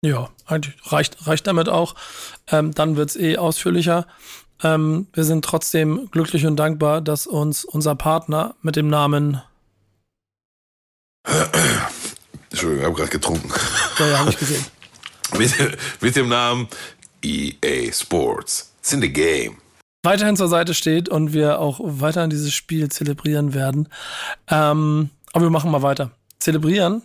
Ja, 0.02 0.30
eigentlich 0.46 0.76
reicht, 0.92 1.26
reicht 1.26 1.48
damit 1.48 1.68
auch. 1.68 1.96
Ähm, 2.52 2.74
dann 2.74 2.96
wird's 2.96 3.16
eh 3.16 3.38
ausführlicher. 3.38 4.06
Ähm, 4.64 5.08
wir 5.14 5.24
sind 5.24 5.44
trotzdem 5.44 6.10
glücklich 6.12 6.46
und 6.46 6.56
dankbar, 6.56 7.02
dass 7.02 7.28
uns 7.28 7.66
unser 7.66 7.96
Partner 7.96 8.56
mit 8.62 8.76
dem 8.76 8.88
Namen 8.88 9.42
Entschuldigung, 12.52 12.80
ich 12.80 12.86
habe 12.86 12.96
gerade 12.96 13.10
getrunken. 13.10 13.50
Ja, 14.00 14.08
ja, 14.08 14.20
habe 14.20 14.30
ich 14.30 14.38
gesehen. 14.38 14.66
mit, 15.38 15.54
mit 16.02 16.16
dem 16.16 16.30
Namen 16.30 16.68
EA 17.24 17.92
Sports. 17.92 18.72
It's 18.80 18.94
in 18.94 19.02
the 19.02 19.12
game. 19.12 19.58
Weiterhin 20.04 20.36
zur 20.36 20.48
Seite 20.48 20.76
steht 20.76 21.10
und 21.10 21.34
wir 21.34 21.60
auch 21.60 21.80
weiterhin 21.82 22.30
dieses 22.30 22.54
Spiel 22.54 22.90
zelebrieren 22.90 23.54
werden. 23.56 23.90
Ähm, 24.48 25.10
aber 25.34 25.46
wir 25.46 25.50
machen 25.50 25.72
mal 25.72 25.82
weiter. 25.82 26.12
Zelebrieren 26.38 27.02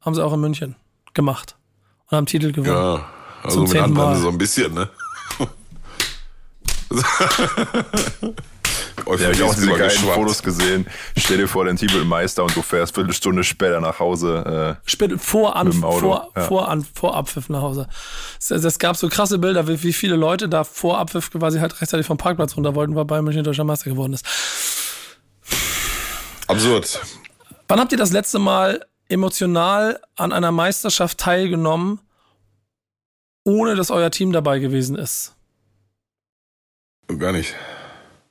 haben 0.00 0.14
sie 0.14 0.24
auch 0.24 0.32
in 0.32 0.40
München 0.40 0.76
gemacht 1.14 1.56
und 2.06 2.16
haben 2.16 2.26
Titel 2.26 2.52
gewonnen. 2.52 2.76
Ja, 2.76 3.04
also 3.42 3.56
Zum 3.56 3.62
mit 3.64 3.72
zehnten 3.72 3.92
Mal. 3.92 4.16
So 4.16 4.28
ein 4.28 4.38
bisschen, 4.38 4.72
ne? 4.72 4.88
Ja, 9.06 9.26
hab 9.26 9.32
ich 9.32 9.42
auch 9.42 9.54
diese 9.54 9.66
geilen 9.66 9.86
ist 9.86 10.02
übergeschwappt. 10.02 10.14
Fotos 10.14 10.42
gesehen. 10.42 10.86
Stell 11.16 11.38
dir 11.38 11.48
vor, 11.48 11.64
den 11.64 11.76
Titelmeister 11.76 12.44
und 12.44 12.54
du 12.54 12.62
fährst 12.62 12.94
Viertelstunde 12.94 13.44
später 13.44 13.80
nach 13.80 13.98
Hause. 14.00 14.76
Äh, 14.84 14.88
Spät, 14.88 15.12
vor, 15.20 15.56
an, 15.56 15.72
vor, 15.72 16.30
ja. 16.36 16.42
vor, 16.42 16.68
an, 16.68 16.86
vor 16.94 17.16
Abpfiff 17.16 17.48
nach 17.48 17.62
Hause. 17.62 17.88
Es, 18.38 18.50
es 18.50 18.78
gab 18.78 18.96
so 18.96 19.08
krasse 19.08 19.38
Bilder, 19.38 19.66
wie, 19.68 19.82
wie 19.82 19.92
viele 19.92 20.16
Leute 20.16 20.48
da 20.48 20.64
vor 20.64 20.98
Abpfiff 20.98 21.30
quasi 21.30 21.58
halt 21.58 21.80
rechtzeitig 21.80 22.06
vom 22.06 22.18
Parkplatz 22.18 22.56
runter 22.56 22.74
wollten, 22.74 22.94
weil 22.94 23.04
Bayern 23.04 23.24
München 23.24 23.44
deutscher 23.44 23.64
Meister 23.64 23.90
geworden 23.90 24.12
ist. 24.12 24.26
Absurd. 26.46 27.00
Wann 27.68 27.80
habt 27.80 27.92
ihr 27.92 27.98
das 27.98 28.12
letzte 28.12 28.38
Mal 28.38 28.84
emotional 29.08 30.00
an 30.16 30.32
einer 30.32 30.52
Meisterschaft 30.52 31.18
teilgenommen, 31.18 32.00
ohne 33.44 33.74
dass 33.74 33.90
euer 33.90 34.10
Team 34.10 34.32
dabei 34.32 34.58
gewesen 34.58 34.96
ist? 34.96 35.34
Gar 37.16 37.32
nicht. 37.32 37.56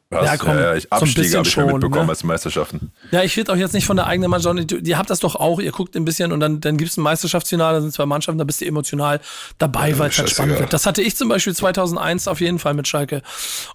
Hast, 0.10 0.26
Ja, 0.26 0.38
komm, 0.38 0.56
ja, 0.56 0.62
ja, 0.62 0.76
ich 0.76 0.92
Abstiege 0.92 1.38
habe 1.38 1.46
ich 1.46 1.54
schon 1.54 1.66
mitbekommen 1.66 2.06
ne? 2.06 2.12
als 2.12 2.24
Meisterschaften. 2.24 2.94
Ja, 3.12 3.24
ich 3.24 3.36
rede 3.36 3.52
auch 3.52 3.58
jetzt 3.58 3.74
nicht 3.74 3.86
von 3.86 3.98
der 3.98 4.08
eigenen 4.08 4.32
Mannschaft. 4.32 4.72
Ihr 4.72 4.98
habt 4.98 5.10
das 5.10 5.20
doch 5.20 5.36
auch, 5.36 5.60
ihr 5.60 5.74
guckt 5.74 5.98
ein 5.98 6.06
bisschen 6.06 6.32
und 6.32 6.40
dann, 6.40 6.62
dann 6.62 6.78
gibt 6.78 6.92
es 6.92 6.98
ein 6.98 7.02
Meisterschaftsfinale, 7.02 7.78
da 7.78 7.82
sind 7.82 7.94
zwei 7.94 8.06
Mannschaften, 8.06 8.38
da 8.38 8.46
bist 8.46 8.62
du 8.62 8.66
emotional 8.66 9.20
dabei, 9.58 9.90
ja, 9.90 10.00
weil 10.00 10.10
es 10.10 10.18
halt 10.18 10.30
spannend 10.30 10.60
wird. 10.60 10.72
Das 10.72 10.86
hatte 10.86 11.02
ich 11.02 11.18
zum 11.18 11.28
Beispiel 11.28 11.54
2001 11.54 12.30
auf 12.30 12.40
jeden 12.40 12.58
Fall 12.58 12.74
mit 12.74 12.88
Schalke 12.88 13.22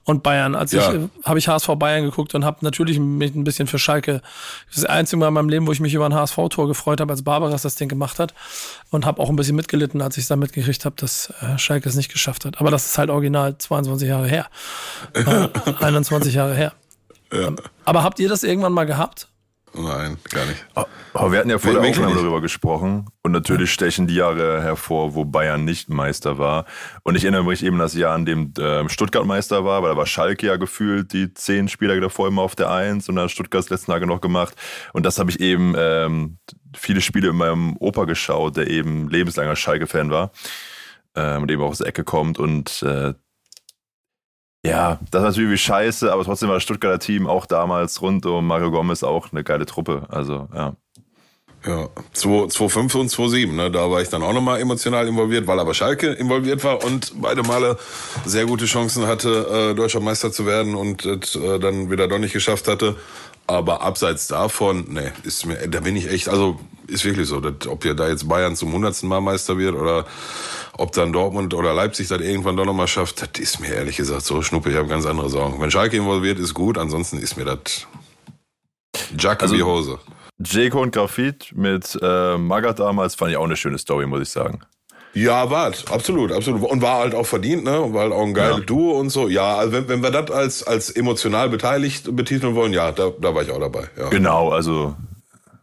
und 0.04 0.22
Bayern. 0.22 0.54
Als 0.54 0.72
ja. 0.72 0.90
Äh, 0.90 0.96
ich, 1.20 1.26
habe 1.26 1.38
ich 1.38 1.48
HSV 1.48 1.68
Bayern 1.76 2.04
geguckt 2.04 2.34
und 2.34 2.46
habe 2.46 2.58
natürlich 2.62 2.98
mich 2.98 3.34
ein 3.34 3.44
bisschen 3.44 3.66
für 3.66 3.78
Schalke, 3.78 4.22
das 4.68 4.76
ist 4.78 4.84
das 4.84 4.90
einzige 4.90 5.18
Mal 5.18 5.28
in 5.28 5.34
meinem 5.34 5.50
Leben, 5.50 5.66
wo 5.66 5.72
ich 5.72 5.80
mich 5.80 5.92
über 5.92 6.06
ein 6.06 6.14
HSV-Tor 6.14 6.66
gefreut 6.66 7.02
habe, 7.02 7.12
als 7.12 7.22
Barbara 7.22 7.54
das 7.54 7.74
Ding 7.74 7.90
gemacht 7.90 8.18
hat 8.18 8.32
und 8.88 9.04
habe 9.04 9.20
auch 9.20 9.28
ein 9.28 9.36
bisschen 9.36 9.54
mitgelitten, 9.54 10.00
als 10.00 10.16
ich 10.16 10.24
es 10.24 10.28
dann 10.28 10.38
mitgekriegt 10.38 10.86
habe, 10.86 10.96
dass 10.96 11.30
äh, 11.42 11.58
Schalke 11.58 11.90
es 11.90 11.94
nicht 11.94 12.10
geschafft 12.10 12.46
hat. 12.46 12.58
Aber 12.58 12.70
das 12.70 12.86
ist 12.86 12.96
halt 12.96 13.10
original 13.10 13.58
22 13.58 14.08
Jahre 14.08 14.26
her. 14.26 14.46
Äh, 15.12 15.48
21 15.80 16.21
20 16.22 16.34
Jahre 16.34 16.54
her. 16.54 16.72
Ja. 17.32 17.50
Aber 17.84 18.02
habt 18.02 18.18
ihr 18.18 18.28
das 18.28 18.42
irgendwann 18.42 18.72
mal 18.72 18.84
gehabt? 18.84 19.28
Nein, 19.74 20.18
gar 20.30 20.44
nicht. 20.44 20.66
Ah, 20.74 20.84
aber 21.14 21.32
wir 21.32 21.38
hatten 21.38 21.48
ja 21.48 21.56
vor 21.56 21.72
der 21.72 21.80
Aufnahme 21.80 22.14
darüber 22.14 22.42
gesprochen. 22.42 23.06
Und 23.22 23.32
natürlich 23.32 23.72
stechen 23.72 24.06
die 24.06 24.16
Jahre 24.16 24.60
hervor, 24.62 25.14
wo 25.14 25.24
Bayern 25.24 25.64
nicht 25.64 25.88
Meister 25.88 26.36
war. 26.36 26.66
Und 27.04 27.14
ich 27.14 27.24
erinnere 27.24 27.44
mich 27.44 27.64
eben 27.64 27.78
das 27.78 27.94
Jahr, 27.94 28.14
an 28.14 28.26
dem 28.26 28.52
ähm, 28.58 28.90
Stuttgart 28.90 29.24
Meister 29.24 29.64
war, 29.64 29.82
weil 29.82 29.90
da 29.90 29.96
war 29.96 30.06
Schalke 30.06 30.46
ja 30.46 30.56
gefühlt 30.56 31.14
die 31.14 31.32
zehn 31.32 31.68
Spieler 31.68 31.98
davor 32.00 32.28
immer 32.28 32.42
auf 32.42 32.54
der 32.54 32.70
Eins 32.70 33.08
und 33.08 33.16
dann 33.16 33.30
Stuttgart 33.30 33.68
letzten 33.70 33.92
Tage 33.92 34.06
noch 34.06 34.20
gemacht. 34.20 34.54
Und 34.92 35.06
das 35.06 35.18
habe 35.18 35.30
ich 35.30 35.40
eben 35.40 35.74
ähm, 35.78 36.36
viele 36.76 37.00
Spiele 37.00 37.30
in 37.30 37.36
meinem 37.36 37.76
Opa 37.78 38.04
geschaut, 38.04 38.58
der 38.58 38.68
eben 38.68 39.08
lebenslanger 39.08 39.56
Schalke-Fan 39.56 40.10
war 40.10 40.32
ähm, 41.14 41.42
und 41.42 41.50
eben 41.50 41.62
auch 41.62 41.70
aus 41.70 41.78
der 41.78 41.86
Ecke 41.88 42.04
kommt. 42.04 42.38
Und 42.38 42.82
äh, 42.82 43.14
ja, 44.64 45.00
das 45.10 45.22
ist 45.22 45.28
natürlich 45.28 45.50
wie 45.50 45.58
scheiße, 45.58 46.12
aber 46.12 46.24
trotzdem 46.24 46.48
war 46.48 46.56
das 46.56 46.62
Stuttgarter 46.62 46.98
Team 47.00 47.26
auch 47.26 47.46
damals 47.46 48.00
rund 48.00 48.24
um 48.26 48.46
Mario 48.46 48.70
Gomez 48.70 49.02
auch 49.02 49.32
eine 49.32 49.42
geile 49.42 49.66
Truppe. 49.66 50.06
Also, 50.08 50.48
ja. 50.54 50.76
Ja, 51.64 51.88
2 52.12 52.28
2,5 52.46 52.96
und 52.98 53.10
2,7, 53.10 53.52
ne? 53.52 53.70
Da 53.70 53.88
war 53.88 54.02
ich 54.02 54.08
dann 54.08 54.24
auch 54.24 54.32
nochmal 54.32 54.60
emotional 54.60 55.06
involviert, 55.06 55.46
weil 55.46 55.60
aber 55.60 55.74
Schalke 55.74 56.08
involviert 56.08 56.64
war 56.64 56.84
und 56.84 57.12
beide 57.20 57.44
Male 57.44 57.78
sehr 58.24 58.46
gute 58.46 58.64
Chancen 58.64 59.06
hatte, 59.06 59.70
äh, 59.70 59.74
deutscher 59.74 60.00
Meister 60.00 60.32
zu 60.32 60.44
werden 60.44 60.74
und 60.74 61.06
äh, 61.06 61.60
dann 61.60 61.88
wieder 61.88 62.08
doch 62.08 62.18
nicht 62.18 62.32
geschafft 62.32 62.66
hatte. 62.66 62.96
Aber 63.46 63.82
abseits 63.82 64.28
davon, 64.28 64.92
ne, 64.92 65.12
ist 65.24 65.44
mir, 65.46 65.56
da 65.68 65.80
bin 65.80 65.96
ich 65.96 66.10
echt, 66.10 66.28
also 66.28 66.58
ist 66.86 67.04
wirklich 67.04 67.26
so, 67.28 67.40
dass, 67.40 67.66
ob 67.68 67.84
ihr 67.84 67.94
da 67.94 68.08
jetzt 68.08 68.28
Bayern 68.28 68.56
zum 68.56 68.72
hundertsten 68.72 69.08
Mal 69.08 69.20
Meister 69.20 69.58
wird 69.58 69.74
oder 69.74 70.06
ob 70.78 70.92
dann 70.92 71.12
Dortmund 71.12 71.52
oder 71.52 71.74
Leipzig 71.74 72.08
das 72.08 72.20
irgendwann 72.20 72.56
doch 72.56 72.64
nochmal 72.64 72.88
schafft, 72.88 73.20
das 73.20 73.42
ist 73.42 73.60
mir 73.60 73.68
ehrlich 73.74 73.96
gesagt 73.96 74.22
so 74.22 74.42
schnuppe, 74.42 74.70
ich 74.70 74.76
habe 74.76 74.88
ganz 74.88 75.04
andere 75.06 75.28
Sorgen. 75.28 75.60
Wenn 75.60 75.70
Schalke 75.70 75.96
involviert, 75.96 76.38
ist 76.38 76.54
gut, 76.54 76.78
ansonsten 76.78 77.18
ist 77.18 77.36
mir 77.36 77.44
das 77.44 77.86
Jacke 79.18 79.42
Also- 79.42 79.56
wie 79.56 79.62
Hose. 79.62 79.98
Jeko 80.44 80.80
und 80.82 80.92
Grafit 80.92 81.52
mit 81.54 81.96
äh, 82.02 82.36
Magath 82.38 82.80
damals 82.80 83.14
fand 83.14 83.30
ich 83.30 83.36
auch 83.36 83.44
eine 83.44 83.56
schöne 83.56 83.78
Story, 83.78 84.06
muss 84.06 84.22
ich 84.22 84.30
sagen. 84.30 84.60
Ja, 85.14 85.50
war 85.50 85.68
es, 85.70 85.86
absolut, 85.88 86.32
absolut. 86.32 86.62
Und 86.62 86.80
war 86.80 86.98
halt 87.00 87.14
auch 87.14 87.26
verdient, 87.26 87.64
ne? 87.64 87.80
Und 87.80 87.92
war 87.92 88.02
halt 88.04 88.12
auch 88.12 88.22
ein 88.22 88.32
geiles 88.34 88.58
Ja. 88.60 88.64
Duo 88.64 88.92
und 88.98 89.10
so. 89.10 89.28
Ja, 89.28 89.56
also 89.56 89.72
wenn, 89.72 89.86
wenn 89.88 90.02
wir 90.02 90.10
das 90.10 90.30
als, 90.30 90.62
als 90.66 90.90
emotional 90.90 91.48
beteiligt 91.50 92.14
betiteln 92.16 92.54
wollen, 92.54 92.72
ja, 92.72 92.92
da, 92.92 93.10
da 93.20 93.34
war 93.34 93.42
ich 93.42 93.50
auch 93.50 93.60
dabei. 93.60 93.88
Ja. 93.98 94.08
Genau, 94.08 94.48
also 94.50 94.94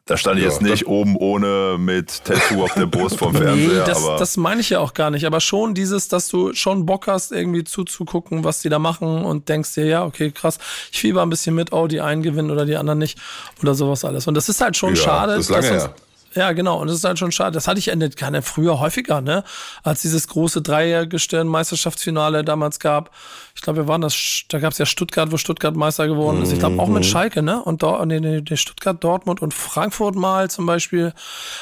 da 0.06 0.18
stand 0.18 0.38
ich 0.38 0.44
Ja, 0.44 0.50
jetzt 0.50 0.62
nicht 0.64 0.88
oben 0.88 1.16
ohne 1.16 1.78
mit 1.80 2.24
Tattoo 2.26 2.64
auf 2.64 2.74
der 2.74 2.86
Brust 2.88 3.18
vom 3.18 3.34
Fernseher, 3.36 3.84
das, 3.86 4.04
aber 4.06 4.18
das 4.18 4.38
meine 4.38 4.62
ich 4.62 4.70
ja 4.72 4.80
auch 4.80 4.94
gar 4.94 5.10
nicht. 5.12 5.26
Aber 5.26 5.40
schon 5.40 5.74
dieses, 5.74 6.08
dass 6.08 6.28
du 6.28 6.54
schon 6.54 6.86
Bock 6.86 7.08
hast, 7.08 7.32
irgendwie 7.32 7.64
zuzugucken, 7.64 8.44
was 8.44 8.62
die 8.62 8.70
da 8.70 8.78
machen 8.80 9.24
und 9.26 9.50
denkst 9.50 9.74
dir, 9.76 9.86
ja, 9.86 10.06
okay, 10.06 10.32
krass, 10.32 10.58
ich 10.92 11.00
fieber 11.00 11.22
ein 11.24 11.30
bisschen 11.30 11.54
mit, 11.56 11.74
oh, 11.74 11.88
die 11.88 12.02
einen 12.02 12.22
gewinnen 12.24 12.50
oder 12.52 12.66
die 12.66 12.76
anderen 12.76 13.00
nicht 13.00 13.18
oder 13.64 13.74
sowas 13.76 14.06
alles. 14.06 14.28
Und 14.28 14.36
das 14.36 14.48
ist 14.50 14.62
halt 14.62 14.78
schon 14.78 14.96
Ja, 14.96 15.02
schade. 15.02 15.32
das 15.36 15.42
ist 15.46 15.50
lange 15.50 15.62
dass 15.64 15.72
uns- 15.74 15.84
her. 15.84 15.94
Ja, 16.36 16.52
genau. 16.52 16.80
Und 16.80 16.88
das 16.88 16.98
ist 16.98 17.04
halt 17.04 17.18
schon 17.20 17.32
schade. 17.32 17.52
Das 17.52 17.68
hatte 17.68 17.80
ich 17.80 17.88
Ende 17.88 18.10
keine 18.10 18.42
früher 18.42 18.80
häufiger, 18.80 19.22
ne? 19.22 19.44
Als 19.84 20.02
dieses 20.02 20.28
große 20.28 20.62
Dreiergestirn-Meisterschaftsfinale 20.62 22.44
damals 22.44 22.80
gab. 22.80 23.12
Ich 23.56 23.62
glaube, 23.62 23.80
wir 23.80 23.88
waren 23.88 24.02
das, 24.02 24.44
da 24.48 24.60
gab 24.60 24.72
es 24.72 24.78
ja 24.78 24.86
Stuttgart, 24.86 25.32
wo 25.32 25.38
Stuttgart 25.38 25.76
Meister 25.76 26.08
geworden 26.08 26.42
ist. 26.42 26.54
Ich 26.54 26.60
glaube 26.60 26.82
auch 26.82 26.88
Mhm. 26.88 26.94
mit 26.94 27.06
Schalke, 27.06 27.42
ne? 27.42 27.62
Und 27.62 27.84
dort, 27.84 28.06
nee, 28.08 28.20
nee, 28.20 28.44
Stuttgart, 28.56 29.04
Dortmund 29.04 29.42
und 29.42 29.54
Frankfurt 29.54 30.16
mal 30.16 30.50
zum 30.50 30.66
Beispiel. 30.66 31.14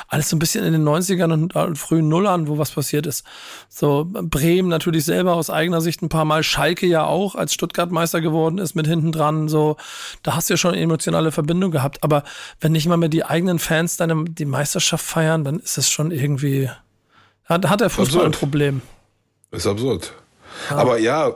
Alles 0.08 0.30
so 0.30 0.36
ein 0.36 0.40
bisschen 0.40 0.64
in 0.64 0.74
den 0.74 0.84
90ern 0.84 1.32
und 1.34 1.56
äh, 1.56 1.74
frühen 1.76 2.08
Nullern, 2.08 2.48
wo 2.48 2.58
was 2.58 2.72
passiert 2.72 3.08
ist. 3.08 3.24
So, 3.70 4.06
Bremen 4.08 4.70
natürlich 4.70 5.06
selber 5.06 5.34
aus 5.34 5.50
eigener 5.50 5.82
Sicht 5.82 6.02
ein 6.04 6.10
paar 6.10 6.26
Mal. 6.26 6.44
Schalke 6.44 6.86
ja 6.86 7.06
auch, 7.06 7.36
als 7.36 7.54
Stuttgart 7.54 7.92
Meister 7.92 8.22
geworden 8.22 8.58
ist, 8.60 8.76
mit 8.76 8.86
hinten 8.86 9.12
dran. 9.12 9.48
So, 9.50 9.78
da 10.24 10.36
hast 10.36 10.50
du 10.50 10.54
ja 10.54 10.58
schon 10.58 10.74
emotionale 10.76 11.32
Verbindung 11.32 11.72
gehabt. 11.72 12.04
Aber 12.04 12.24
wenn 12.60 12.74
nicht 12.74 12.88
mal 12.88 12.98
mehr 12.98 13.10
die 13.10 13.26
eigenen 13.26 13.58
Fans 13.60 13.98
deine, 13.98 14.26
die 14.26 14.46
Meisterschaft 14.68 15.06
feiern, 15.06 15.46
dann 15.46 15.60
ist 15.62 15.78
es 15.78 15.90
schon 15.90 16.12
irgendwie, 16.12 16.70
hat, 17.46 17.70
hat 17.70 17.80
der 17.80 17.90
Fußball 17.90 18.24
ein 18.24 18.28
Absurd. 18.28 18.40
Problem. 18.40 18.82
Ist 19.52 19.66
absurd. 19.66 20.12
Aber 20.70 20.98
ja, 20.98 21.32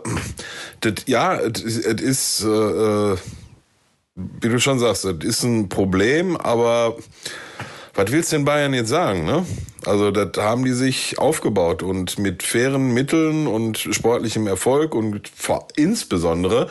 das, 0.81 0.95
ja, 1.05 1.39
es 1.39 1.61
ist, 1.61 2.43
äh, 2.43 2.47
äh, 2.47 3.17
wie 4.15 4.49
du 4.49 4.59
schon 4.59 4.79
sagst, 4.79 5.05
das 5.05 5.15
ist 5.21 5.43
ein 5.43 5.69
Problem, 5.69 6.35
aber 6.35 6.97
was 7.93 8.11
willst 8.11 8.33
du 8.33 8.37
den 8.37 8.43
Bayern 8.45 8.73
jetzt 8.73 8.89
sagen, 8.89 9.23
ne? 9.23 9.45
Also, 9.85 10.11
das 10.11 10.43
haben 10.43 10.65
die 10.65 10.73
sich 10.73 11.17
aufgebaut 11.17 11.83
und 11.83 12.19
mit 12.19 12.43
fairen 12.43 12.93
Mitteln 12.93 13.47
und 13.47 13.77
sportlichem 13.77 14.45
Erfolg 14.45 14.93
und 14.93 15.31
insbesondere 15.75 16.69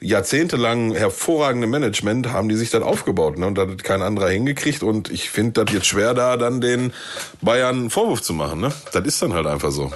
jahrzehntelang 0.00 0.94
hervorragende 0.94 1.66
Management 1.66 2.32
haben 2.32 2.48
die 2.48 2.56
sich 2.56 2.70
dann 2.70 2.82
aufgebaut, 2.82 3.38
ne? 3.38 3.46
Und 3.46 3.56
da 3.56 3.62
hat 3.62 3.82
kein 3.82 4.02
anderer 4.02 4.28
hingekriegt 4.28 4.82
und 4.82 5.10
ich 5.10 5.30
finde 5.30 5.64
das 5.64 5.74
jetzt 5.74 5.86
schwer, 5.86 6.14
da 6.14 6.36
dann 6.36 6.60
den 6.60 6.92
Bayern 7.40 7.76
einen 7.76 7.90
Vorwurf 7.90 8.22
zu 8.22 8.34
machen, 8.34 8.60
ne? 8.60 8.72
Das 8.92 9.06
ist 9.06 9.22
dann 9.22 9.32
halt 9.32 9.46
einfach 9.46 9.70
so. 9.70 9.92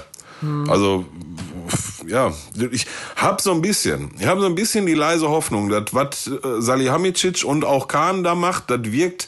Also, 0.67 1.05
ja, 2.07 2.33
ich 2.71 2.87
habe 3.15 3.39
so 3.39 3.51
ein 3.51 3.61
bisschen, 3.61 4.09
ich 4.19 4.25
habe 4.25 4.41
so 4.41 4.47
ein 4.47 4.55
bisschen 4.55 4.87
die 4.87 4.95
leise 4.95 5.29
Hoffnung, 5.29 5.69
dass 5.69 5.93
was 5.93 6.27
äh, 6.27 6.61
Salihamidzic 6.61 7.43
und 7.43 7.63
auch 7.63 7.87
Kahn 7.87 8.23
da 8.23 8.33
macht, 8.33 8.71
das 8.71 8.79
wirkt 8.85 9.27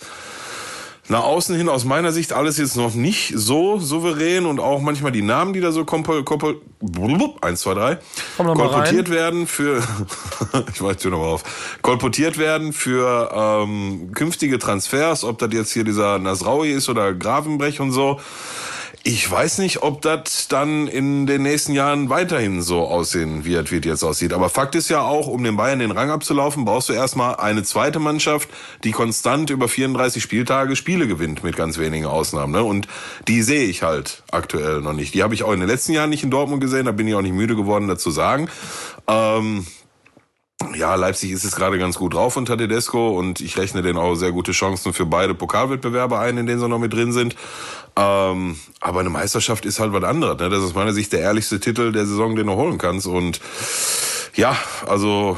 nach 1.09 1.23
außen 1.23 1.55
hin 1.55 1.67
aus 1.67 1.83
meiner 1.83 2.11
Sicht 2.11 2.31
alles 2.31 2.57
jetzt 2.57 2.77
noch 2.77 2.93
nicht 2.93 3.33
so 3.35 3.77
souverän 3.77 4.45
und 4.45 4.59
auch 4.59 4.81
manchmal 4.81 5.11
die 5.11 5.21
Namen, 5.21 5.53
die 5.53 5.59
da 5.59 5.71
so 5.71 5.83
kompol, 5.83 6.23
kompol, 6.23 6.61
blub, 6.81 7.43
eins, 7.43 7.61
zwei, 7.61 7.73
drei, 7.73 7.97
Komm 8.37 8.47
noch 8.47 8.55
mal 8.55 8.69
kolportiert 8.69 9.09
werden 9.09 9.45
für, 9.45 9.83
ich 10.73 10.81
weiß 10.81 11.01
schon 11.01 11.11
nochmal 11.11 11.29
auf, 11.29 11.43
kolportiert 11.81 12.37
werden 12.37 12.71
für 12.71 13.31
ähm, 13.33 14.11
künftige 14.13 14.59
Transfers, 14.59 15.23
ob 15.25 15.39
das 15.39 15.49
jetzt 15.51 15.73
hier 15.73 15.83
dieser 15.83 16.19
Nasraui 16.19 16.71
ist 16.71 16.87
oder 16.87 17.13
Gravenbrech 17.13 17.81
und 17.81 17.91
so. 17.91 18.19
Ich 19.05 19.29
weiß 19.29 19.57
nicht, 19.57 19.83
ob 19.83 20.01
das 20.01 20.47
dann 20.47 20.87
in 20.87 21.27
den 21.27 21.43
nächsten 21.43 21.73
Jahren 21.73 22.09
weiterhin 22.09 22.61
so 22.61 22.87
aussehen 22.87 23.43
wird, 23.43 23.69
wie 23.69 23.79
es 23.79 23.83
jetzt 23.83 24.03
aussieht. 24.03 24.31
Aber 24.31 24.47
Fakt 24.47 24.75
ist 24.75 24.87
ja 24.87 25.01
auch, 25.01 25.27
um 25.27 25.43
den 25.43 25.57
Bayern 25.57 25.79
den 25.79 25.91
Rang 25.91 26.09
abzulaufen, 26.09 26.63
brauchst 26.63 26.87
du 26.87 26.93
erstmal 26.93 27.35
eine 27.35 27.63
zweite 27.63 27.99
Mannschaft, 27.99 28.47
die 28.85 28.91
konstant 28.91 29.49
über 29.49 29.67
34 29.67 30.23
Spieltage 30.23 30.77
Spiele 30.77 31.05
gewinnt, 31.05 31.43
mit 31.43 31.57
ganz 31.57 31.77
wenigen 31.77 32.05
Ausnahmen. 32.05 32.53
Ne? 32.53 32.63
Und 32.63 32.87
die 33.27 33.41
sehe 33.41 33.65
ich 33.65 33.83
halt 33.83 34.23
aktuell 34.31 34.79
noch 34.79 34.93
nicht. 34.93 35.13
Die 35.13 35.21
habe 35.21 35.33
ich 35.33 35.43
auch 35.43 35.51
in 35.51 35.59
den 35.59 35.67
letzten 35.67 35.91
Jahren 35.91 36.09
nicht 36.09 36.23
in 36.23 36.31
Dortmund 36.31 36.61
gesehen, 36.61 36.85
da 36.85 36.93
bin 36.93 37.05
ich 37.05 37.15
auch 37.15 37.21
nicht 37.21 37.35
müde 37.35 37.57
geworden, 37.57 37.89
dazu 37.89 38.09
sagen. 38.09 38.47
Ähm, 39.09 39.65
ja, 40.75 40.95
Leipzig 40.95 41.31
ist 41.31 41.43
es 41.43 41.55
gerade 41.55 41.77
ganz 41.77 41.97
gut 41.97 42.13
drauf 42.13 42.37
unter 42.37 42.57
Tedesco 42.57 43.17
und 43.17 43.41
ich 43.41 43.57
rechne 43.57 43.81
denen 43.81 43.97
auch 43.97 44.15
sehr 44.15 44.31
gute 44.31 44.51
Chancen 44.51 44.93
für 44.93 45.05
beide 45.05 45.33
Pokalwettbewerbe 45.33 46.19
ein, 46.19 46.37
in 46.37 46.45
denen 46.45 46.59
sie 46.59 46.67
noch 46.67 46.79
mit 46.79 46.93
drin 46.93 47.11
sind. 47.11 47.35
Ähm, 47.95 48.57
aber 48.79 49.01
eine 49.01 49.09
Meisterschaft 49.09 49.65
ist 49.65 49.79
halt 49.79 49.93
was 49.93 50.03
anderes. 50.03 50.39
Ne? 50.39 50.49
Das 50.49 50.59
ist 50.59 50.65
aus 50.65 50.75
meiner 50.75 50.93
Sicht 50.93 51.13
der 51.13 51.21
ehrlichste 51.21 51.59
Titel 51.59 51.91
der 51.91 52.05
Saison, 52.05 52.35
den 52.35 52.47
du 52.47 52.53
holen 52.53 52.77
kannst. 52.77 53.07
Und 53.07 53.39
ja, 54.35 54.57
also 54.87 55.37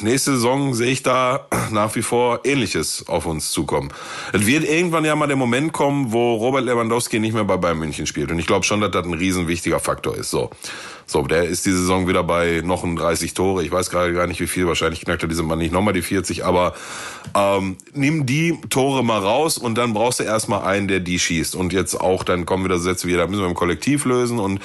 nächste 0.00 0.32
Saison 0.32 0.74
sehe 0.74 0.90
ich 0.90 1.02
da 1.02 1.46
nach 1.70 1.94
wie 1.94 2.02
vor 2.02 2.40
Ähnliches 2.44 3.04
auf 3.08 3.24
uns 3.24 3.50
zukommen. 3.50 3.90
Es 4.32 4.46
wird 4.46 4.64
irgendwann 4.64 5.04
ja 5.04 5.16
mal 5.16 5.26
der 5.26 5.36
Moment 5.36 5.72
kommen, 5.72 6.12
wo 6.12 6.34
Robert 6.34 6.64
Lewandowski 6.64 7.20
nicht 7.20 7.32
mehr 7.32 7.44
bei 7.44 7.56
Bayern 7.56 7.78
München 7.78 8.06
spielt. 8.06 8.30
Und 8.30 8.38
ich 8.38 8.46
glaube 8.46 8.64
schon, 8.64 8.80
dass 8.80 8.90
das 8.90 9.06
ein 9.06 9.14
riesen 9.14 9.48
wichtiger 9.48 9.80
Faktor 9.80 10.16
ist. 10.16 10.30
So. 10.30 10.50
So, 11.06 11.22
der 11.22 11.44
ist 11.44 11.66
die 11.66 11.72
Saison 11.72 12.08
wieder 12.08 12.24
bei 12.24 12.62
noch 12.64 12.82
30 12.82 13.34
Tore. 13.34 13.62
Ich 13.62 13.70
weiß 13.70 13.90
gerade 13.90 14.14
gar 14.14 14.26
nicht, 14.26 14.40
wie 14.40 14.46
viel. 14.46 14.66
Wahrscheinlich 14.66 15.02
knackt 15.02 15.22
er 15.22 15.28
diese 15.28 15.42
Mann 15.42 15.58
nicht 15.58 15.72
nochmal 15.72 15.92
die 15.92 16.02
40. 16.02 16.44
Aber 16.46 16.74
ähm, 17.34 17.76
nimm 17.92 18.24
die 18.24 18.58
Tore 18.70 19.04
mal 19.04 19.20
raus 19.20 19.58
und 19.58 19.76
dann 19.76 19.92
brauchst 19.92 20.20
du 20.20 20.24
erstmal 20.24 20.62
einen, 20.62 20.88
der 20.88 21.00
die 21.00 21.18
schießt. 21.18 21.56
Und 21.56 21.72
jetzt 21.72 22.00
auch, 22.00 22.24
dann 22.24 22.46
kommen 22.46 22.64
wieder 22.64 22.78
Sätze 22.78 23.06
wie, 23.06 23.14
da 23.14 23.26
müssen 23.26 23.42
wir 23.42 23.48
im 23.48 23.54
Kollektiv 23.54 24.06
lösen. 24.06 24.38
Und 24.38 24.60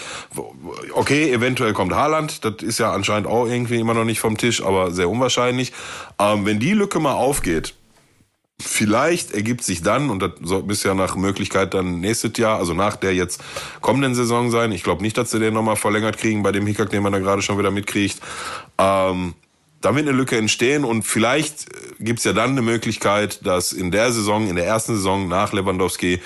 okay, 0.94 1.32
eventuell 1.32 1.74
kommt 1.74 1.94
Haaland. 1.94 2.46
Das 2.46 2.56
ist 2.62 2.80
ja 2.80 2.94
anscheinend 2.94 3.28
auch 3.28 3.46
irgendwie 3.46 3.69
immer 3.78 3.94
noch 3.94 4.06
nicht 4.06 4.20
vom 4.20 4.38
Tisch, 4.38 4.64
aber 4.64 4.92
sehr 4.92 5.10
unwahrscheinlich. 5.10 5.74
Ähm, 6.20 6.46
wenn 6.46 6.60
die 6.60 6.74
Lücke 6.74 7.00
mal 7.00 7.14
aufgeht, 7.14 7.76
Vielleicht 8.62 9.32
ergibt 9.32 9.64
sich 9.64 9.84
dann, 9.84 10.10
und 10.10 10.22
das 10.22 10.32
soll 10.42 10.66
ja 10.84 10.94
nach 10.94 11.16
Möglichkeit 11.16 11.74
dann 11.74 12.02
nächstes 12.02 12.38
Jahr, 12.38 12.58
also 12.58 12.74
nach 12.74 12.98
der 12.98 13.16
jetzt 13.16 13.42
kommenden 13.80 14.16
Saison 14.16 14.52
sein. 14.52 14.74
Ich 14.74 14.84
glaube 14.84 15.02
nicht, 15.02 15.18
dass 15.18 15.32
sie 15.32 15.40
den 15.40 15.54
nochmal 15.54 15.78
verlängert 15.78 16.18
kriegen 16.18 16.44
bei 16.44 16.52
dem 16.52 16.68
Hickhack, 16.68 16.90
den 16.90 17.02
man 17.02 17.14
da 17.14 17.20
gerade 17.20 17.42
schon 17.42 17.58
wieder 17.58 17.72
mitkriegt. 17.72 18.20
Ähm, 18.78 19.34
wird 19.82 19.96
eine 19.96 20.12
Lücke 20.12 20.36
entstehen 20.36 20.84
und 20.84 21.04
vielleicht 21.04 21.68
gibt's 22.02 22.26
ja 22.26 22.34
dann 22.34 22.50
eine 22.50 22.62
Möglichkeit, 22.62 23.46
dass 23.46 23.72
in 23.72 23.92
der 23.92 24.12
Saison, 24.12 24.50
in 24.50 24.58
der 24.58 24.66
ersten 24.66 24.96
Saison 24.96 25.30
nach 25.30 25.54
Lewandowski, 25.54 26.20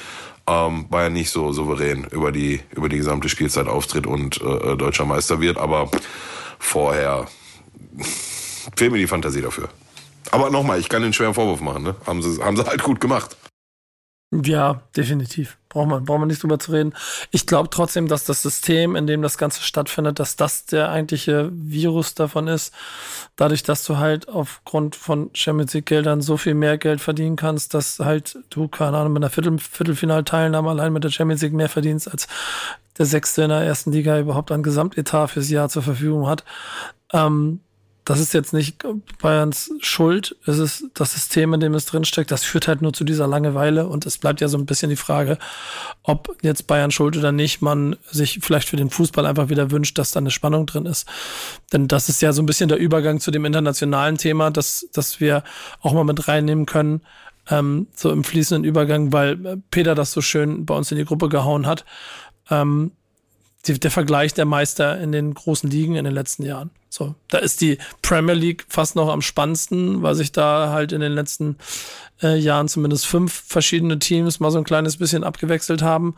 ähm, 0.48 0.90
Bayern 0.90 1.14
nicht 1.14 1.30
so 1.30 1.54
souverän 1.54 2.06
über 2.12 2.32
die, 2.32 2.62
über 2.76 2.90
die 2.90 2.98
gesamte 2.98 3.30
Spielzeit 3.30 3.68
auftritt 3.68 4.08
und 4.08 4.42
äh, 4.42 4.76
deutscher 4.76 5.06
Meister 5.06 5.40
wird. 5.40 5.58
Aber 5.58 5.92
vorher 6.64 7.28
fehlt 8.76 8.92
mir 8.92 8.98
die 8.98 9.08
Fantasie 9.08 9.42
dafür. 9.42 9.70
Aber 10.32 10.50
nochmal, 10.50 10.80
ich 10.80 10.90
kann 10.90 11.04
den 11.04 11.14
schweren 11.14 11.34
Vorwurf 11.34 11.62
machen, 11.62 11.84
ne? 11.84 11.96
Haben 12.08 12.22
sie, 12.22 12.42
haben 12.42 12.58
sie 12.58 12.66
halt 12.66 12.82
gut 12.82 13.00
gemacht. 13.00 13.36
Ja, 14.42 14.82
definitiv. 14.98 15.58
Braucht 15.70 15.90
man, 15.90 16.06
braucht 16.06 16.20
man 16.20 16.28
nicht 16.28 16.42
drüber 16.42 16.58
zu 16.58 16.72
reden. 16.72 16.94
Ich 17.30 17.46
glaube 17.46 17.70
trotzdem, 17.70 18.08
dass 18.08 18.26
das 18.26 18.42
System, 18.42 18.96
in 18.96 19.06
dem 19.06 19.22
das 19.22 19.38
Ganze 19.38 19.62
stattfindet, 19.62 20.20
dass 20.20 20.36
das 20.36 20.66
der 20.66 20.90
eigentliche 20.90 21.52
Virus 21.54 22.16
davon 22.16 22.48
ist. 22.48 22.74
Dadurch, 23.36 23.62
dass 23.62 23.84
du 23.84 23.98
halt 23.98 24.30
aufgrund 24.30 24.96
von 24.96 25.30
Champions 25.34 25.74
League 25.74 25.86
Geldern 25.86 26.22
so 26.22 26.38
viel 26.38 26.56
mehr 26.56 26.80
Geld 26.80 27.00
verdienen 27.00 27.36
kannst, 27.36 27.76
dass 27.76 28.00
halt 28.00 28.40
du, 28.50 28.68
keine 28.68 28.98
Ahnung, 28.98 29.14
mit 29.14 29.24
einer 29.24 29.30
Viertel, 29.30 29.60
Viertelfinalteilnahme 29.60 30.70
allein 30.70 30.94
mit 30.94 31.04
der 31.04 31.12
Champions 31.12 31.42
League 31.44 31.54
mehr 31.54 31.70
verdienst, 31.70 32.10
als 32.10 32.28
der 32.98 33.06
Sechste 33.06 33.44
in 33.44 33.50
der 33.50 33.62
ersten 33.62 33.92
Liga 33.92 34.20
überhaupt 34.20 34.52
an 34.52 34.64
Gesamtetat 34.64 35.32
fürs 35.32 35.50
Jahr 35.50 35.70
zur 35.70 35.84
Verfügung 35.84 36.28
hat. 36.28 36.44
Ähm, 37.12 37.60
das 38.06 38.20
ist 38.20 38.34
jetzt 38.34 38.54
nicht 38.54 38.84
Bayerns 39.22 39.72
Schuld, 39.80 40.36
es 40.46 40.58
ist 40.58 40.86
das 40.94 41.14
System, 41.14 41.54
in 41.54 41.62
dem 41.62 41.74
es 41.74 41.86
drinsteckt. 41.86 42.32
Das 42.32 42.44
führt 42.44 42.68
halt 42.68 42.82
nur 42.82 42.92
zu 42.92 43.06
dieser 43.06 43.28
Langeweile 43.28 43.88
und 43.88 44.06
es 44.06 44.18
bleibt 44.18 44.42
ja 44.42 44.50
so 44.50 44.58
ein 44.58 44.66
bisschen 44.66 44.90
die 44.90 44.98
Frage, 44.98 45.38
ob 46.04 46.36
jetzt 46.42 46.68
Bayern 46.68 46.92
schuld 46.92 47.16
oder 47.16 47.32
nicht, 47.32 47.62
man 47.62 47.96
sich 48.12 48.40
vielleicht 48.42 48.68
für 48.68 48.76
den 48.76 48.90
Fußball 48.90 49.26
einfach 49.26 49.48
wieder 49.48 49.72
wünscht, 49.72 49.98
dass 49.98 50.12
da 50.12 50.20
eine 50.20 50.32
Spannung 50.32 50.66
drin 50.66 50.86
ist. 50.86 51.08
Denn 51.72 51.88
das 51.88 52.10
ist 52.10 52.22
ja 52.22 52.34
so 52.34 52.42
ein 52.42 52.46
bisschen 52.46 52.68
der 52.68 52.78
Übergang 52.78 53.22
zu 53.22 53.32
dem 53.32 53.46
internationalen 53.46 54.18
Thema, 54.18 54.52
dass, 54.52 54.86
dass 54.92 55.22
wir 55.22 55.44
auch 55.80 55.94
mal 55.94 56.04
mit 56.04 56.28
reinnehmen 56.28 56.66
können, 56.66 57.02
ähm, 57.50 57.88
so 57.96 58.12
im 58.12 58.26
fließenden 58.26 58.66
Übergang, 58.66 59.14
weil 59.14 59.62
Peter 59.72 59.96
das 59.96 60.12
so 60.12 60.20
schön 60.20 60.66
bei 60.66 60.76
uns 60.76 60.92
in 60.92 60.98
die 60.98 61.06
Gruppe 61.06 61.30
gehauen 61.30 61.66
hat. 61.68 61.86
Ähm, 62.50 62.92
der 63.66 63.92
Vergleich 63.92 64.34
der 64.34 64.46
Meister 64.46 65.00
in 65.00 65.12
den 65.12 65.34
großen 65.34 65.70
Ligen 65.70 65.96
in 65.96 66.04
den 66.04 66.14
letzten 66.14 66.44
Jahren. 66.44 66.70
So, 66.94 67.16
da 67.30 67.40
ist 67.40 67.62
die 67.62 67.80
Premier 68.04 68.36
League 68.36 68.68
fast 68.70 68.96
noch 68.96 69.10
am 69.10 69.24
spannendsten, 69.24 70.04
weil 70.04 70.14
sich 70.14 70.32
da 70.32 70.70
halt 70.70 70.92
in 70.92 71.02
den 71.02 71.14
letzten 71.14 71.58
äh, 72.22 72.38
Jahren 72.38 72.68
zumindest 72.68 73.08
fünf 73.08 73.44
verschiedene 73.48 73.98
Teams 74.00 74.40
mal 74.40 74.52
so 74.52 74.60
ein 74.60 74.64
kleines 74.64 74.98
bisschen 74.98 75.24
abgewechselt 75.24 75.82
haben 75.82 76.16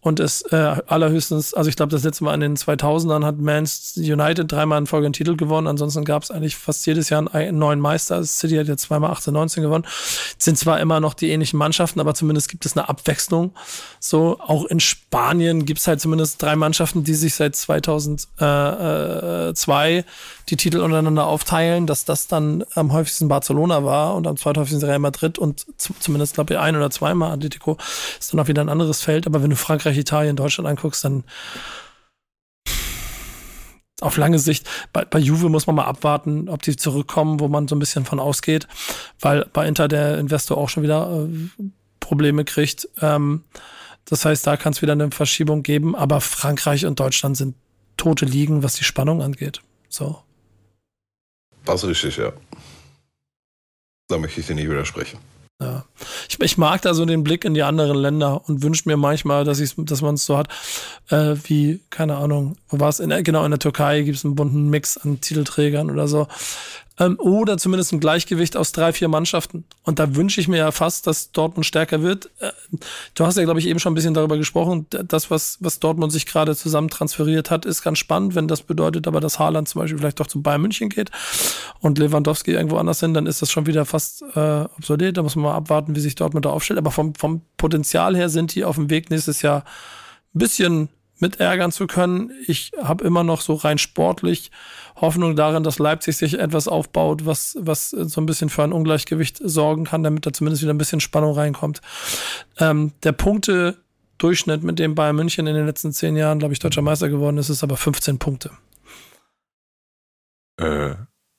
und 0.00 0.20
es 0.20 0.42
äh, 0.42 0.76
allerhöchstens, 0.86 1.54
also 1.54 1.70
ich 1.70 1.76
glaube, 1.76 1.90
das 1.90 2.04
letzte 2.04 2.24
Mal 2.24 2.34
in 2.34 2.40
den 2.40 2.56
2000ern 2.56 3.24
hat 3.24 3.38
Manchester 3.38 4.00
United 4.00 4.52
dreimal 4.52 4.78
in 4.78 4.86
Folge 4.86 5.06
einen 5.06 5.12
Titel 5.12 5.36
gewonnen, 5.36 5.66
ansonsten 5.66 6.04
gab 6.04 6.22
es 6.22 6.30
eigentlich 6.30 6.56
fast 6.56 6.86
jedes 6.86 7.08
Jahr 7.08 7.34
einen 7.34 7.58
neuen 7.58 7.80
Meister. 7.80 8.22
City 8.24 8.56
hat 8.56 8.68
jetzt 8.68 8.82
zweimal 8.82 9.10
18, 9.10 9.34
19 9.34 9.62
gewonnen. 9.62 9.84
Es 9.86 10.44
sind 10.44 10.58
zwar 10.58 10.80
immer 10.80 11.00
noch 11.00 11.14
die 11.14 11.30
ähnlichen 11.30 11.58
Mannschaften, 11.58 12.00
aber 12.00 12.14
zumindest 12.14 12.48
gibt 12.48 12.66
es 12.66 12.76
eine 12.76 12.88
Abwechslung. 12.88 13.52
So, 13.98 14.38
auch 14.38 14.64
in 14.66 14.80
Spanien 14.80 15.64
gibt 15.64 15.80
es 15.80 15.86
halt 15.86 16.00
zumindest 16.00 16.42
drei 16.42 16.56
Mannschaften, 16.56 17.04
die 17.04 17.14
sich 17.14 17.34
seit 17.34 17.56
2002 17.56 20.04
die 20.48 20.56
Titel 20.56 20.78
untereinander 20.78 21.26
aufteilen, 21.26 21.86
dass 21.86 22.04
das 22.04 22.26
dann 22.26 22.64
am 22.74 22.92
häufigsten 22.92 23.28
Barcelona 23.28 23.84
war 23.84 24.14
und 24.14 24.26
am 24.26 24.36
zweithäufigsten 24.36 24.88
Real 24.88 24.98
Madrid 24.98 25.38
und 25.38 25.66
zumindest, 25.76 26.34
glaube 26.34 26.54
ich, 26.54 26.60
ein 26.60 26.76
oder 26.76 26.90
zweimal 26.90 27.32
Atletico 27.32 27.76
ist 28.18 28.32
dann 28.32 28.40
auch 28.40 28.48
wieder 28.48 28.62
ein 28.62 28.68
anderes 28.68 29.02
Feld. 29.02 29.26
Aber 29.26 29.42
wenn 29.42 29.50
du 29.50 29.56
Frankreich, 29.56 29.96
Italien, 29.96 30.36
Deutschland 30.36 30.68
anguckst, 30.68 31.04
dann 31.04 31.24
auf 34.00 34.16
lange 34.16 34.38
Sicht, 34.38 34.68
bei, 34.92 35.04
bei 35.04 35.18
Juve 35.18 35.48
muss 35.48 35.66
man 35.66 35.76
mal 35.76 35.84
abwarten, 35.84 36.48
ob 36.48 36.62
die 36.62 36.76
zurückkommen, 36.76 37.40
wo 37.40 37.48
man 37.48 37.68
so 37.68 37.76
ein 37.76 37.78
bisschen 37.78 38.04
von 38.04 38.18
ausgeht, 38.18 38.66
weil 39.20 39.46
bei 39.52 39.66
Inter 39.66 39.88
der 39.88 40.18
Investor 40.18 40.56
auch 40.56 40.68
schon 40.68 40.82
wieder 40.82 41.26
äh, 41.28 41.64
Probleme 42.00 42.44
kriegt. 42.44 42.88
Ähm, 43.00 43.44
das 44.06 44.24
heißt, 44.24 44.46
da 44.46 44.56
kann 44.56 44.72
es 44.72 44.82
wieder 44.82 44.92
eine 44.92 45.10
Verschiebung 45.10 45.62
geben, 45.62 45.94
aber 45.94 46.20
Frankreich 46.20 46.86
und 46.86 46.98
Deutschland 46.98 47.36
sind 47.36 47.54
tote 47.96 48.24
Ligen, 48.24 48.62
was 48.62 48.74
die 48.74 48.84
Spannung 48.84 49.22
angeht. 49.22 49.60
So. 49.90 50.22
Das 51.66 51.82
ist 51.82 51.90
richtig, 51.90 52.16
ja. 52.16 52.32
Da 54.08 54.18
möchte 54.18 54.40
ich 54.40 54.46
dir 54.46 54.54
nicht 54.54 54.70
widersprechen. 54.70 55.18
Ja. 55.60 55.84
Ich, 56.26 56.40
ich, 56.40 56.56
mag 56.56 56.80
da 56.80 56.94
so 56.94 57.04
den 57.04 57.22
Blick 57.22 57.44
in 57.44 57.52
die 57.52 57.62
anderen 57.62 57.98
Länder 57.98 58.48
und 58.48 58.62
wünsche 58.62 58.88
mir 58.88 58.96
manchmal, 58.96 59.44
dass, 59.44 59.60
ich, 59.60 59.74
dass 59.76 60.00
man 60.00 60.14
es 60.14 60.24
so 60.24 60.38
hat, 60.38 60.48
äh, 61.10 61.36
wie, 61.44 61.80
keine 61.90 62.16
Ahnung, 62.16 62.56
wo 62.70 62.80
war 62.80 62.88
es? 62.88 62.96
Genau, 62.96 63.44
in 63.44 63.50
der 63.50 63.58
Türkei 63.58 64.00
gibt 64.00 64.16
es 64.16 64.24
einen 64.24 64.36
bunten 64.36 64.70
Mix 64.70 64.96
an 64.96 65.20
Titelträgern 65.20 65.90
oder 65.90 66.08
so 66.08 66.28
ähm, 67.00 67.18
oder 67.18 67.56
zumindest 67.56 67.92
ein 67.92 68.00
Gleichgewicht 68.00 68.56
aus 68.56 68.72
drei, 68.72 68.92
vier 68.92 69.08
Mannschaften. 69.08 69.64
Und 69.84 69.98
da 69.98 70.14
wünsche 70.14 70.40
ich 70.40 70.48
mir 70.48 70.58
ja 70.58 70.70
fast, 70.70 71.06
dass 71.06 71.32
Dortmund 71.32 71.64
stärker 71.64 72.02
wird. 72.02 72.30
Äh, 72.40 72.52
du 73.14 73.24
hast 73.24 73.38
ja, 73.38 73.44
glaube 73.44 73.58
ich, 73.58 73.66
eben 73.66 73.80
schon 73.80 73.92
ein 73.92 73.94
bisschen 73.94 74.12
darüber 74.12 74.36
gesprochen. 74.36 74.86
Das, 74.90 75.30
was, 75.30 75.56
was 75.60 75.80
Dortmund 75.80 76.12
sich 76.12 76.26
gerade 76.26 76.54
zusammen 76.54 76.88
transferiert 76.88 77.50
hat, 77.50 77.64
ist 77.64 77.82
ganz 77.82 77.98
spannend. 77.98 78.34
Wenn 78.34 78.48
das 78.48 78.62
bedeutet 78.62 79.08
aber, 79.08 79.20
dass 79.20 79.38
Haaland 79.38 79.66
zum 79.68 79.80
Beispiel 79.80 79.98
vielleicht 79.98 80.20
doch 80.20 80.26
zu 80.26 80.42
Bayern 80.42 80.60
München 80.60 80.90
geht 80.90 81.10
und 81.80 81.98
Lewandowski 81.98 82.52
irgendwo 82.52 82.76
anders 82.76 83.00
hin, 83.00 83.14
dann 83.14 83.26
ist 83.26 83.40
das 83.40 83.50
schon 83.50 83.66
wieder 83.66 83.86
fast 83.86 84.22
äh, 84.34 84.64
obsolet. 84.76 85.16
Da 85.16 85.22
muss 85.22 85.36
man 85.36 85.44
mal 85.44 85.54
abwarten, 85.54 85.96
wie 85.96 86.00
sich 86.00 86.14
Dortmund 86.14 86.44
da 86.44 86.50
aufstellt. 86.50 86.78
Aber 86.78 86.90
vom, 86.90 87.14
vom 87.14 87.40
Potenzial 87.56 88.14
her 88.14 88.28
sind 88.28 88.54
die 88.54 88.64
auf 88.64 88.76
dem 88.76 88.90
Weg 88.90 89.08
nächstes 89.08 89.40
Jahr 89.40 89.64
ein 90.34 90.38
bisschen 90.38 90.88
mit 91.20 91.40
ärgern 91.40 91.72
zu 91.72 91.86
können. 91.86 92.30
Ich 92.46 92.72
habe 92.82 93.04
immer 93.04 93.24
noch 93.24 93.40
so 93.40 93.54
rein 93.54 93.78
sportlich 93.78 94.50
Hoffnung 94.96 95.36
darin, 95.36 95.62
dass 95.62 95.78
Leipzig 95.78 96.16
sich 96.16 96.38
etwas 96.38 96.68
aufbaut, 96.68 97.26
was, 97.26 97.56
was 97.58 97.90
so 97.90 98.20
ein 98.20 98.26
bisschen 98.26 98.50
für 98.50 98.62
ein 98.64 98.72
Ungleichgewicht 98.72 99.40
sorgen 99.42 99.84
kann, 99.84 100.02
damit 100.02 100.26
da 100.26 100.32
zumindest 100.32 100.62
wieder 100.62 100.74
ein 100.74 100.78
bisschen 100.78 101.00
Spannung 101.00 101.34
reinkommt. 101.34 101.80
Ähm, 102.58 102.92
der 103.02 103.12
Punkte-Durchschnitt, 103.12 104.62
mit 104.62 104.78
dem 104.78 104.94
Bayern 104.94 105.16
München 105.16 105.46
in 105.46 105.54
den 105.54 105.66
letzten 105.66 105.92
zehn 105.92 106.16
Jahren, 106.16 106.38
glaube 106.38 106.52
ich, 106.52 106.58
deutscher 106.58 106.82
Meister 106.82 107.08
geworden 107.08 107.38
ist, 107.38 107.48
ist 107.48 107.62
aber 107.62 107.76
15 107.76 108.18
Punkte. 108.18 108.50
Äh, 110.58 110.94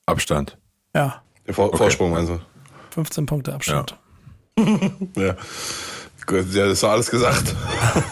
Abstand. 0.05 0.57
Ja. 0.95 1.21
Der 1.45 1.53
Vor 1.53 1.67
okay. 1.67 1.77
Vorsprung, 1.77 2.15
also. 2.15 2.39
15 2.91 3.25
Punkte 3.25 3.53
Abstand. 3.53 3.97
Ja. 4.57 4.65
ja. 5.15 5.35
Ja, 6.29 6.67
das 6.67 6.83
war 6.83 6.91
alles 6.91 7.09
gesagt. 7.09 7.55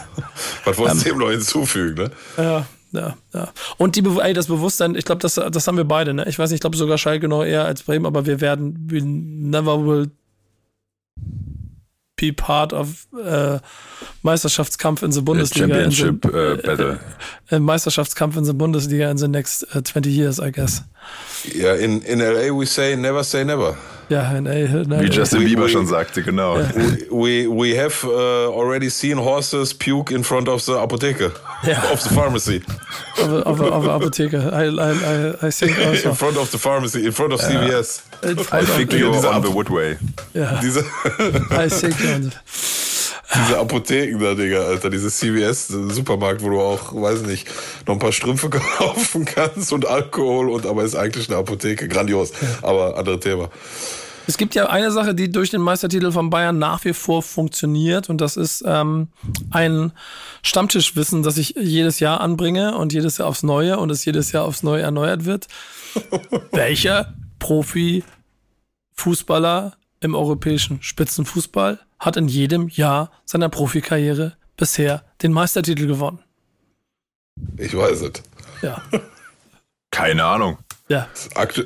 Was 0.64 0.78
wolltest 0.78 1.04
du 1.04 1.10
ähm, 1.10 1.18
dem 1.18 1.18
noch 1.18 1.30
hinzufügen, 1.30 1.94
ne? 1.94 2.10
Ja, 2.36 2.66
ja, 2.92 3.16
ja. 3.32 3.48
Und 3.78 3.96
die, 3.96 4.04
ey, 4.20 4.32
das 4.32 4.46
Bewusstsein, 4.46 4.94
ich 4.94 5.04
glaube, 5.04 5.20
das, 5.20 5.34
das 5.34 5.66
haben 5.66 5.76
wir 5.76 5.84
beide, 5.84 6.14
ne? 6.14 6.26
Ich 6.28 6.38
weiß 6.38 6.50
nicht, 6.50 6.56
ich 6.56 6.60
glaube 6.60 6.76
sogar 6.76 6.98
Schalke 6.98 7.28
noch 7.28 7.44
eher 7.44 7.64
als 7.64 7.82
Bremen, 7.82 8.06
aber 8.06 8.26
wir 8.26 8.40
werden, 8.40 8.88
we 8.90 9.00
never 9.02 9.84
will 9.84 10.10
be 12.20 12.32
part 12.32 12.72
of 12.72 13.06
äh, 13.24 13.58
Meisterschaftskampf 14.22 15.02
in 15.02 15.12
the 15.12 15.22
Bundesliga. 15.22 15.66
Championship 15.66 16.24
in 16.24 16.30
the, 16.30 16.36
uh, 16.36 16.56
Battle. 16.62 17.00
Äh, 17.50 17.58
Meisterschaftskampf 17.58 18.36
in 18.36 18.44
the 18.44 18.52
Bundesliga 18.52 19.10
in 19.10 19.18
the 19.18 19.28
next 19.28 19.64
uh, 19.74 19.80
20 19.80 20.10
years, 20.10 20.38
I 20.38 20.50
guess. 20.50 20.82
Ja, 21.42 21.74
in, 21.74 22.02
in 22.04 22.18
LA 22.18 22.50
we 22.58 22.66
say 22.66 22.96
never 22.96 23.24
say 23.24 23.44
never. 23.44 23.76
Ja, 24.10 24.40
nee, 24.40 24.68
nee, 24.86 25.00
Wie 25.00 25.08
Justin 25.08 25.44
Bieber 25.44 25.68
schon 25.68 25.86
sagte, 25.86 26.22
genau. 26.22 26.58
Ja. 26.58 26.68
We, 27.10 27.46
we 27.48 27.80
have 27.80 28.04
uh, 28.04 28.52
already 28.52 28.90
seen 28.90 29.16
horses 29.16 29.72
puke 29.72 30.12
in 30.12 30.24
front 30.24 30.48
of 30.48 30.64
the 30.64 30.72
Apotheke. 30.72 31.30
Ja. 31.62 31.78
Of 31.92 32.02
the 32.02 32.14
pharmacy. 32.14 32.60
Of, 33.18 33.46
of, 33.46 33.60
of 33.60 33.84
the 33.84 33.90
Apotheke. 33.90 34.34
I, 34.34 34.66
I, 34.66 35.46
I 35.46 35.50
think 35.52 35.78
also. 35.86 36.08
In 36.08 36.14
front 36.16 36.36
of 36.36 36.50
the 36.50 36.58
pharmacy, 36.58 37.06
in 37.06 37.12
front 37.12 37.32
of 37.32 37.40
CVS. 37.40 38.02
I 38.52 38.64
think 38.64 38.92
you're 38.92 39.14
on 39.14 39.42
the 39.42 39.48
Woodway. 39.48 39.96
Ja. 40.34 40.60
Diese 40.60 40.84
I 41.52 41.68
think 41.68 42.00
you're 42.00 42.30
diese 43.34 43.58
Apotheken 43.58 44.18
da, 44.18 44.34
Digga, 44.34 44.62
Alter, 44.62 44.90
diese 44.90 45.10
CVS-Supermarkt, 45.10 46.42
wo 46.42 46.50
du 46.50 46.60
auch, 46.60 46.94
weiß 46.94 47.22
nicht, 47.22 47.48
noch 47.86 47.94
ein 47.94 48.00
paar 48.00 48.12
Strümpfe 48.12 48.50
kaufen 48.50 49.24
kannst 49.24 49.72
und 49.72 49.86
Alkohol 49.86 50.50
und 50.50 50.66
aber 50.66 50.84
ist 50.84 50.96
eigentlich 50.96 51.28
eine 51.28 51.38
Apotheke. 51.38 51.88
Grandios. 51.88 52.32
Aber 52.62 52.98
andere 52.98 53.20
Thema. 53.20 53.48
Es 54.26 54.36
gibt 54.36 54.54
ja 54.54 54.68
eine 54.68 54.92
Sache, 54.92 55.14
die 55.14 55.32
durch 55.32 55.50
den 55.50 55.60
Meistertitel 55.60 56.12
von 56.12 56.30
Bayern 56.30 56.58
nach 56.58 56.84
wie 56.84 56.92
vor 56.92 57.22
funktioniert 57.22 58.08
und 58.10 58.20
das 58.20 58.36
ist 58.36 58.62
ähm, 58.66 59.08
ein 59.50 59.92
Stammtischwissen, 60.42 61.22
das 61.22 61.36
ich 61.36 61.54
jedes 61.56 62.00
Jahr 62.00 62.20
anbringe 62.20 62.76
und 62.76 62.92
jedes 62.92 63.18
Jahr 63.18 63.28
aufs 63.28 63.42
Neue 63.42 63.78
und 63.78 63.90
es 63.90 64.04
jedes 64.04 64.32
Jahr 64.32 64.44
aufs 64.44 64.62
Neue 64.62 64.82
erneuert 64.82 65.24
wird. 65.24 65.48
Welcher 66.52 67.14
Profi-Fußballer 67.40 69.72
im 70.00 70.14
europäischen 70.14 70.82
Spitzenfußball 70.82 71.78
hat 71.98 72.16
in 72.16 72.28
jedem 72.28 72.68
Jahr 72.68 73.10
seiner 73.24 73.48
Profikarriere 73.48 74.36
bisher 74.56 75.04
den 75.22 75.32
Meistertitel 75.32 75.86
gewonnen. 75.86 76.20
Ich 77.56 77.76
weiß 77.76 78.02
es. 78.02 78.12
Ja. 78.62 78.82
Keine 79.90 80.24
Ahnung. 80.24 80.58
Ja. 80.90 81.06
Aktu 81.36 81.62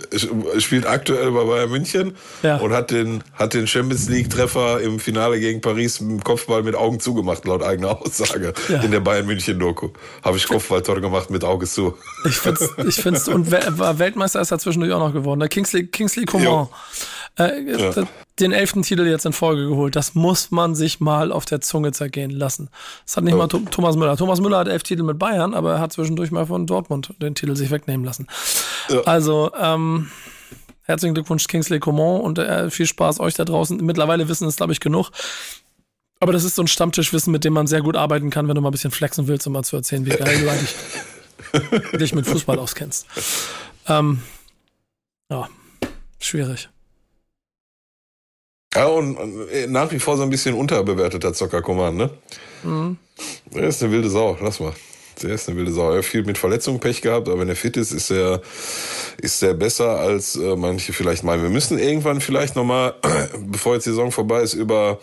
spielt 0.59 0.87
aktuell 0.87 1.31
bei 1.31 1.45
Bayern 1.45 1.71
München 1.71 2.15
ja. 2.43 2.59
und 2.59 2.75
hat 2.75 2.91
den, 2.91 3.25
hat 3.33 3.55
den 3.55 3.67
Champions 3.67 4.07
League-Treffer 4.11 4.83
im 4.83 5.01
Finale 5.01 5.41
gegen 5.41 5.63
Paris 5.63 5.99
im 6.01 6.23
Kopfball 6.23 6.63
mit 6.63 6.75
Augen 6.75 7.01
zugemacht, 7.01 7.47
laut 7.47 7.63
eigener 7.63 8.03
Aussage. 8.03 8.53
Ja. 8.69 8.83
In 8.83 8.91
der 8.91 9.01
Bayern 9.01 9.25
München-Doku. 9.25 9.89
Habe 10.23 10.37
ich 10.37 10.47
Kopfballtor 10.47 11.01
gemacht 11.01 11.31
mit 11.31 11.43
Auge 11.43 11.67
zu. 11.67 11.97
Ich 12.27 12.37
finde 12.37 12.69
ich 12.87 12.97
find's, 12.97 13.27
und 13.27 13.51
war 13.51 13.99
Weltmeister 13.99 14.43
ist 14.43 14.51
er 14.51 14.59
zwischendurch 14.59 14.93
auch 14.93 14.99
noch 15.01 15.15
geworden. 15.15 15.41
Der 15.41 15.49
Kingsley, 15.49 15.87
Kingsley 15.87 16.27
Coman. 16.27 16.69
Äh, 17.39 17.63
ja. 17.63 18.07
Den 18.39 18.53
elften 18.53 18.83
Titel 18.83 19.07
jetzt 19.07 19.27
in 19.27 19.33
Folge 19.33 19.69
geholt. 19.69 19.97
Das 19.97 20.15
muss 20.15 20.51
man 20.51 20.75
sich 20.75 21.01
mal 21.01 21.33
auf 21.33 21.45
der 21.45 21.61
Zunge 21.61 21.93
zergehen 21.93 22.31
lassen. 22.31 22.69
Das 23.05 23.17
hat 23.17 23.25
nicht 23.25 23.37
mal 23.37 23.49
Thomas 23.49 23.97
Müller. 23.97 24.17
Thomas 24.17 24.41
Müller 24.41 24.59
hat 24.59 24.69
elf 24.69 24.83
Titel 24.83 25.03
mit 25.03 25.19
Bayern, 25.19 25.55
aber 25.55 25.75
er 25.75 25.81
hat 25.81 25.93
zwischendurch 25.93 26.31
mal 26.31 26.47
von 26.47 26.67
Dortmund 26.67 27.15
den 27.21 27.35
Titel 27.35 27.57
sich 27.57 27.71
wegnehmen 27.71 28.05
lassen. 28.05 28.29
Ja. 28.89 29.01
Also, 29.03 29.51
ähm, 29.61 30.11
herzlichen 30.83 31.15
Glückwunsch, 31.15 31.47
Kingsley 31.47 31.81
Coman, 31.81 32.21
und 32.21 32.39
äh, 32.39 32.71
viel 32.71 32.87
Spaß 32.87 33.21
euch 33.21 33.35
da 33.35 33.45
draußen. 33.45 33.79
Mittlerweile 33.85 34.29
wissen 34.29 34.47
es, 34.47 34.57
glaube 34.57 34.73
ich, 34.73 34.81
genug. 34.81 35.11
Aber 36.21 36.33
das 36.33 36.45
ist 36.45 36.55
so 36.55 36.63
ein 36.63 36.69
Stammtischwissen, 36.69 37.33
mit 37.33 37.45
dem 37.45 37.53
man 37.53 37.67
sehr 37.67 37.83
gut 37.83 37.97
arbeiten 37.97 38.31
kann, 38.31 38.49
wenn 38.49 38.55
du 38.55 38.61
mal 38.61 38.69
ein 38.69 38.73
bisschen 38.73 38.91
flexen 38.91 39.27
willst, 39.27 39.47
um 39.47 39.53
mal 39.53 39.65
zu 39.65 39.77
erzählen, 39.77 40.07
wie 40.07 40.11
geil 40.11 40.41
du 40.41 40.51
eigentlich 40.51 40.75
dich 42.01 42.15
mit 42.15 42.27
Fußball 42.27 42.59
auskennst. 42.59 43.07
Ähm, 43.89 44.23
ja, 45.31 45.49
schwierig. 46.21 46.69
Ja, 48.75 48.87
und 48.87 49.17
äh, 49.51 49.67
nach 49.67 49.91
wie 49.93 49.99
vor 49.99 50.17
so 50.17 50.23
ein 50.23 50.31
bisschen 50.31 50.55
unterbewerteter 50.55 51.33
Zocker 51.33 51.63
Command, 51.63 51.97
ne? 51.97 52.11
Mhm. 52.65 52.97
Er 53.55 53.69
ist 53.69 53.83
eine 53.83 53.93
wilde 53.93 54.11
Sau, 54.11 54.37
lass 54.41 54.59
mal. 54.59 54.73
Der 55.23 55.35
ist 55.35 55.49
eine 55.49 55.57
wilde 55.57 55.73
Sau. 55.73 55.91
Er 55.91 55.99
hat 55.99 56.05
viel 56.05 56.25
mit 56.25 56.39
Verletzungen 56.39 56.81
Pech 56.81 57.03
gehabt, 57.03 57.29
aber 57.29 57.41
wenn 57.41 57.49
er 57.49 57.57
fit 57.57 57.77
ist, 57.77 57.93
ist 57.93 58.11
er, 58.11 58.43
ist 59.19 59.43
er 59.43 59.55
besser 59.55 59.99
als 60.01 60.37
äh, 60.37 60.57
manche 60.57 60.93
vielleicht 60.93 61.25
meinen. 61.25 61.43
Wir 61.43 61.51
müssen 61.51 61.79
irgendwann 61.79 62.21
vielleicht 62.21 62.57
nochmal, 62.57 62.95
bevor 63.47 63.75
jetzt 63.75 63.87
die 63.87 63.91
Saison 63.91 64.11
vorbei 64.11 64.43
ist, 64.43 64.55
über 64.55 64.99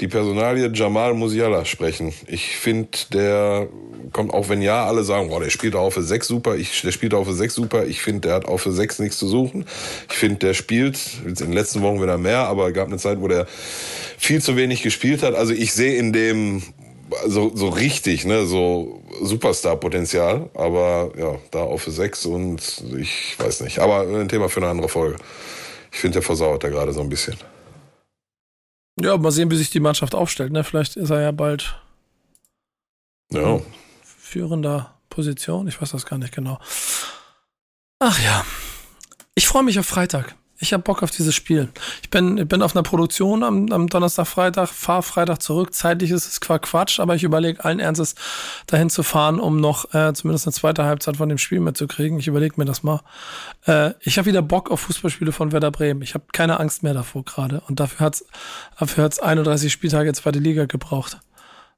die 0.00 0.08
Personalie 0.08 0.70
Jamal 0.72 1.14
Musiala 1.14 1.64
sprechen. 1.64 2.12
Ich 2.26 2.56
finde, 2.56 2.88
der 3.12 3.68
kommt, 4.12 4.34
auch 4.34 4.48
wenn 4.48 4.62
ja, 4.62 4.84
alle 4.84 5.04
sagen, 5.04 5.28
boah, 5.28 5.40
der 5.40 5.50
spielt 5.50 5.74
auch 5.74 5.90
für 5.90 6.02
sechs 6.02 6.26
super, 6.26 6.56
ich, 6.56 6.82
der 6.82 6.92
spielt 6.92 7.14
auch 7.14 7.24
für 7.24 7.34
sechs 7.34 7.54
super. 7.54 7.86
Ich 7.86 8.02
finde, 8.02 8.22
der 8.22 8.34
hat 8.34 8.46
auch 8.46 8.58
für 8.58 8.72
sechs 8.72 8.98
nichts 8.98 9.18
zu 9.18 9.28
suchen. 9.28 9.64
Ich 10.10 10.16
finde, 10.16 10.38
der 10.38 10.54
spielt, 10.54 10.98
jetzt 11.26 11.40
in 11.40 11.48
den 11.48 11.52
letzten 11.52 11.82
Wochen 11.82 12.02
wieder 12.02 12.18
mehr, 12.18 12.40
aber 12.48 12.72
gab 12.72 12.88
eine 12.88 12.98
Zeit, 12.98 13.20
wo 13.20 13.28
der 13.28 13.46
viel 14.18 14.42
zu 14.42 14.56
wenig 14.56 14.82
gespielt 14.82 15.22
hat. 15.22 15.34
Also 15.34 15.52
ich 15.52 15.72
sehe 15.72 15.96
in 15.96 16.12
dem 16.12 16.62
so, 17.26 17.50
so 17.54 17.68
richtig, 17.68 18.24
ne, 18.24 18.46
so 18.46 19.02
Superstar-Potenzial, 19.22 20.50
aber 20.54 21.12
ja, 21.16 21.38
da 21.50 21.76
für 21.76 21.90
sechs 21.90 22.26
und 22.26 22.82
ich 22.98 23.38
weiß 23.38 23.60
nicht. 23.62 23.78
Aber 23.78 24.00
ein 24.00 24.28
Thema 24.28 24.48
für 24.48 24.60
eine 24.60 24.70
andere 24.70 24.88
Folge. 24.88 25.16
Ich 25.90 25.98
finde, 25.98 26.14
der 26.14 26.22
versauert 26.22 26.64
da 26.64 26.68
gerade 26.68 26.92
so 26.92 27.00
ein 27.00 27.08
bisschen. 27.08 27.36
Ja, 29.00 29.16
mal 29.16 29.30
sehen, 29.30 29.50
wie 29.50 29.56
sich 29.56 29.70
die 29.70 29.80
Mannschaft 29.80 30.14
aufstellt. 30.14 30.52
Ne? 30.52 30.64
Vielleicht 30.64 30.96
ist 30.96 31.10
er 31.10 31.20
ja 31.20 31.32
bald 31.32 31.78
ja. 33.32 33.60
führender 34.02 34.94
Position. 35.08 35.68
Ich 35.68 35.80
weiß 35.80 35.90
das 35.90 36.06
gar 36.06 36.18
nicht 36.18 36.34
genau. 36.34 36.58
Ach 37.98 38.18
ja. 38.22 38.44
Ich 39.34 39.48
freue 39.48 39.62
mich 39.62 39.78
auf 39.78 39.86
Freitag. 39.86 40.34
Ich 40.62 40.72
habe 40.72 40.84
Bock 40.84 41.02
auf 41.02 41.10
dieses 41.10 41.34
Spiel. 41.34 41.70
Ich 42.02 42.10
bin, 42.10 42.38
ich 42.38 42.46
bin 42.46 42.62
auf 42.62 42.76
einer 42.76 42.84
Produktion 42.84 43.42
am, 43.42 43.72
am 43.72 43.88
Donnerstag, 43.88 44.28
Freitag, 44.28 44.68
fahre 44.68 45.02
Freitag 45.02 45.42
zurück. 45.42 45.74
Zeitlich 45.74 46.12
ist 46.12 46.24
es 46.24 46.34
zwar 46.34 46.60
Quatsch, 46.60 47.00
aber 47.00 47.16
ich 47.16 47.24
überlege 47.24 47.64
allen 47.64 47.80
Ernstes, 47.80 48.14
dahin 48.68 48.88
zu 48.88 49.02
fahren, 49.02 49.40
um 49.40 49.56
noch 49.56 49.92
äh, 49.92 50.12
zumindest 50.14 50.46
eine 50.46 50.52
zweite 50.52 50.84
Halbzeit 50.84 51.16
von 51.16 51.28
dem 51.28 51.38
Spiel 51.38 51.58
mitzukriegen. 51.58 52.20
Ich 52.20 52.28
überlege 52.28 52.54
mir 52.58 52.64
das 52.64 52.84
mal. 52.84 53.00
Äh, 53.66 53.94
ich 54.02 54.18
habe 54.18 54.26
wieder 54.26 54.40
Bock 54.40 54.70
auf 54.70 54.78
Fußballspiele 54.82 55.32
von 55.32 55.50
Werder 55.50 55.72
Bremen. 55.72 56.00
Ich 56.00 56.14
habe 56.14 56.26
keine 56.32 56.60
Angst 56.60 56.84
mehr 56.84 56.94
davor 56.94 57.24
gerade. 57.24 57.60
Und 57.66 57.80
dafür 57.80 58.06
hat's 58.06 58.24
dafür 58.78 59.02
hat's 59.02 59.18
31 59.18 59.72
Spieltage 59.72 60.12
zweite 60.12 60.38
Liga 60.38 60.66
gebraucht. 60.66 61.18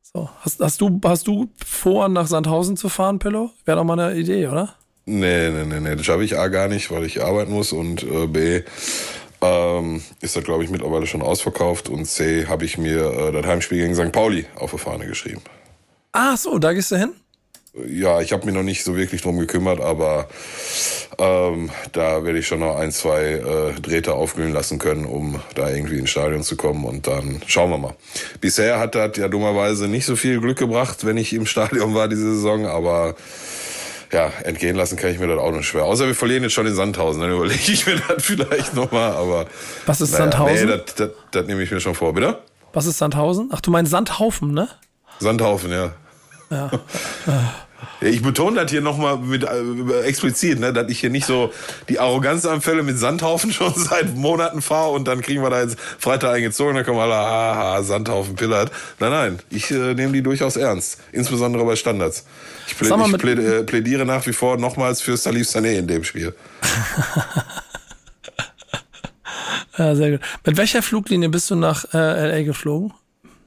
So, 0.02 0.28
hast, 0.40 0.60
hast, 0.60 0.82
du, 0.82 1.00
hast 1.06 1.26
du 1.26 1.48
vor, 1.64 2.10
nach 2.10 2.26
Sandhausen 2.26 2.76
zu 2.76 2.90
fahren, 2.90 3.18
Pillow? 3.18 3.50
Wäre 3.64 3.78
doch 3.78 3.84
mal 3.84 3.98
eine 3.98 4.14
Idee, 4.14 4.46
oder? 4.46 4.74
Nee, 5.06 5.50
nee, 5.50 5.64
nee, 5.64 5.80
nee. 5.80 5.96
Das 5.96 6.06
schaffe 6.06 6.24
ich 6.24 6.38
A 6.38 6.48
gar 6.48 6.68
nicht, 6.68 6.90
weil 6.90 7.04
ich 7.04 7.22
arbeiten 7.22 7.52
muss 7.52 7.72
und 7.72 8.02
äh, 8.02 8.26
B 8.26 8.62
ähm, 9.42 10.02
ist 10.20 10.36
das, 10.36 10.44
glaube 10.44 10.64
ich, 10.64 10.70
mittlerweile 10.70 11.06
schon 11.06 11.22
ausverkauft 11.22 11.88
und 11.88 12.06
C 12.06 12.46
habe 12.46 12.64
ich 12.64 12.78
mir 12.78 13.12
äh, 13.12 13.32
das 13.32 13.46
Heimspiel 13.46 13.78
gegen 13.78 13.94
St. 13.94 14.12
Pauli 14.12 14.46
auf 14.56 14.70
der 14.70 14.78
Fahne 14.78 15.06
geschrieben. 15.06 15.42
Ah, 16.12 16.36
so, 16.36 16.58
da 16.58 16.72
gehst 16.72 16.90
du 16.90 16.96
hin? 16.96 17.12
Ja, 17.88 18.20
ich 18.20 18.32
habe 18.32 18.46
mich 18.46 18.54
noch 18.54 18.62
nicht 18.62 18.84
so 18.84 18.96
wirklich 18.96 19.22
drum 19.22 19.36
gekümmert, 19.36 19.80
aber 19.80 20.28
ähm, 21.18 21.70
da 21.90 22.24
werde 22.24 22.38
ich 22.38 22.46
schon 22.46 22.60
noch 22.60 22.76
ein, 22.76 22.92
zwei 22.92 23.32
äh, 23.32 23.80
Drähte 23.80 24.14
aufglühen 24.14 24.52
lassen 24.52 24.78
können, 24.78 25.04
um 25.04 25.42
da 25.56 25.68
irgendwie 25.68 25.98
ins 25.98 26.10
Stadion 26.10 26.44
zu 26.44 26.56
kommen 26.56 26.84
und 26.84 27.08
dann 27.08 27.42
schauen 27.48 27.70
wir 27.70 27.78
mal. 27.78 27.96
Bisher 28.40 28.78
hat 28.78 28.94
das 28.94 29.16
ja 29.16 29.26
dummerweise 29.26 29.88
nicht 29.88 30.06
so 30.06 30.14
viel 30.14 30.40
Glück 30.40 30.56
gebracht, 30.56 31.04
wenn 31.04 31.16
ich 31.16 31.32
im 31.32 31.46
Stadion 31.46 31.94
war 31.96 32.06
diese 32.06 32.36
Saison, 32.36 32.66
aber 32.66 33.16
ja, 34.12 34.30
entgehen 34.44 34.76
lassen 34.76 34.96
kann 34.96 35.10
ich 35.10 35.18
mir 35.18 35.26
das 35.26 35.38
auch 35.38 35.50
nicht 35.50 35.66
schwer. 35.66 35.84
Außer 35.84 36.06
wir 36.06 36.14
verlieren 36.14 36.42
jetzt 36.42 36.52
schon 36.52 36.66
in 36.66 36.74
Sandhausen, 36.74 37.20
dann 37.20 37.32
überlege 37.32 37.72
ich 37.72 37.86
mir 37.86 37.96
das 38.08 38.24
vielleicht 38.24 38.74
nochmal, 38.74 39.12
aber. 39.12 39.46
Was 39.86 40.00
ist 40.00 40.12
naja, 40.12 40.24
Sandhausen? 40.24 40.66
Nee, 40.66 40.82
das, 40.86 40.94
das, 40.94 41.10
das 41.30 41.46
nehme 41.46 41.62
ich 41.62 41.70
mir 41.70 41.80
schon 41.80 41.94
vor, 41.94 42.14
bitte? 42.14 42.38
Was 42.72 42.86
ist 42.86 42.98
Sandhausen? 42.98 43.50
Ach, 43.52 43.60
du 43.60 43.70
meinst 43.70 43.90
Sandhaufen, 43.90 44.52
ne? 44.52 44.68
Sandhaufen, 45.20 45.70
ja. 45.70 45.92
Ja. 46.50 46.70
Ich 48.00 48.22
betone 48.22 48.60
das 48.60 48.70
hier 48.70 48.80
nochmal 48.80 49.18
mit 49.18 49.44
äh, 49.44 50.02
explizit, 50.02 50.60
ne, 50.60 50.72
dass 50.72 50.88
ich 50.88 51.00
hier 51.00 51.10
nicht 51.10 51.26
so 51.26 51.52
die 51.88 51.98
Arroganzanfälle 51.98 52.82
mit 52.82 52.98
Sandhaufen 52.98 53.52
schon 53.52 53.72
seit 53.74 54.14
Monaten 54.14 54.62
fahre 54.62 54.90
und 54.90 55.08
dann 55.08 55.20
kriegen 55.20 55.42
wir 55.42 55.50
da 55.50 55.62
jetzt 55.62 55.78
Freitag 55.78 56.34
eingezogen, 56.34 56.74
dann 56.74 56.84
kommen 56.84 56.98
alle, 56.98 57.14
haha, 57.14 57.82
Sandhaufen 57.82 58.36
pillert. 58.36 58.70
Nein, 59.00 59.10
nein, 59.10 59.38
ich 59.50 59.70
äh, 59.70 59.94
nehme 59.94 60.12
die 60.12 60.22
durchaus 60.22 60.56
ernst, 60.56 61.00
insbesondere 61.12 61.64
bei 61.64 61.76
Standards. 61.76 62.24
Ich, 62.66 62.78
plä 62.78 62.88
ich 62.88 63.18
plä 63.18 63.32
äh, 63.32 63.62
plädiere 63.64 64.04
nach 64.04 64.26
wie 64.26 64.32
vor 64.32 64.56
nochmals 64.56 65.00
für 65.00 65.16
Salif 65.16 65.48
Sané 65.48 65.78
in 65.78 65.86
dem 65.86 66.04
Spiel. 66.04 66.34
ja, 69.78 69.94
sehr 69.94 70.12
gut. 70.12 70.20
Mit 70.44 70.56
welcher 70.56 70.82
Fluglinie 70.82 71.28
bist 71.28 71.50
du 71.50 71.56
nach 71.56 71.84
äh, 71.92 72.28
LA 72.28 72.42
geflogen? 72.44 72.92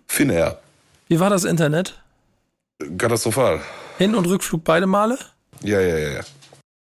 Finnair. 0.07 0.59
Wie 1.07 1.19
war 1.19 1.30
das 1.30 1.43
Internet? 1.43 1.95
Katastrophal. 2.97 3.61
Hin- 3.97 4.15
und 4.15 4.27
Rückflug 4.27 4.63
beide 4.63 4.87
Male? 4.87 5.17
Ja, 5.61 5.79
ja, 5.81 5.97
ja, 5.97 6.09
ja. 6.09 6.21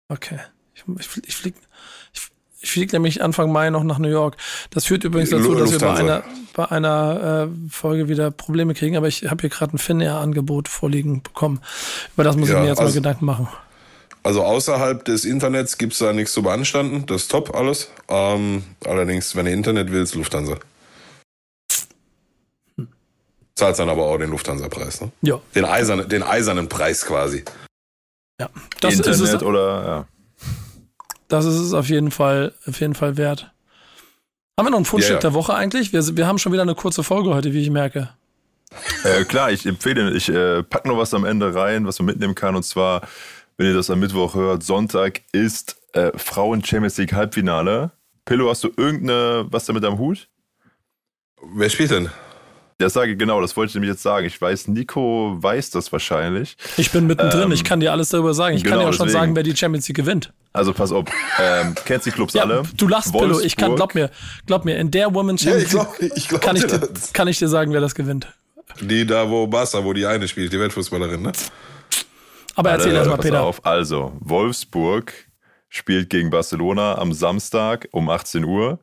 Okay. 0.09 0.39
Ich, 0.73 0.83
ich, 0.99 1.27
ich 1.27 1.35
fliege 1.35 1.57
ich, 2.61 2.71
flieg 2.71 2.93
nämlich 2.93 3.21
Anfang 3.21 3.51
Mai 3.51 3.69
noch 3.69 3.83
nach 3.83 3.99
New 3.99 4.09
York. 4.09 4.37
Das 4.69 4.85
führt 4.85 5.03
übrigens 5.03 5.31
dazu, 5.31 5.53
dass 5.53 5.71
wir 5.71 5.79
bei 5.79 5.93
einer, 5.93 6.23
bei 6.53 6.71
einer 6.71 7.49
äh, 7.49 7.69
Folge 7.69 8.07
wieder 8.07 8.31
Probleme 8.31 8.73
kriegen, 8.73 8.95
aber 8.95 9.07
ich 9.07 9.25
habe 9.25 9.41
hier 9.41 9.49
gerade 9.49 9.75
ein 9.75 9.79
Finnair-Angebot 9.79 10.69
vorliegen 10.69 11.21
bekommen. 11.21 11.61
Über 12.13 12.23
das 12.23 12.37
muss 12.37 12.49
ja, 12.49 12.55
ich 12.55 12.61
mir 12.61 12.69
jetzt 12.69 12.79
also, 12.79 12.91
mal 12.91 12.95
Gedanken 12.95 13.25
machen. 13.25 13.49
Also 14.23 14.43
außerhalb 14.43 15.03
des 15.03 15.25
Internets 15.25 15.77
gibt 15.77 15.91
es 15.91 15.99
da 15.99 16.13
nichts 16.13 16.31
zu 16.31 16.41
beanstanden. 16.41 17.05
Das 17.05 17.23
ist 17.23 17.31
top 17.31 17.53
alles. 17.53 17.89
Ähm, 18.07 18.63
allerdings, 18.85 19.35
wenn 19.35 19.45
du 19.45 19.51
Internet 19.51 19.91
willst, 19.91 20.15
Lufthansa. 20.15 20.57
Zahlt 23.55 23.77
dann 23.77 23.89
aber 23.89 24.05
auch 24.05 24.17
den 24.17 24.31
Lufthansa-Preis, 24.31 25.01
ne? 25.01 25.11
Ja. 25.21 25.39
Den 25.53 25.65
eisernen, 25.65 26.09
den 26.09 26.23
eisernen 26.23 26.69
Preis 26.69 27.05
quasi. 27.05 27.45
Ja. 28.39 28.49
Das 28.81 28.95
Internet 28.95 29.19
ist 29.19 29.33
es, 29.33 29.43
oder, 29.43 29.85
ja. 29.85 30.07
Das 31.27 31.45
ist 31.45 31.55
es 31.55 31.73
auf 31.73 31.87
jeden 31.87 32.11
Fall, 32.11 32.53
auf 32.67 32.79
jeden 32.79 32.95
Fall 32.95 33.17
wert. 33.17 33.51
Haben 34.59 34.67
wir 34.67 34.71
noch 34.71 34.79
ein 34.79 34.85
Fundstück 34.85 35.11
Ja, 35.11 35.17
ja. 35.17 35.21
der 35.21 35.33
Woche 35.33 35.53
eigentlich? 35.53 35.93
Wir, 35.93 36.15
wir 36.15 36.27
haben 36.27 36.37
schon 36.37 36.51
wieder 36.51 36.61
eine 36.61 36.75
kurze 36.75 37.03
Folge 37.03 37.33
heute, 37.33 37.53
wie 37.53 37.61
ich 37.61 37.69
merke. 37.69 38.09
Äh, 39.03 39.23
klar, 39.25 39.51
ich 39.51 39.65
empfehle, 39.65 40.11
ich 40.13 40.29
äh, 40.29 40.63
pack 40.63 40.85
noch 40.85 40.97
was 40.97 41.13
am 41.13 41.25
Ende 41.25 41.53
rein, 41.53 41.85
was 41.85 41.99
man 41.99 42.07
mitnehmen 42.07 42.35
kann. 42.35 42.55
Und 42.55 42.63
zwar, 42.63 43.01
wenn 43.57 43.67
ihr 43.67 43.73
das 43.73 43.89
am 43.89 43.99
Mittwoch 43.99 44.35
hört, 44.35 44.63
Sonntag 44.63 45.21
ist 45.31 45.75
äh, 45.93 46.11
Frauen 46.17 46.63
Champions 46.63 46.97
League 46.97 47.13
Halbfinale. 47.13 47.91
Pillow, 48.25 48.49
hast 48.49 48.63
du 48.63 48.71
irgendeine, 48.75 49.45
was 49.49 49.65
damit 49.65 49.83
am 49.85 49.97
Hut? 49.97 50.27
Wer 51.55 51.69
spielt 51.69 51.91
denn? 51.91 52.09
Ja, 52.81 52.89
sage 52.89 53.15
genau, 53.15 53.39
das 53.39 53.55
wollte 53.55 53.69
ich 53.69 53.75
nämlich 53.75 53.91
jetzt 53.91 54.03
sagen. 54.03 54.25
Ich 54.25 54.39
weiß, 54.41 54.67
Nico 54.67 55.37
weiß 55.41 55.69
das 55.69 55.91
wahrscheinlich. 55.91 56.57
Ich 56.77 56.91
bin 56.91 57.07
mittendrin, 57.07 57.43
Ähm, 57.43 57.51
ich 57.51 57.63
kann 57.63 57.79
dir 57.79 57.91
alles 57.91 58.09
darüber 58.09 58.33
sagen. 58.33 58.57
Ich 58.57 58.63
kann 58.63 58.73
genau, 58.73 58.83
dir 58.85 58.89
auch 58.89 58.93
schon 58.93 59.05
deswegen. 59.07 59.21
sagen, 59.21 59.35
wer 59.35 59.43
die 59.43 59.55
Champions 59.55 59.87
League 59.87 59.97
gewinnt. 59.97 60.33
Also 60.53 60.73
pass 60.73 60.91
auf, 60.91 61.05
ähm, 61.39 61.75
kennst 61.85 62.05
die 62.07 62.11
Clubs 62.11 62.33
Ja, 62.33 62.43
alle? 62.43 62.63
du 62.75 62.87
lachst, 62.87 63.11
Pillow. 63.13 63.39
Ich 63.39 63.55
kann, 63.55 63.69
Wolfsburg. 63.71 63.75
glaub 63.77 63.95
mir, 63.95 64.09
glaub 64.45 64.65
mir, 64.65 64.77
in 64.77 64.91
der 64.91 65.13
Woman 65.13 65.37
Champions 65.37 65.69
glaub- 65.69 65.99
League 65.99 66.13
ich 66.15 66.27
glaub 66.27 66.41
kann, 66.41 66.55
ich 66.55 66.65
dir 66.65 66.79
das. 66.79 67.13
kann 67.13 67.27
ich 67.27 67.39
dir 67.39 67.47
sagen, 67.47 67.71
wer 67.73 67.81
das 67.81 67.95
gewinnt. 67.95 68.27
Die 68.81 69.05
da, 69.05 69.29
wo 69.29 69.45
Barca, 69.47 69.83
wo 69.83 69.93
die 69.93 70.05
eine 70.05 70.27
spielt, 70.27 70.51
die 70.51 70.59
Weltfußballerin, 70.59 71.21
ne? 71.21 71.31
Aber 72.55 72.71
erzähl 72.71 72.91
Äh, 72.91 72.95
erst 72.97 73.09
mal, 73.09 73.15
pass 73.17 73.25
Peter. 73.25 73.41
auf. 73.43 73.65
Also, 73.65 74.13
Wolfsburg 74.19 75.13
spielt 75.69 76.09
gegen 76.09 76.29
Barcelona 76.29 76.97
am 76.97 77.13
Samstag 77.13 77.87
um 77.91 78.09
18 78.09 78.43
Uhr. 78.43 78.79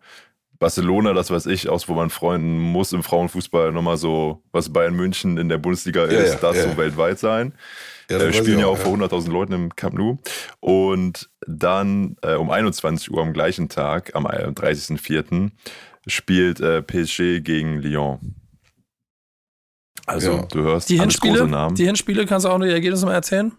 Barcelona, 0.60 1.14
das 1.14 1.30
weiß 1.30 1.46
ich, 1.46 1.68
aus 1.68 1.88
wo 1.88 1.94
man 1.94 2.10
freunden 2.10 2.58
muss 2.58 2.92
im 2.92 3.02
Frauenfußball 3.02 3.72
nochmal 3.72 3.96
so, 3.96 4.42
was 4.52 4.70
Bayern 4.72 4.94
München 4.94 5.38
in 5.38 5.48
der 5.48 5.58
Bundesliga 5.58 6.02
Ja, 6.02 6.20
ist, 6.20 6.34
ja, 6.34 6.38
das 6.40 6.58
ja, 6.58 6.70
so 6.70 6.76
weltweit 6.76 7.18
sein. 7.18 7.54
Ja, 8.10 8.18
äh, 8.18 8.32
spielen 8.32 8.58
ja 8.60 8.66
auch, 8.66 8.76
vor 8.76 8.94
100.000 8.94 9.30
Leuten 9.32 9.52
im 9.54 9.74
Camp 9.74 9.94
Nou. 9.96 10.18
Und 10.60 11.30
dann 11.46 12.16
äh, 12.22 12.34
um 12.34 12.50
21 12.50 13.10
Uhr 13.10 13.22
am 13.22 13.32
gleichen 13.32 13.68
Tag, 13.70 14.14
am 14.14 14.26
äh, 14.26 14.48
30.04., 14.48 15.50
spielt 16.06 16.60
äh, 16.60 16.82
PSG 16.82 17.40
gegen 17.42 17.78
Lyon. 17.80 18.34
Also, 20.06 20.32
Ja. 20.32 20.42
du 20.42 20.62
hörst 20.62 20.90
Die 20.90 21.00
alles 21.00 21.18
große 21.20 21.28
Hinspiele, 21.32 21.50
Namen. 21.50 21.74
die 21.74 21.84
Hinspiele, 21.86 22.26
kannst 22.26 22.44
du 22.44 22.50
auch 22.50 22.58
noch 22.58 22.66
die 22.66 22.72
Ergebnisse 22.72 23.06
mal 23.06 23.14
erzählen? 23.14 23.52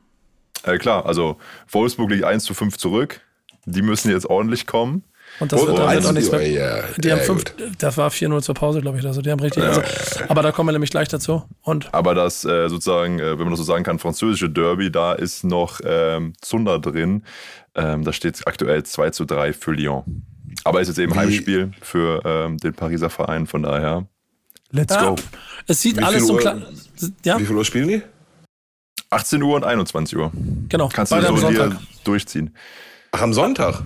Äh, 0.63 0.77
klar, 0.77 1.05
also 1.07 1.37
Wolfsburg 1.69 2.11
liegt 2.11 2.25
1 2.25 2.43
zu 2.43 2.53
5 2.53 2.77
zurück. 2.77 3.21
Die 3.65 3.81
müssen 3.81 4.11
jetzt 4.11 4.25
ordentlich 4.27 4.67
kommen. 4.67 5.03
Und 5.41 5.51
das 5.51 5.59
Oh, 5.61 5.67
wird, 5.67 5.77
da 5.79 5.81
wird 5.83 5.89
eins 5.97 6.05
auch 6.05 6.11
nichts 6.13 6.31
mehr. 6.31 6.47
ja, 6.49 6.83
Die 6.97 7.11
haben 7.11 7.19
fünf, 7.21 7.43
das 7.77 7.97
war 7.97 8.09
4-0 8.09 8.41
zur 8.41 8.55
Pause, 8.55 8.79
glaube 8.79 8.99
ich. 8.99 9.05
Also 9.05 9.21
die 9.21 9.31
haben 9.31 9.39
richtig. 9.41 9.63
Also, 9.63 9.81
aber 10.29 10.41
da 10.43 10.51
kommen 10.53 10.69
wir 10.69 10.73
nämlich 10.73 10.91
gleich 10.91 11.09
dazu. 11.09 11.43
Und 11.63 11.93
Aber 11.93 12.15
das 12.15 12.45
äh, 12.45 12.69
sozusagen, 12.69 13.19
äh, 13.19 13.31
wenn 13.31 13.39
man 13.45 13.49
das 13.49 13.57
so 13.59 13.63
sagen 13.65 13.83
kann, 13.83 13.99
französische 13.99 14.49
Derby, 14.49 14.91
da 14.91 15.13
ist 15.13 15.43
noch 15.43 15.81
ähm, 15.83 16.33
Zunder 16.41 16.79
drin. 16.79 17.23
Ähm, 17.75 18.03
da 18.03 18.13
steht 18.13 18.47
aktuell 18.47 18.83
2 18.83 19.09
zu 19.09 19.25
3 19.25 19.51
für 19.53 19.71
Lyon. 19.71 20.23
Aber 20.63 20.79
ist 20.81 20.89
jetzt 20.89 20.99
eben 20.99 21.13
Wie- 21.13 21.17
Heimspiel 21.17 21.71
für 21.81 22.21
ähm, 22.23 22.57
den 22.57 22.73
Pariser 22.73 23.09
Verein, 23.09 23.47
von 23.47 23.63
daher. 23.63 24.05
Let's 24.71 24.93
ja, 24.93 25.09
go. 25.09 25.15
es 25.67 25.81
sieht 25.81 25.97
Wie 25.97 26.03
alles 26.03 26.17
viel 26.19 26.27
so 26.27 26.33
Uhr- 26.35 26.39
klar. 26.39 26.61
Ja, 27.25 27.39
Wie 27.39 27.45
viel 27.45 27.55
Uhr 27.55 27.65
spielen 27.65 27.87
die? 27.87 28.01
18 29.09 29.41
Uhr 29.43 29.55
und 29.55 29.63
21 29.65 30.17
Uhr. 30.17 30.31
genau. 30.69 30.87
Kannst 30.93 31.11
du 31.11 31.15
Beide 31.15 31.27
am 31.29 31.35
so 31.37 31.41
Sonntag. 31.47 31.71
dir 31.71 31.77
durchziehen. 32.03 32.55
Ach, 33.11 33.21
am 33.21 33.33
Sonntag. 33.33 33.81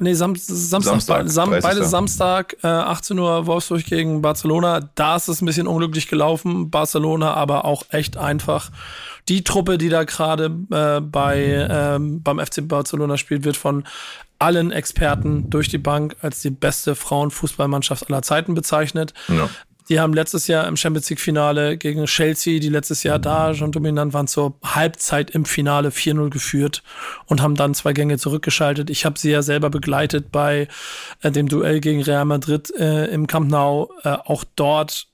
Nee, 0.00 0.14
Sam 0.14 0.34
Samstag. 0.36 0.82
Samstag, 0.82 1.16
Beide, 1.16 1.28
Sam 1.30 1.50
30. 1.50 1.62
beide 1.70 1.84
Samstag, 1.84 2.56
äh, 2.62 2.66
18 2.66 3.18
Uhr 3.18 3.46
Wolfsburg 3.46 3.84
gegen 3.84 4.22
Barcelona. 4.22 4.88
Da 4.94 5.16
ist 5.16 5.28
es 5.28 5.42
ein 5.42 5.46
bisschen 5.46 5.66
unglücklich 5.66 6.08
gelaufen. 6.08 6.70
Barcelona 6.70 7.34
aber 7.34 7.64
auch 7.64 7.84
echt 7.90 8.16
einfach. 8.16 8.70
Die 9.28 9.44
Truppe, 9.44 9.76
die 9.78 9.90
da 9.90 10.04
gerade 10.04 10.46
äh, 10.70 11.00
bei 11.00 11.68
ähm, 11.70 12.22
beim 12.22 12.38
FC 12.38 12.66
Barcelona 12.66 13.16
spielt, 13.18 13.44
wird 13.44 13.56
von 13.56 13.84
allen 14.38 14.70
Experten 14.70 15.50
durch 15.50 15.68
die 15.68 15.78
Bank 15.78 16.16
als 16.22 16.40
die 16.40 16.50
beste 16.50 16.94
Frauenfußballmannschaft 16.94 18.08
aller 18.08 18.22
Zeiten 18.22 18.54
bezeichnet. 18.54 19.12
Ja. 19.28 19.48
Die 19.88 20.00
haben 20.00 20.12
letztes 20.12 20.46
Jahr 20.48 20.68
im 20.68 20.76
Champions 20.76 21.08
League 21.08 21.20
Finale 21.20 21.78
gegen 21.78 22.04
Chelsea, 22.04 22.60
die 22.60 22.68
letztes 22.68 23.02
Jahr 23.04 23.18
da 23.18 23.54
schon 23.54 23.72
dominant 23.72 24.12
waren, 24.12 24.26
zur 24.26 24.54
Halbzeit 24.62 25.30
im 25.30 25.46
Finale 25.46 25.88
4-0 25.88 26.28
geführt 26.28 26.82
und 27.26 27.40
haben 27.40 27.54
dann 27.54 27.74
zwei 27.74 27.94
Gänge 27.94 28.18
zurückgeschaltet. 28.18 28.90
Ich 28.90 29.06
habe 29.06 29.18
sie 29.18 29.30
ja 29.30 29.40
selber 29.40 29.70
begleitet 29.70 30.30
bei 30.30 30.68
äh, 31.22 31.30
dem 31.30 31.48
Duell 31.48 31.80
gegen 31.80 32.02
Real 32.02 32.26
Madrid 32.26 32.70
äh, 32.78 33.06
im 33.06 33.26
Camp 33.26 33.50
Nou. 33.50 33.90
Äh, 34.04 34.10
auch 34.10 34.44
dort 34.56 35.07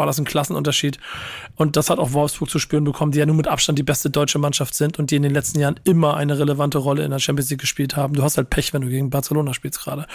war 0.00 0.06
das 0.06 0.18
ein 0.18 0.24
Klassenunterschied. 0.24 0.98
Und 1.54 1.76
das 1.76 1.90
hat 1.90 1.98
auch 1.98 2.12
Wolfsburg 2.12 2.50
zu 2.50 2.58
spüren 2.58 2.84
bekommen, 2.84 3.12
die 3.12 3.18
ja 3.18 3.26
nun 3.26 3.36
mit 3.36 3.46
Abstand 3.46 3.78
die 3.78 3.82
beste 3.82 4.10
deutsche 4.10 4.38
Mannschaft 4.38 4.74
sind 4.74 4.98
und 4.98 5.10
die 5.10 5.16
in 5.16 5.22
den 5.22 5.32
letzten 5.32 5.60
Jahren 5.60 5.78
immer 5.84 6.16
eine 6.16 6.38
relevante 6.38 6.78
Rolle 6.78 7.04
in 7.04 7.10
der 7.10 7.18
Champions 7.18 7.50
League 7.50 7.60
gespielt 7.60 7.96
haben. 7.96 8.14
Du 8.14 8.22
hast 8.22 8.38
halt 8.38 8.50
Pech, 8.50 8.72
wenn 8.72 8.80
du 8.82 8.88
gegen 8.88 9.10
Barcelona 9.10 9.54
spielst 9.54 9.78
gerade. 9.80 10.06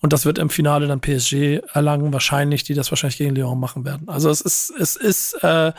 Und 0.00 0.12
das 0.12 0.26
wird 0.26 0.38
im 0.38 0.50
Finale 0.50 0.88
dann 0.88 1.00
PSG 1.00 1.60
erlangen, 1.72 2.12
wahrscheinlich, 2.12 2.64
die 2.64 2.74
das 2.74 2.90
wahrscheinlich 2.90 3.18
gegen 3.18 3.34
Lyon 3.34 3.58
machen 3.58 3.84
werden. 3.84 4.08
Also 4.08 4.28
es 4.28 4.40
ist, 4.40 4.70
es 4.78 4.96
ist, 4.96 5.34
äh, 5.44 5.72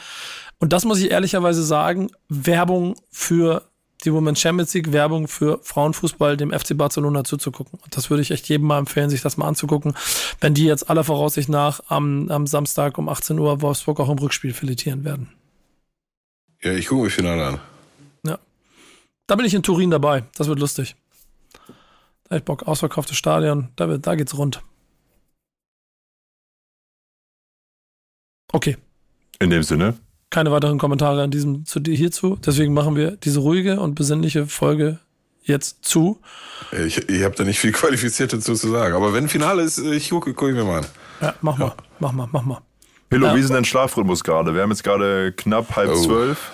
und 0.59 0.71
das 0.73 0.85
muss 0.85 0.99
ich 1.01 1.11
ehrlicherweise 1.11 1.63
sagen, 1.63 2.09
Werbung 2.29 2.95
für 3.09 3.63
die 4.03 4.13
Women's 4.13 4.39
Champions 4.39 4.73
League, 4.73 4.91
Werbung 4.91 5.27
für 5.27 5.59
Frauenfußball, 5.63 6.37
dem 6.37 6.51
FC 6.51 6.77
Barcelona 6.77 7.23
zuzugucken. 7.23 7.79
Und 7.81 7.95
das 7.95 8.09
würde 8.09 8.21
ich 8.21 8.31
echt 8.31 8.49
jedem 8.49 8.67
mal 8.67 8.79
empfehlen, 8.79 9.09
sich 9.09 9.21
das 9.21 9.37
mal 9.37 9.47
anzugucken, 9.47 9.93
wenn 10.39 10.53
die 10.53 10.65
jetzt 10.65 10.89
aller 10.89 11.03
Voraussicht 11.03 11.49
nach 11.49 11.81
am, 11.87 12.29
am 12.29 12.47
Samstag 12.47 12.97
um 12.97 13.09
18 13.09 13.39
Uhr 13.39 13.61
Wolfsburg 13.61 13.99
auch 13.99 14.09
im 14.09 14.17
Rückspiel 14.17 14.53
filetieren 14.53 15.03
werden. 15.03 15.29
Ja, 16.61 16.73
ich 16.73 16.87
gucke 16.87 17.03
mir 17.03 17.09
Finale 17.09 17.45
an. 17.45 17.59
Da 19.31 19.37
bin 19.37 19.45
ich 19.45 19.53
in 19.53 19.63
Turin 19.63 19.89
dabei. 19.91 20.25
Das 20.35 20.49
wird 20.49 20.59
lustig. 20.59 20.97
Da 22.25 22.31
hab 22.31 22.37
ich 22.39 22.43
Bock. 22.43 22.63
Ausverkauftes 22.63 23.15
Stadion. 23.15 23.69
Da, 23.77 23.87
wird, 23.87 24.05
da 24.05 24.15
geht's 24.15 24.37
rund. 24.37 24.61
Okay. 28.51 28.75
In 29.39 29.49
dem 29.49 29.63
Sinne. 29.63 29.97
Keine 30.31 30.51
weiteren 30.51 30.79
Kommentare 30.79 31.21
an 31.21 31.29
diesem 31.29 31.65
zu 31.65 31.79
dir 31.79 31.93
hierzu. 31.95 32.37
Deswegen 32.43 32.73
machen 32.73 32.95
wir 32.95 33.11
diese 33.17 33.39
ruhige 33.41 33.79
und 33.79 33.93
besinnliche 33.95 34.47
Folge 34.47 34.97
jetzt 35.43 35.83
zu. 35.85 36.19
Ich, 36.71 37.09
ich 37.09 37.23
habe 37.23 37.35
da 37.35 37.43
nicht 37.43 37.59
viel 37.59 37.71
qualifiziert 37.81 38.33
dazu 38.33 38.55
zu 38.55 38.69
sagen. 38.69 38.95
Aber 38.95 39.13
wenn 39.13 39.27
Finale 39.29 39.61
ist, 39.61 39.77
ich 39.77 40.09
gucke 40.09 40.33
guck 40.33 40.49
ich 40.49 40.55
mir 40.55 40.63
mal 40.63 40.79
an. 40.79 40.85
Ja, 41.21 41.33
mach 41.41 41.57
mal, 41.57 41.73
mach 41.99 42.11
mal, 42.13 42.27
mach 42.31 42.43
mal. 42.43 42.61
Pillow, 43.09 43.27
Ja. 43.27 43.35
wie 43.35 43.39
ist 43.41 43.49
denn 43.49 43.55
dein 43.55 43.65
Schlafrhythmus 43.65 44.23
gerade? 44.23 44.55
Wir 44.55 44.61
haben 44.63 44.71
jetzt 44.71 44.83
gerade 44.83 45.33
knapp 45.33 45.75
halb 45.75 45.91
Oh. 45.91 45.95
zwölf. 46.01 46.49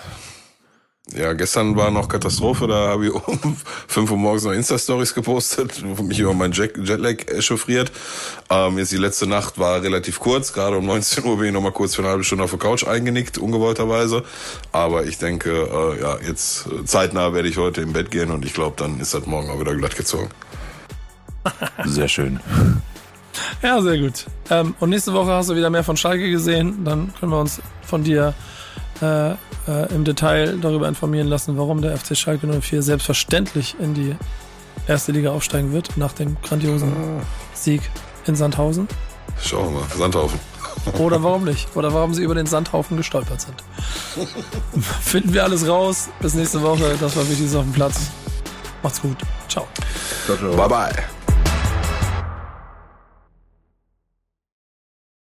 Ja, 1.16 1.32
gestern 1.32 1.74
war 1.74 1.90
noch 1.90 2.08
Katastrophe, 2.08 2.66
da 2.66 2.88
habe 2.88 3.06
ich 3.06 3.12
um 3.28 3.56
5 3.86 4.10
Uhr 4.10 4.16
morgens 4.18 4.44
noch 4.44 4.52
Insta-Stories 4.52 5.14
gepostet, 5.14 5.82
mich 6.02 6.18
über 6.18 6.34
meinen 6.34 6.52
Jet 6.52 6.76
Jetlag 6.76 7.28
echauffiert. 7.28 7.90
Ähm, 8.50 8.76
jetzt 8.78 8.92
die 8.92 8.98
letzte 8.98 9.26
Nacht 9.26 9.58
war 9.58 9.82
relativ 9.82 10.20
kurz, 10.20 10.52
gerade 10.52 10.76
um 10.76 10.84
19 10.84 11.24
Uhr 11.24 11.38
bin 11.38 11.46
ich 11.46 11.52
noch 11.52 11.62
mal 11.62 11.72
kurz 11.72 11.94
für 11.94 12.02
eine 12.02 12.10
halbe 12.10 12.24
Stunde 12.24 12.44
auf 12.44 12.50
der 12.50 12.58
Couch 12.58 12.86
eingenickt, 12.86 13.38
ungewollterweise. 13.38 14.22
Aber 14.70 15.04
ich 15.06 15.16
denke, 15.16 15.50
äh, 15.50 16.00
ja, 16.00 16.18
jetzt 16.26 16.66
äh, 16.66 16.84
zeitnah 16.84 17.32
werde 17.32 17.48
ich 17.48 17.56
heute 17.56 17.80
im 17.80 17.94
Bett 17.94 18.10
gehen 18.10 18.30
und 18.30 18.44
ich 18.44 18.52
glaube, 18.52 18.76
dann 18.76 19.00
ist 19.00 19.14
das 19.14 19.24
morgen 19.24 19.48
auch 19.48 19.60
wieder 19.60 19.74
glatt 19.74 19.96
gezogen. 19.96 20.28
Sehr 21.86 22.08
schön. 22.08 22.38
Ja, 23.62 23.80
sehr 23.80 23.98
gut. 23.98 24.26
Ähm, 24.50 24.74
und 24.80 24.90
nächste 24.90 25.12
Woche 25.12 25.30
hast 25.30 25.48
du 25.48 25.56
wieder 25.56 25.70
mehr 25.70 25.84
von 25.84 25.96
Schalke 25.96 26.30
gesehen. 26.30 26.84
Dann 26.84 27.14
können 27.18 27.32
wir 27.32 27.40
uns 27.40 27.60
von 27.82 28.02
dir 28.02 28.34
äh, 29.00 29.34
äh, 29.68 29.94
im 29.94 30.04
Detail 30.04 30.58
darüber 30.58 30.88
informieren 30.88 31.28
lassen, 31.28 31.56
warum 31.56 31.82
der 31.82 31.96
FC 31.96 32.16
Schalke 32.16 32.46
04 32.46 32.82
selbstverständlich 32.82 33.76
in 33.78 33.94
die 33.94 34.16
erste 34.86 35.12
Liga 35.12 35.30
aufsteigen 35.30 35.72
wird, 35.72 35.96
nach 35.96 36.12
dem 36.12 36.36
grandiosen 36.42 36.92
Sieg 37.54 37.82
in 38.26 38.34
Sandhausen. 38.34 38.88
Schauen 39.40 39.74
wir 39.74 39.80
mal, 39.80 39.88
Sandhaufen. 39.96 40.40
Oder 40.98 41.22
warum 41.22 41.44
nicht? 41.44 41.76
Oder 41.76 41.92
warum 41.92 42.14
sie 42.14 42.22
über 42.22 42.34
den 42.34 42.46
Sandhaufen 42.46 42.96
gestolpert 42.96 43.40
sind. 43.40 43.62
Finden 45.00 45.32
wir 45.34 45.44
alles 45.44 45.68
raus. 45.68 46.08
Bis 46.20 46.34
nächste 46.34 46.62
Woche. 46.62 46.96
Das 47.00 47.16
war 47.16 47.28
Wichtiges 47.28 47.54
auf 47.54 47.64
dem 47.64 47.72
Platz. 47.72 48.10
Macht's 48.82 49.02
gut. 49.02 49.16
Ciao. 49.48 49.66
Ciao, 50.24 50.36
ciao. 50.36 50.56
Bye 50.56 50.68
bye. 50.68 51.17